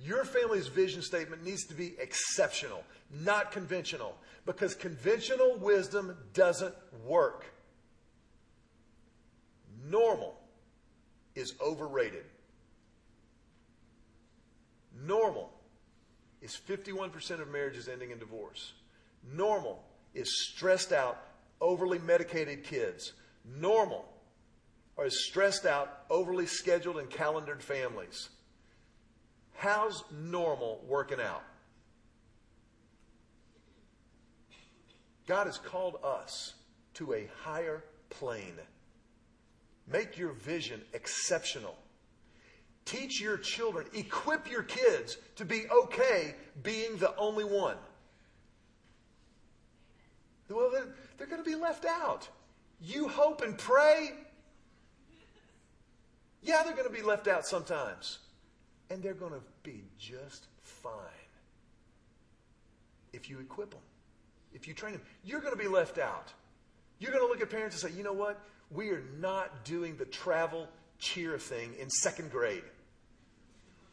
Your 0.00 0.24
family's 0.24 0.68
vision 0.68 1.02
statement 1.02 1.44
needs 1.44 1.64
to 1.66 1.74
be 1.74 1.94
exceptional, 1.98 2.84
not 3.22 3.50
conventional, 3.50 4.16
because 4.46 4.74
conventional 4.74 5.56
wisdom 5.58 6.16
doesn't 6.34 6.74
work. 7.04 7.46
Normal 9.90 10.38
is 11.34 11.54
overrated. 11.60 12.24
Normal 15.04 15.50
is 16.40 16.58
51% 16.68 17.40
of 17.40 17.48
marriages 17.48 17.88
ending 17.88 18.10
in 18.10 18.18
divorce. 18.18 18.72
Normal 19.32 19.82
is 20.14 20.48
stressed 20.48 20.92
out, 20.92 21.18
overly 21.60 21.98
medicated 21.98 22.64
kids. 22.64 23.12
Normal 23.44 24.04
are 24.96 25.10
stressed 25.10 25.66
out, 25.66 26.04
overly 26.10 26.46
scheduled 26.46 26.98
and 26.98 27.10
calendared 27.10 27.62
families. 27.62 28.28
How's 29.58 30.04
normal 30.12 30.80
working 30.86 31.20
out? 31.20 31.42
God 35.26 35.46
has 35.46 35.58
called 35.58 35.96
us 36.04 36.54
to 36.94 37.12
a 37.12 37.28
higher 37.42 37.82
plane. 38.08 38.54
Make 39.90 40.16
your 40.16 40.32
vision 40.32 40.80
exceptional. 40.94 41.76
Teach 42.84 43.20
your 43.20 43.36
children, 43.36 43.86
equip 43.94 44.48
your 44.48 44.62
kids 44.62 45.18
to 45.34 45.44
be 45.44 45.64
okay 45.70 46.36
being 46.62 46.96
the 46.98 47.16
only 47.16 47.44
one. 47.44 47.78
Well, 50.48 50.70
they're, 50.70 50.94
they're 51.18 51.26
going 51.26 51.42
to 51.42 51.50
be 51.50 51.56
left 51.56 51.84
out. 51.84 52.28
You 52.80 53.08
hope 53.08 53.42
and 53.42 53.58
pray. 53.58 54.12
Yeah, 56.42 56.62
they're 56.62 56.76
going 56.76 56.88
to 56.88 56.94
be 56.94 57.02
left 57.02 57.26
out 57.26 57.44
sometimes. 57.44 58.20
And 58.90 59.02
they're 59.02 59.14
going 59.14 59.32
to 59.32 59.42
be 59.62 59.84
just 59.98 60.46
fine 60.62 60.92
if 63.12 63.28
you 63.28 63.38
equip 63.40 63.70
them, 63.70 63.80
if 64.54 64.66
you 64.66 64.74
train 64.74 64.92
them. 64.92 65.02
You're 65.24 65.40
going 65.40 65.52
to 65.52 65.62
be 65.62 65.68
left 65.68 65.98
out. 65.98 66.32
You're 66.98 67.12
going 67.12 67.24
to 67.24 67.28
look 67.28 67.40
at 67.40 67.50
parents 67.50 67.82
and 67.82 67.92
say, 67.92 67.96
you 67.96 68.02
know 68.02 68.12
what? 68.12 68.40
We 68.70 68.90
are 68.90 69.02
not 69.20 69.64
doing 69.64 69.96
the 69.96 70.04
travel 70.04 70.68
cheer 70.98 71.38
thing 71.38 71.74
in 71.78 71.88
second 71.90 72.30
grade. 72.30 72.64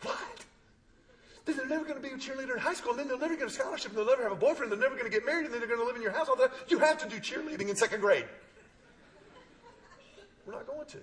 What? 0.01 0.45
Then 1.45 1.57
they're 1.57 1.67
never 1.67 1.85
going 1.85 2.01
to 2.01 2.01
be 2.01 2.09
a 2.09 2.17
cheerleader 2.17 2.53
in 2.53 2.59
high 2.59 2.73
school, 2.73 2.91
and 2.91 2.99
then 2.99 3.07
they'll 3.07 3.19
never 3.19 3.35
get 3.35 3.47
a 3.47 3.51
scholarship, 3.51 3.91
and 3.91 3.97
they'll 3.99 4.07
never 4.07 4.23
have 4.23 4.31
a 4.31 4.35
boyfriend, 4.35 4.71
they're 4.71 4.79
never 4.79 4.95
going 4.95 5.09
to 5.09 5.11
get 5.11 5.25
married, 5.25 5.45
and 5.45 5.53
then 5.53 5.59
they're 5.59 5.69
going 5.69 5.79
to 5.79 5.85
live 5.85 5.95
in 5.95 6.01
your 6.01 6.11
house 6.11 6.27
all 6.27 6.35
that. 6.37 6.51
You 6.67 6.79
have 6.79 6.97
to 6.97 7.09
do 7.09 7.17
cheerleading 7.17 7.69
in 7.69 7.75
second 7.75 8.01
grade. 8.01 8.25
We're 10.45 10.53
not 10.53 10.67
going 10.67 10.87
to. 10.87 10.97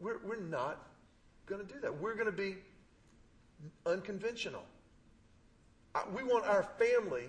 We're, 0.00 0.18
we're 0.24 0.40
not 0.40 0.82
going 1.46 1.66
to 1.66 1.72
do 1.72 1.80
that. 1.80 2.00
We're 2.00 2.14
going 2.14 2.26
to 2.26 2.32
be 2.32 2.56
unconventional. 3.86 4.62
We 6.14 6.22
want 6.22 6.44
our 6.46 6.62
family, 6.62 7.24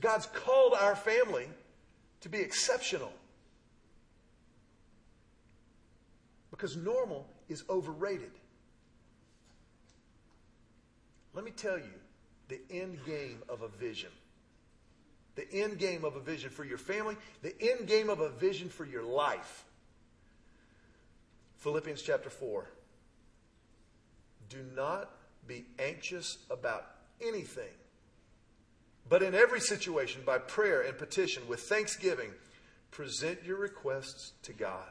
God's 0.00 0.26
called 0.26 0.74
our 0.78 0.94
family 0.94 1.46
to 2.20 2.28
be 2.28 2.38
exceptional. 2.38 3.12
Because 6.50 6.76
normal 6.76 7.26
is 7.48 7.64
overrated. 7.70 8.30
Let 11.34 11.44
me 11.44 11.50
tell 11.50 11.78
you 11.78 11.94
the 12.48 12.60
end 12.70 12.98
game 13.06 13.38
of 13.48 13.62
a 13.62 13.68
vision. 13.68 14.10
The 15.34 15.50
end 15.50 15.78
game 15.78 16.04
of 16.04 16.16
a 16.16 16.20
vision 16.20 16.50
for 16.50 16.64
your 16.64 16.76
family, 16.76 17.16
the 17.40 17.54
end 17.58 17.88
game 17.88 18.10
of 18.10 18.20
a 18.20 18.28
vision 18.28 18.68
for 18.68 18.84
your 18.84 19.02
life. 19.02 19.64
Philippians 21.56 22.02
chapter 22.02 22.28
4. 22.28 22.66
Do 24.52 24.58
not 24.76 25.10
be 25.46 25.64
anxious 25.78 26.36
about 26.50 26.84
anything, 27.22 27.72
but 29.08 29.22
in 29.22 29.34
every 29.34 29.60
situation, 29.60 30.20
by 30.26 30.36
prayer 30.36 30.82
and 30.82 30.98
petition, 30.98 31.42
with 31.48 31.60
thanksgiving, 31.60 32.28
present 32.90 33.42
your 33.44 33.56
requests 33.56 34.32
to 34.42 34.52
God. 34.52 34.88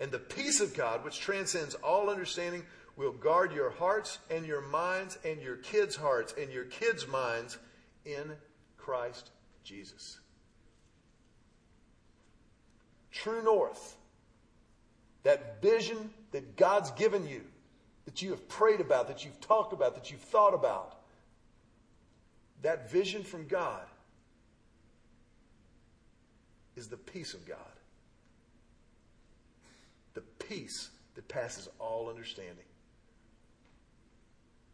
And 0.00 0.10
the 0.10 0.18
peace 0.18 0.60
of 0.60 0.74
God, 0.74 1.04
which 1.04 1.20
transcends 1.20 1.76
all 1.76 2.10
understanding, 2.10 2.64
will 2.96 3.12
guard 3.12 3.52
your 3.52 3.70
hearts 3.70 4.18
and 4.32 4.44
your 4.44 4.62
minds 4.62 5.16
and 5.24 5.40
your 5.40 5.58
kids' 5.58 5.94
hearts 5.94 6.34
and 6.36 6.52
your 6.52 6.64
kids' 6.64 7.06
minds 7.06 7.56
in 8.04 8.32
Christ 8.76 9.30
Jesus. 9.62 10.18
True 13.12 13.44
north. 13.44 13.96
That 15.22 15.62
vision 15.62 16.10
that 16.32 16.56
God's 16.56 16.90
given 16.92 17.28
you, 17.28 17.42
that 18.08 18.22
you 18.22 18.30
have 18.30 18.48
prayed 18.48 18.80
about, 18.80 19.06
that 19.06 19.22
you've 19.22 19.38
talked 19.38 19.74
about, 19.74 19.94
that 19.94 20.10
you've 20.10 20.22
thought 20.22 20.54
about. 20.54 20.96
That 22.62 22.90
vision 22.90 23.22
from 23.22 23.46
God 23.46 23.82
is 26.74 26.88
the 26.88 26.96
peace 26.96 27.34
of 27.34 27.46
God. 27.46 27.58
The 30.14 30.22
peace 30.42 30.88
that 31.16 31.28
passes 31.28 31.68
all 31.78 32.08
understanding 32.08 32.64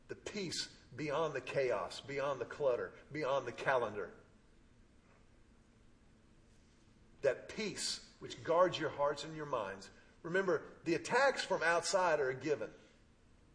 the 0.07 0.15
peace 0.15 0.69
beyond 0.97 1.35
the 1.35 1.41
chaos, 1.41 2.01
beyond 2.07 2.41
the 2.41 2.45
clutter, 2.45 2.93
beyond 3.11 3.47
the 3.47 3.53
calendar. 3.53 4.11
That 7.23 7.49
peace 7.49 7.99
which 8.21 8.45
guards 8.45 8.79
your 8.79 8.91
hearts 8.91 9.25
and 9.25 9.35
your 9.35 9.47
minds. 9.47 9.89
Remember, 10.23 10.63
the 10.85 10.95
attacks 10.95 11.43
from 11.43 11.65
outside 11.65 12.21
are 12.21 12.29
a 12.29 12.35
given. 12.35 12.69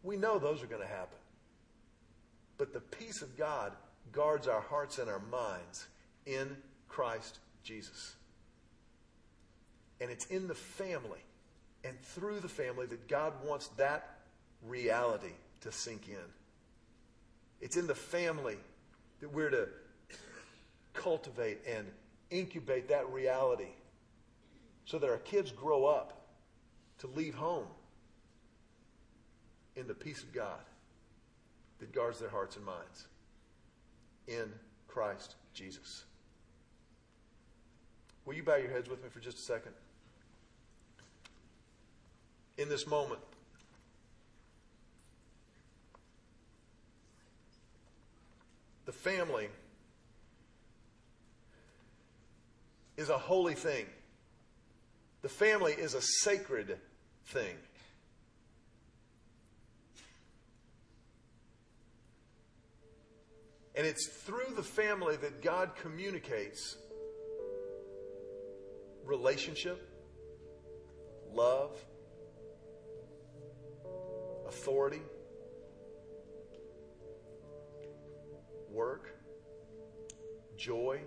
We 0.02 0.16
know 0.16 0.38
those 0.38 0.62
are 0.62 0.66
going 0.66 0.82
to 0.82 0.88
happen. 0.88 1.18
But 2.58 2.72
the 2.72 2.80
peace 2.80 3.22
of 3.22 3.36
God 3.36 3.72
guards 4.12 4.48
our 4.48 4.60
hearts 4.60 4.98
and 4.98 5.08
our 5.08 5.22
minds 5.30 5.86
in 6.26 6.56
Christ 6.88 7.38
Jesus. 7.62 8.14
And 10.00 10.10
it's 10.10 10.26
in 10.26 10.48
the 10.48 10.54
family 10.54 11.20
and 11.84 11.98
through 12.00 12.40
the 12.40 12.48
family 12.48 12.86
that 12.86 13.08
God 13.08 13.32
wants 13.44 13.68
that 13.76 14.18
reality 14.66 15.32
to 15.62 15.72
sink 15.72 16.08
in. 16.08 16.16
It's 17.60 17.76
in 17.76 17.86
the 17.86 17.94
family 17.94 18.56
that 19.20 19.32
we're 19.32 19.50
to 19.50 19.68
cultivate 20.94 21.58
and 21.66 21.86
incubate 22.30 22.88
that 22.88 23.08
reality 23.10 23.72
so 24.84 24.98
that 24.98 25.08
our 25.08 25.18
kids 25.18 25.52
grow 25.52 25.84
up 25.84 26.26
to 26.98 27.06
leave 27.08 27.34
home 27.34 27.66
in 29.76 29.86
the 29.86 29.94
peace 29.94 30.22
of 30.22 30.32
God. 30.32 30.60
that 31.78 31.94
guards 31.94 32.18
their 32.18 32.28
hearts 32.28 32.56
and 32.56 32.64
minds 32.66 33.06
in 34.28 34.52
Christ 34.86 35.34
Jesus. 35.54 36.04
Will 38.24 38.34
you 38.34 38.42
bow 38.42 38.56
your 38.56 38.70
heads 38.70 38.88
with 38.88 39.02
me 39.02 39.08
for 39.08 39.18
just 39.18 39.38
a 39.38 39.42
second? 39.42 39.72
In 42.58 42.68
this 42.68 42.86
moment, 42.86 43.22
the 48.84 48.92
family 48.92 49.48
is 52.96 53.08
a 53.08 53.16
holy 53.16 53.54
thing. 53.54 53.86
The 55.22 55.30
family 55.30 55.72
is 55.72 55.94
a 55.94 56.02
sacred 56.02 56.78
thing. 57.26 57.56
And 63.80 63.88
it's 63.88 64.08
through 64.08 64.52
the 64.56 64.62
family 64.62 65.16
that 65.16 65.40
God 65.40 65.70
communicates 65.80 66.76
relationship, 69.06 69.88
love, 71.32 71.82
authority, 74.46 75.00
work, 78.70 79.08
joy. 80.58 81.00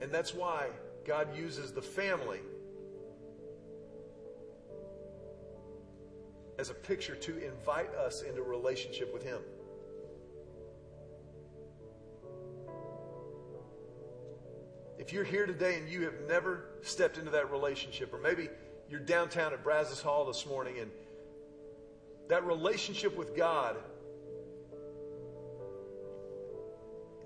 And 0.00 0.10
that's 0.10 0.34
why 0.34 0.66
God 1.06 1.28
uses 1.36 1.72
the 1.72 1.80
family 1.80 2.40
as 6.62 6.70
a 6.70 6.74
picture 6.74 7.16
to 7.16 7.44
invite 7.44 7.92
us 7.96 8.22
into 8.22 8.40
relationship 8.40 9.12
with 9.12 9.24
Him. 9.24 9.40
If 14.96 15.12
you're 15.12 15.24
here 15.24 15.44
today 15.44 15.74
and 15.74 15.88
you 15.88 16.02
have 16.02 16.14
never 16.28 16.66
stepped 16.82 17.18
into 17.18 17.32
that 17.32 17.50
relationship, 17.50 18.14
or 18.14 18.18
maybe 18.18 18.48
you're 18.88 19.00
downtown 19.00 19.52
at 19.52 19.64
Brazos 19.64 20.00
Hall 20.00 20.24
this 20.24 20.46
morning 20.46 20.78
and 20.78 20.88
that 22.28 22.46
relationship 22.46 23.16
with 23.16 23.36
God 23.36 23.74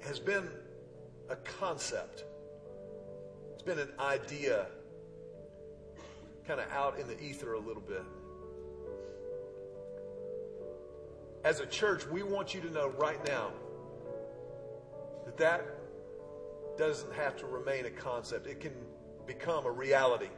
has 0.01 0.19
been 0.19 0.49
a 1.29 1.37
concept, 1.37 2.25
it's 3.53 3.63
been 3.63 3.81
an 3.81 3.93
idea 4.01 4.69
kind 6.49 6.59
of 6.59 6.71
out 6.71 6.99
in 6.99 7.07
the 7.07 7.23
ether 7.23 7.53
a 7.53 7.61
little 7.61 7.83
bit. 7.83 8.03
As 11.47 11.61
a 11.61 11.67
church, 11.67 12.05
we 12.09 12.25
want 12.25 12.55
you 12.55 12.61
to 12.63 12.71
know 12.73 12.89
right 12.99 13.25
now 13.25 13.53
that 15.27 15.37
that 15.37 15.65
doesn't 16.77 17.15
have 17.15 17.37
to 17.37 17.47
remain 17.47 17.87
a 17.87 17.91
concept, 17.91 18.49
it 18.49 18.59
can 18.59 18.73
become 19.29 19.65
a 19.65 19.71
reality. 19.71 20.29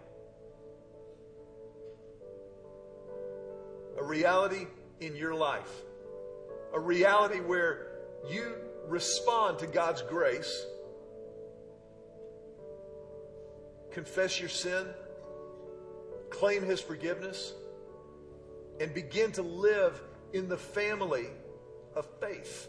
A 3.99 4.05
reality 4.05 4.67
in 5.01 5.17
your 5.17 5.35
life. 5.35 5.73
A 6.75 6.79
reality 6.79 7.41
where 7.41 7.87
you 8.29 8.57
respond 8.87 9.61
to 9.61 9.67
God's 9.67 10.03
grace, 10.03 10.67
confess 13.93 14.39
your 14.39 14.51
sin, 14.51 14.89
claim 16.29 16.63
His 16.63 16.83
forgiveness, 16.83 17.55
and 18.79 18.93
begin 18.93 19.33
to 19.33 19.43
live 19.43 20.03
in 20.33 20.49
the 20.49 20.57
family 20.57 21.27
of 21.95 22.07
faith, 22.21 22.69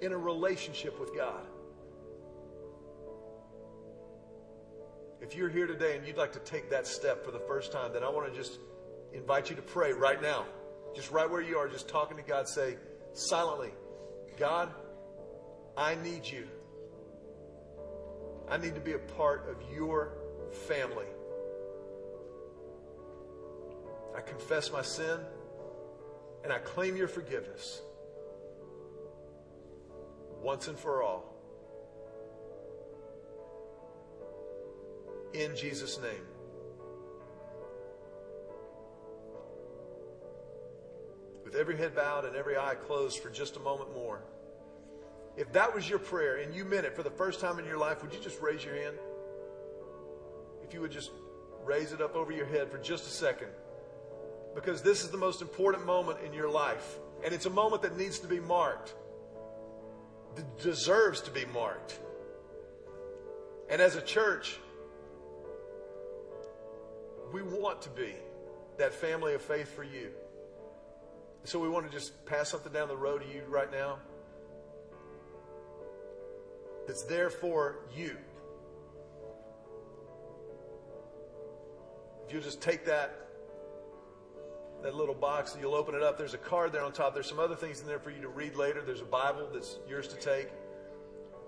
in 0.00 0.12
a 0.12 0.18
relationship 0.18 0.98
with 0.98 1.14
God. 1.14 1.46
If 5.20 5.36
you're 5.36 5.48
here 5.48 5.66
today 5.66 5.96
and 5.96 6.06
you'd 6.06 6.16
like 6.16 6.32
to 6.32 6.40
take 6.40 6.70
that 6.70 6.86
step 6.86 7.24
for 7.24 7.30
the 7.30 7.38
first 7.38 7.70
time, 7.70 7.92
then 7.92 8.02
I 8.02 8.08
want 8.08 8.32
to 8.32 8.36
just 8.36 8.58
invite 9.12 9.50
you 9.50 9.56
to 9.56 9.62
pray 9.62 9.92
right 9.92 10.20
now. 10.20 10.44
Just 10.94 11.10
right 11.10 11.30
where 11.30 11.40
you 11.40 11.56
are, 11.56 11.68
just 11.68 11.88
talking 11.88 12.16
to 12.16 12.22
God, 12.22 12.48
say 12.48 12.76
silently, 13.12 13.70
God, 14.36 14.70
I 15.76 15.94
need 15.96 16.26
you. 16.26 16.48
I 18.48 18.56
need 18.58 18.74
to 18.74 18.80
be 18.80 18.92
a 18.92 18.98
part 18.98 19.48
of 19.48 19.56
your 19.74 20.12
family. 20.66 21.06
I 24.16 24.20
confess 24.20 24.70
my 24.72 24.82
sin 24.82 25.20
and 26.44 26.52
I 26.52 26.58
claim 26.58 26.96
your 26.96 27.08
forgiveness 27.08 27.82
once 30.40 30.68
and 30.68 30.78
for 30.78 31.02
all. 31.02 31.32
In 35.34 35.56
Jesus' 35.56 35.98
name. 36.00 36.26
With 41.44 41.54
every 41.54 41.76
head 41.76 41.94
bowed 41.94 42.24
and 42.24 42.36
every 42.36 42.56
eye 42.56 42.74
closed 42.74 43.20
for 43.20 43.30
just 43.30 43.56
a 43.56 43.60
moment 43.60 43.94
more. 43.94 44.22
If 45.36 45.52
that 45.52 45.74
was 45.74 45.88
your 45.88 45.98
prayer 45.98 46.36
and 46.36 46.54
you 46.54 46.64
meant 46.64 46.84
it 46.84 46.94
for 46.94 47.02
the 47.02 47.10
first 47.10 47.40
time 47.40 47.58
in 47.58 47.64
your 47.64 47.78
life, 47.78 48.02
would 48.02 48.12
you 48.12 48.20
just 48.20 48.40
raise 48.42 48.64
your 48.64 48.74
hand? 48.74 48.96
If 50.62 50.74
you 50.74 50.80
would 50.80 50.90
just 50.90 51.10
raise 51.64 51.92
it 51.92 52.00
up 52.00 52.14
over 52.14 52.32
your 52.32 52.46
head 52.46 52.70
for 52.70 52.78
just 52.78 53.06
a 53.06 53.10
second 53.10 53.48
because 54.54 54.82
this 54.82 55.02
is 55.02 55.10
the 55.10 55.18
most 55.18 55.42
important 55.42 55.86
moment 55.86 56.18
in 56.24 56.32
your 56.32 56.48
life. 56.48 56.98
And 57.24 57.32
it's 57.32 57.46
a 57.46 57.50
moment 57.50 57.82
that 57.82 57.96
needs 57.96 58.18
to 58.20 58.26
be 58.26 58.40
marked, 58.40 58.94
that 60.34 60.58
deserves 60.60 61.20
to 61.22 61.30
be 61.30 61.44
marked. 61.46 61.98
And 63.70 63.80
as 63.80 63.96
a 63.96 64.02
church, 64.02 64.58
we 67.32 67.42
want 67.42 67.80
to 67.82 67.88
be 67.90 68.14
that 68.78 68.92
family 68.92 69.34
of 69.34 69.42
faith 69.42 69.74
for 69.74 69.84
you. 69.84 70.10
So 71.44 71.58
we 71.58 71.68
want 71.68 71.86
to 71.86 71.92
just 71.92 72.24
pass 72.26 72.50
something 72.50 72.72
down 72.72 72.88
the 72.88 72.96
road 72.96 73.22
to 73.22 73.28
you 73.28 73.42
right 73.48 73.70
now 73.70 73.98
that's 76.86 77.02
there 77.04 77.30
for 77.30 77.76
you. 77.96 78.16
If 82.26 82.32
you'll 82.32 82.42
just 82.42 82.60
take 82.60 82.84
that 82.86 83.28
that 84.82 84.94
little 84.94 85.14
box, 85.14 85.56
you'll 85.60 85.74
open 85.74 85.94
it 85.94 86.02
up. 86.02 86.18
There's 86.18 86.34
a 86.34 86.38
card 86.38 86.72
there 86.72 86.82
on 86.82 86.92
top. 86.92 87.14
There's 87.14 87.28
some 87.28 87.38
other 87.38 87.54
things 87.54 87.80
in 87.80 87.86
there 87.86 87.98
for 87.98 88.10
you 88.10 88.20
to 88.22 88.28
read 88.28 88.56
later. 88.56 88.82
There's 88.82 89.00
a 89.00 89.04
Bible 89.04 89.48
that's 89.52 89.78
yours 89.88 90.08
to 90.08 90.16
take. 90.16 90.48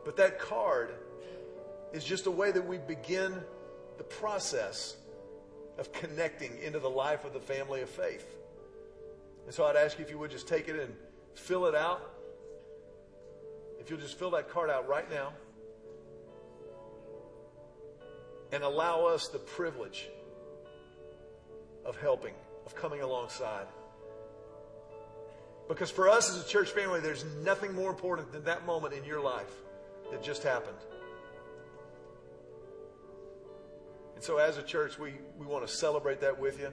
But 0.04 0.16
that 0.16 0.38
card 0.38 0.94
is 1.92 2.04
just 2.04 2.26
a 2.26 2.30
way 2.30 2.52
that 2.52 2.66
we 2.66 2.78
begin 2.78 3.40
the 3.98 4.04
process 4.04 4.96
of 5.78 5.92
connecting 5.92 6.52
into 6.62 6.78
the 6.78 6.90
life 6.90 7.24
of 7.24 7.32
the 7.32 7.40
family 7.40 7.80
of 7.80 7.88
faith. 7.88 8.36
And 9.46 9.54
so 9.54 9.64
I'd 9.64 9.76
ask 9.76 9.98
you 9.98 10.04
if 10.04 10.10
you 10.10 10.18
would 10.18 10.30
just 10.30 10.46
take 10.48 10.68
it 10.68 10.78
and 10.78 10.94
fill 11.34 11.66
it 11.66 11.74
out. 11.74 12.10
If 13.80 13.90
you'll 13.90 14.00
just 14.00 14.18
fill 14.18 14.30
that 14.30 14.48
card 14.48 14.70
out 14.70 14.88
right 14.88 15.10
now 15.10 15.32
and 18.52 18.62
allow 18.62 19.06
us 19.06 19.28
the 19.28 19.38
privilege 19.38 20.08
of 21.84 21.96
helping 21.96 22.34
of 22.66 22.74
coming 22.74 23.00
alongside. 23.00 23.66
Because 25.68 25.90
for 25.90 26.08
us 26.08 26.30
as 26.30 26.44
a 26.44 26.48
church 26.48 26.70
family, 26.70 27.00
there's 27.00 27.24
nothing 27.42 27.74
more 27.74 27.90
important 27.90 28.32
than 28.32 28.44
that 28.44 28.66
moment 28.66 28.92
in 28.94 29.04
your 29.04 29.20
life 29.20 29.52
that 30.10 30.22
just 30.22 30.42
happened. 30.42 30.76
And 34.14 34.22
so, 34.22 34.36
as 34.36 34.58
a 34.58 34.62
church, 34.62 34.98
we, 34.98 35.14
we 35.38 35.46
want 35.46 35.66
to 35.66 35.72
celebrate 35.72 36.20
that 36.20 36.38
with 36.38 36.60
you. 36.60 36.68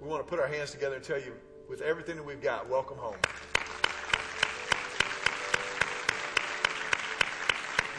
We 0.00 0.08
want 0.08 0.24
to 0.24 0.28
put 0.28 0.38
our 0.38 0.46
hands 0.46 0.70
together 0.70 0.96
and 0.96 1.04
tell 1.04 1.18
you, 1.18 1.32
with 1.68 1.80
everything 1.80 2.16
that 2.16 2.24
we've 2.24 2.40
got, 2.40 2.68
welcome 2.68 2.98
home. 2.98 3.16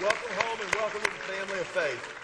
Welcome 0.01 0.31
home 0.31 0.59
and 0.61 0.75
welcome 0.75 1.01
to 1.01 1.09
the 1.09 1.33
family 1.33 1.59
of 1.59 1.67
faith. 1.67 2.18